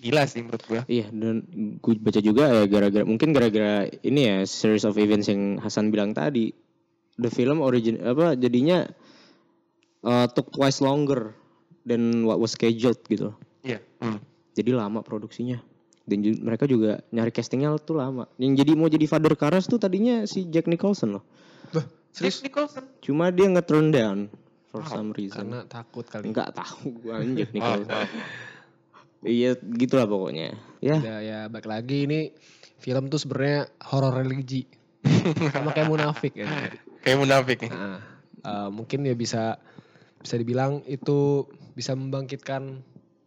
Gila 0.06 0.24
sih 0.24 0.40
menurut 0.40 0.62
gua. 0.64 0.82
Iya 0.86 1.10
dan 1.10 1.42
gue 1.76 1.94
baca 1.98 2.20
juga 2.20 2.46
ya 2.46 2.64
gara-gara 2.66 3.02
mungkin 3.02 3.30
gara-gara 3.32 3.74
ini 4.00 4.22
ya 4.24 4.38
series 4.44 4.84
of 4.84 4.94
events 4.96 5.26
yang 5.26 5.58
Hasan 5.58 5.90
bilang 5.90 6.12
tadi 6.12 6.54
the 7.16 7.28
film 7.28 7.58
origin 7.58 7.98
apa 8.00 8.36
jadinya 8.36 8.86
uh, 10.02 10.28
took 10.28 10.52
twice 10.52 10.78
longer 10.80 11.34
than 11.82 12.22
what 12.24 12.38
was 12.38 12.54
scheduled 12.54 13.02
gitu 13.04 13.34
Iya. 13.62 13.82
Hmm. 13.98 14.22
jadi 14.52 14.74
lama 14.74 15.02
produksinya 15.02 15.58
dan 16.04 16.22
ju- 16.22 16.38
mereka 16.40 16.64
juga 16.64 17.02
nyari 17.10 17.32
castingnya 17.32 17.74
tuh 17.80 17.98
lama 17.98 18.30
yang 18.36 18.54
jadi 18.54 18.72
mau 18.74 18.86
jadi 18.86 19.04
Father 19.04 19.34
Karras 19.34 19.66
tuh 19.66 19.78
tadinya 19.78 20.22
si 20.24 20.46
Jack 20.46 20.66
Nicholson 20.66 21.18
loh 21.18 21.26
Serius 22.12 22.40
Nicholson? 22.42 22.86
cuma 23.00 23.28
dia 23.28 23.50
nge-turn 23.50 23.90
down 23.90 24.30
for 24.68 24.86
some 24.86 25.12
reason 25.12 25.50
Karena 25.50 25.66
takut 25.66 26.06
kali. 26.06 26.30
nggak 26.30 26.54
tahu 26.54 26.94
gue 26.96 27.14
Jack 27.36 27.50
Oh, 27.50 27.56
Nicholson 27.56 27.90
oh. 27.92 28.08
Iya 29.26 29.58
gitulah 29.58 30.06
pokoknya 30.06 30.56
ya 30.80 30.98
Ya, 31.02 31.18
ya 31.20 31.40
balik 31.50 31.66
lagi 31.66 32.06
ini 32.06 32.30
film 32.78 33.10
tuh 33.10 33.18
sebenarnya 33.18 33.66
horor 33.90 34.22
religi. 34.22 34.70
Sama 35.54 35.74
kayak 35.74 35.90
munafik 35.90 36.38
ya. 36.38 36.46
Kayak 37.02 37.18
munafik 37.26 37.58
nih. 37.66 37.72
Nah, 37.74 38.02
eh, 38.46 38.70
mungkin 38.70 39.02
ya 39.06 39.18
bisa 39.18 39.58
bisa 40.22 40.38
dibilang 40.38 40.86
itu 40.86 41.50
bisa 41.74 41.98
membangkitkan 41.98 42.82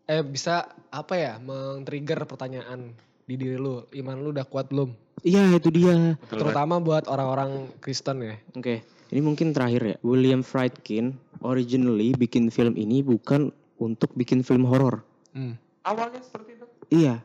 eh 0.09 0.25
bisa 0.25 0.73
apa 0.89 1.15
ya 1.15 1.33
men-trigger 1.39 2.25
pertanyaan 2.25 2.97
di 3.29 3.37
diri 3.37 3.61
lu 3.61 3.85
iman 3.93 4.17
lu 4.25 4.33
udah 4.33 4.49
kuat 4.49 4.73
belum 4.73 4.97
iya 5.21 5.53
itu 5.53 5.69
dia 5.69 6.17
Betul, 6.17 6.49
terutama 6.49 6.81
buat 6.81 7.05
orang-orang 7.13 7.69
Kristen 7.85 8.25
ya 8.25 8.35
Oke, 8.57 8.81
ini 9.13 9.21
mungkin 9.21 9.53
terakhir 9.53 9.83
ya. 9.85 9.97
William 10.01 10.41
Friedkin 10.41 11.13
originally 11.45 12.17
bikin 12.17 12.49
film 12.49 12.73
ini 12.75 13.05
bukan 13.05 13.53
untuk 13.79 14.11
bikin 14.17 14.41
film 14.41 14.65
horor. 14.67 15.05
hmm. 15.37 15.68
Awalnya 15.89 16.21
seperti 16.21 16.51
itu. 16.61 16.67
Iya. 16.93 17.25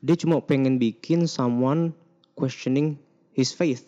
Dia 0.00 0.16
cuma 0.16 0.40
pengen 0.40 0.80
bikin 0.80 1.28
someone 1.28 1.92
questioning 2.32 2.96
his 3.36 3.52
faith. 3.52 3.84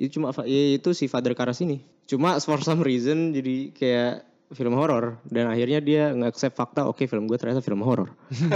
Itu 0.00 0.18
cuma 0.18 0.32
ya 0.48 0.80
itu 0.80 0.96
si 0.96 1.06
Father 1.12 1.36
Karras 1.36 1.60
ini. 1.60 1.84
Cuma 2.08 2.40
for 2.40 2.64
some 2.64 2.80
reason 2.80 3.36
jadi 3.36 3.68
kayak 3.76 4.24
film 4.56 4.72
horor 4.80 5.20
dan 5.28 5.52
akhirnya 5.52 5.84
dia 5.84 6.08
nge-accept 6.16 6.56
fakta 6.56 6.88
oke 6.88 7.04
film 7.04 7.28
gue 7.28 7.36
ternyata 7.36 7.60
film 7.60 7.84
horor. 7.84 8.16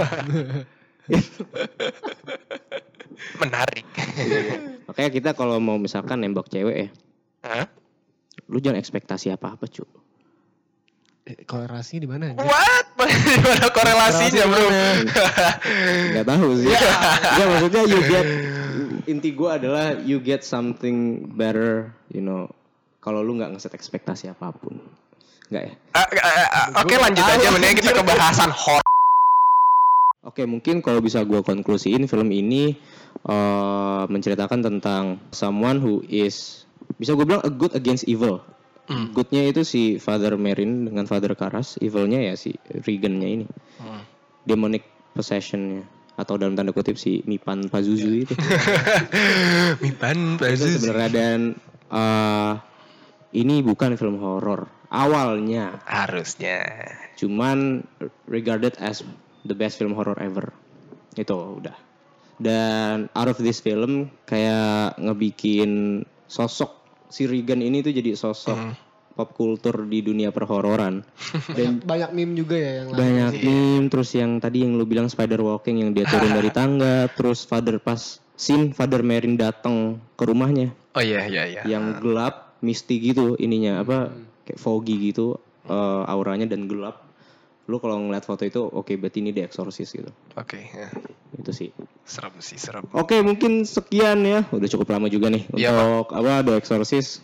Menarik. 3.41 3.85
Makanya 4.89 5.09
kita 5.13 5.29
kalau 5.37 5.61
mau 5.61 5.77
misalkan 5.77 6.25
nembak 6.25 6.49
cewek 6.49 6.75
ya, 6.75 6.87
Hah? 7.45 7.67
lu 8.49 8.59
jangan 8.59 8.79
ekspektasi 8.81 9.31
apa-apa, 9.31 9.69
cu. 9.69 9.85
Eh, 11.23 11.47
korelasinya 11.47 12.01
di 12.03 12.09
mana? 12.09 12.35
What? 12.35 12.85
Gimana 13.31 13.67
korelasinya 13.71 14.43
bro? 14.43 14.67
Gak 16.19 16.25
tahu 16.27 16.47
sih. 16.59 16.67
Gak 16.67 17.47
maksudnya 17.47 17.83
you 17.87 17.99
get 18.11 18.27
inti 19.07 19.31
gue 19.31 19.49
adalah 19.49 19.95
you 20.03 20.19
get 20.19 20.43
something 20.43 21.27
better, 21.35 21.95
you 22.11 22.19
know. 22.19 22.51
Kalau 23.03 23.19
lu 23.19 23.35
nggak 23.35 23.51
ngeset 23.55 23.75
ekspektasi 23.75 24.31
apa 24.31 24.55
pun, 24.55 24.79
nggak 25.51 25.63
ya? 25.67 25.73
Ah, 25.91 26.07
ah, 26.07 26.47
ah, 26.47 26.67
Oke 26.87 26.95
lanjut 26.95 27.19
aja, 27.19 27.51
mendingan 27.51 27.75
kita 27.75 27.91
ke 27.91 28.03
bahasan 28.15 28.47
horor. 28.47 28.79
Oke, 30.23 30.47
mungkin 30.47 30.79
kalau 30.79 31.03
bisa 31.03 31.19
gua 31.27 31.43
konklusiin 31.43 32.07
film 32.07 32.31
ini 32.31 32.79
eh, 33.27 34.03
menceritakan 34.07 34.63
tentang 34.63 35.19
someone 35.35 35.83
who 35.83 35.99
is 36.07 36.63
bisa 36.95 37.11
gue 37.15 37.27
bilang 37.27 37.43
a 37.43 37.51
good 37.51 37.75
against 37.75 38.07
evil. 38.07 38.39
Goodnya 38.89 39.47
itu 39.47 39.63
si 39.63 39.95
Father 39.95 40.35
Merin 40.35 40.91
dengan 40.91 41.07
Father 41.07 41.31
Karras, 41.39 41.79
evilnya 41.79 42.19
ya 42.19 42.35
si 42.35 42.51
Regan-nya 42.67 43.29
ini. 43.41 43.47
Demonic 44.43 44.83
possessionnya 45.15 45.87
atau 46.13 46.37
dalam 46.37 46.53
tanda 46.53 46.75
kutip 46.75 46.99
si 46.99 47.25
Mipan 47.25 47.71
Pazuzu 47.71 48.27
itu. 48.27 48.35
Mipan 49.83 50.37
itu 50.37 50.65
sebenarnya 50.77 51.09
dan 51.09 51.39
eh, 51.89 52.53
ini 53.33 53.65
bukan 53.65 53.97
film 53.97 54.21
horor 54.21 54.69
awalnya, 54.93 55.81
harusnya. 55.89 56.61
cuman 57.17 57.81
regarded 58.29 58.77
as 58.77 59.01
the 59.47 59.57
best 59.57 59.81
film 59.81 59.97
horror 59.97 60.17
ever. 60.21 60.53
Itu 61.17 61.61
udah. 61.61 61.77
Dan 62.37 63.09
out 63.17 63.29
of 63.31 63.41
this 63.41 63.61
film 63.61 64.13
kayak 64.29 64.97
ngebikin 65.01 66.03
sosok 66.29 66.82
si 67.13 67.29
Regan 67.29 67.61
ini 67.61 67.85
tuh 67.85 67.93
jadi 67.93 68.17
sosok 68.17 68.73
pop 69.13 69.29
culture 69.37 69.85
di 69.85 70.01
dunia 70.01 70.33
perhororan. 70.33 71.05
Banyak, 71.53 71.85
banyak 71.85 72.09
meme 72.17 72.33
juga 72.33 72.57
ya 72.57 72.81
yang 72.81 72.87
lain. 72.89 72.97
Banyak 72.97 73.33
meme 73.45 73.85
terus 73.93 74.09
yang 74.17 74.41
tadi 74.41 74.65
yang 74.65 74.73
lu 74.73 74.89
bilang 74.89 75.05
spider 75.05 75.37
walking 75.37 75.85
yang 75.85 75.93
dia 75.93 76.09
turun 76.09 76.33
dari 76.33 76.49
tangga, 76.57 77.05
terus 77.13 77.45
father 77.45 77.77
pas 77.77 78.17
scene 78.33 78.73
father 78.73 79.05
Merin 79.05 79.37
datang 79.37 80.01
ke 80.17 80.25
rumahnya 80.25 80.73
Oh 80.97 81.03
iya 81.05 81.29
iya 81.29 81.45
iya. 81.45 81.61
yang 81.69 82.01
gelap, 82.01 82.57
misty 82.65 82.97
gitu 82.97 83.37
ininya 83.37 83.85
apa 83.85 84.09
kayak 84.49 84.57
foggy 84.57 85.13
gitu 85.13 85.37
eh, 85.69 86.03
auranya 86.09 86.49
dan 86.49 86.65
gelap. 86.65 87.05
Lu 87.69 87.77
kalau 87.77 87.95
ngeliat 88.01 88.25
foto 88.25 88.43
itu 88.43 88.65
oke 88.65 88.97
berarti 88.97 89.21
ini 89.21 89.29
The 89.31 89.45
Exorcist 89.47 89.93
gitu. 89.95 90.11
Oke, 90.35 90.67
ya. 90.67 90.89
Itu 91.37 91.55
sih. 91.55 91.71
Serem 92.03 92.35
sih 92.37 92.55
serem. 92.55 92.83
Oke, 92.91 93.19
mungkin 93.19 93.63
sekian 93.63 94.21
ya. 94.21 94.43
Udah 94.47 94.67
cukup 94.67 94.91
lama 94.91 95.07
juga 95.07 95.27
nih 95.27 95.47
Iya, 95.51 95.71
untuk 95.71 96.11
apa 96.11 96.41
The 96.41 96.53
Exorcist. 96.57 97.23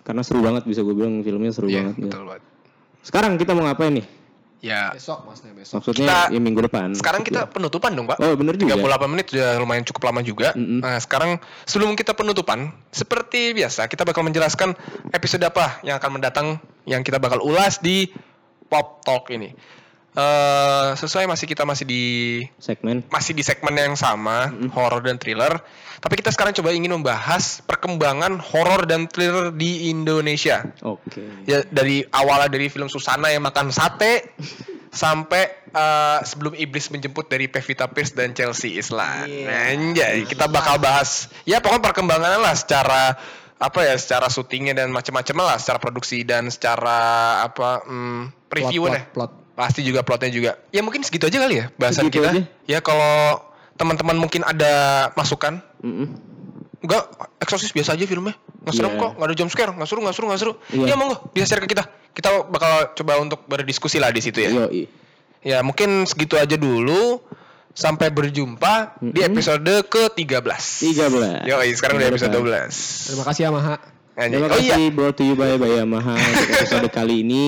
Karena 0.00 0.20
seru 0.20 0.40
banget 0.40 0.62
bisa 0.62 0.80
gue 0.80 0.92
bilang 0.92 1.20
filmnya 1.20 1.48
seru 1.48 1.66
Iya 1.66 1.88
banget. 1.88 1.94
ya. 1.96 2.04
betul 2.06 2.22
banget. 2.26 2.42
Sekarang 3.00 3.32
kita 3.34 3.52
mau 3.52 3.64
ngapain 3.64 3.94
nih? 3.94 4.06
Ya 4.62 4.94
Besok 4.94 5.26
maksudnya 5.26 5.54
besok. 5.56 5.74
Maksudnya 5.80 6.06
Kita- 6.06 6.28
ya 6.30 6.38
minggu 6.38 6.60
depan. 6.62 6.88
sekarang 6.92 7.22
kita 7.22 7.50
penutupan 7.50 7.90
dong 7.92 8.06
pak. 8.06 8.14
Oh 8.16 8.30
bener 8.32 8.54
juga. 8.54 8.78
38 8.78 9.10
menit 9.10 9.26
sudah 9.28 9.58
lumayan 9.58 9.82
cukup 9.82 10.02
lama 10.06 10.20
juga. 10.22 10.54
Mm-mm. 10.54 10.78
Nah, 10.78 10.98
sekarang 10.98 11.38
sebelum 11.64 11.94
kita 11.94 12.12
penutupan, 12.12 12.70
seperti 12.88 13.50
biasa 13.52 13.86
kita 13.86 14.02
bakal 14.02 14.22
menjelaskan 14.22 14.78
episode 15.10 15.42
apa 15.42 15.82
yang 15.82 15.98
akan 15.98 16.10
mendatang 16.12 16.46
yang 16.84 17.02
kita 17.02 17.18
bakal 17.18 17.42
ulas 17.42 17.78
di 17.78 18.06
Pop 18.64 19.02
Talk 19.02 19.28
ini. 19.28 19.50
Eh 20.12 20.90
sesuai 20.92 21.24
masih 21.24 21.48
kita 21.48 21.64
masih 21.64 21.88
di 21.88 22.04
Segmen. 22.60 23.00
masih 23.08 23.32
di 23.32 23.40
segmen 23.40 23.72
yang 23.72 23.96
sama, 23.96 24.52
horror 24.76 25.00
dan 25.00 25.16
thriller. 25.16 25.56
Tapi 26.04 26.20
kita 26.20 26.28
sekarang 26.28 26.52
coba 26.52 26.76
ingin 26.76 26.92
membahas 26.92 27.64
perkembangan 27.64 28.36
horror 28.36 28.84
dan 28.84 29.08
thriller 29.08 29.48
di 29.56 29.88
Indonesia. 29.88 30.68
Oke. 30.84 31.48
Ya 31.48 31.64
dari 31.64 32.04
awalnya 32.12 32.52
dari 32.52 32.68
film 32.68 32.92
Susana 32.92 33.32
yang 33.32 33.40
makan 33.40 33.72
sate 33.72 34.36
sampai 34.92 35.48
eh, 35.72 36.18
sebelum 36.28 36.60
iblis 36.60 36.92
menjemput 36.92 37.32
dari 37.32 37.48
Pevita 37.48 37.88
Pierce 37.88 38.12
dan 38.12 38.36
Chelsea 38.36 38.76
Islan. 38.76 39.32
Anjay, 39.48 40.28
kita 40.28 40.44
bakal 40.44 40.76
bahas 40.76 41.32
ya 41.48 41.64
pokoknya 41.64 41.88
perkembangannya 41.88 42.36
lah 42.36 42.52
secara 42.52 43.16
apa 43.62 43.80
ya 43.80 43.94
secara 43.94 44.28
syutingnya 44.28 44.74
dan 44.74 44.92
macam-macam 44.92 45.54
lah 45.54 45.56
secara 45.56 45.78
produksi 45.80 46.26
dan 46.26 46.50
secara 46.50 47.40
apa 47.46 47.80
hmm, 47.86 48.50
review 48.52 48.90
plot, 48.90 48.92
deh. 48.92 49.04
plot. 49.16 49.32
Pasti 49.62 49.80
juga 49.80 50.02
plotnya 50.02 50.26
juga. 50.28 50.58
Ya 50.68 50.82
mungkin 50.82 51.06
segitu 51.06 51.30
aja 51.30 51.38
kali 51.38 51.54
ya 51.56 51.70
bahasan 51.78 52.10
Segitu 52.10 52.18
kita. 52.18 52.34
aja. 52.34 52.42
Ya 52.66 52.78
kalau 52.82 53.38
teman-teman 53.72 54.18
mungkin 54.18 54.42
ada 54.42 54.72
masukan 55.14 55.62
Mm-mm. 55.78 56.18
Enggak, 56.82 57.06
Exorcist 57.38 57.70
biasa 57.70 57.94
aja 57.94 58.02
filmnya. 58.04 58.34
Nggak 58.58 58.74
serem 58.74 58.90
Iya. 58.90 58.98
kok, 58.98 59.10
nggak 59.14 59.28
ada 59.30 59.36
jump 59.38 59.50
scare, 59.50 59.70
nggak 59.70 59.86
seru, 59.86 60.00
nggak 60.02 60.14
seru, 60.14 60.26
nggak 60.26 60.40
seru. 60.40 60.52
Iya. 60.68 60.86
Ya 60.90 60.94
monggo, 60.98 61.16
bisa 61.30 61.46
share 61.46 61.62
ke 61.62 61.70
kita. 61.70 61.86
Kita 62.10 62.28
bakal 62.44 62.72
coba 62.92 63.12
untuk 63.16 63.46
berdiskusi 63.46 63.96
lah 63.96 64.10
di 64.10 64.18
situ 64.18 64.42
ya. 64.42 64.50
Yoi. 64.50 64.90
Ya 65.42 65.62
mungkin 65.62 66.02
segitu 66.04 66.34
aja 66.34 66.58
dulu. 66.58 67.22
Sampai 67.72 68.10
berjumpa 68.10 69.00
di 69.00 69.16
Mm-mm. 69.16 69.30
episode 69.32 69.64
ke-13. 69.88 70.60
13. 70.92 71.48
Yoi, 71.48 71.68
sekarang 71.72 71.96
udah 71.96 72.08
episode 72.10 72.28
depan. 72.28 72.68
12. 72.68 73.08
Terima 73.08 73.24
kasih 73.24 73.42
Yamaha. 73.46 73.74
Anjay. 74.12 74.36
Terima 74.36 74.46
Oh 74.46 74.52
kasih 74.52 74.68
iya, 74.68 74.92
brought 74.92 75.16
to 75.16 75.24
you 75.24 75.32
by 75.32 75.56
by 75.56 75.72
Yamaha 75.72 76.12
untuk 76.12 76.52
episode 76.52 76.88
kali 76.92 77.24
ini. 77.24 77.46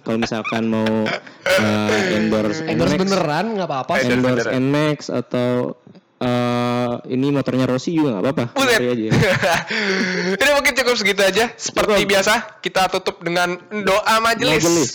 Kalau 0.00 0.16
misalkan 0.16 0.72
mau 0.72 0.88
uh, 1.04 2.14
endorse 2.16 2.64
Endorse 2.64 2.96
NMAX, 2.96 3.04
beneran 3.04 3.44
nggak 3.52 3.68
apa-apa. 3.68 3.92
Endorse 4.00 4.48
endorse. 4.48 4.48
Nmax 4.56 4.98
atau 5.12 5.76
uh, 6.24 6.94
ini 7.04 7.26
motornya 7.28 7.68
Rossi 7.68 7.92
juga 7.92 8.16
nggak 8.16 8.24
apa-apa. 8.24 8.44
Aja. 8.56 8.80
Ini 10.40 10.50
mungkin 10.56 10.72
cukup 10.72 10.94
segitu 10.96 11.20
aja. 11.20 11.52
Seperti 11.52 12.00
Cukup. 12.00 12.10
biasa, 12.16 12.34
kita 12.64 12.88
tutup 12.88 13.20
dengan 13.20 13.60
doa 13.84 14.14
majelis. 14.24 14.64
Majelis. 14.64 14.90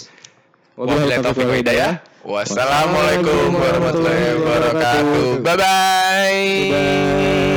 Wabillahi 0.75 1.21
taufiq 1.21 1.45
wal 1.45 1.59
hidayah. 1.61 1.93
Wassalamualaikum 2.25 3.53
warahmatullahi 3.53 4.41
wabarakatuh. 4.41 5.45
Bye 5.45 5.57
bye. 5.61 6.41
Bye. 6.73 7.54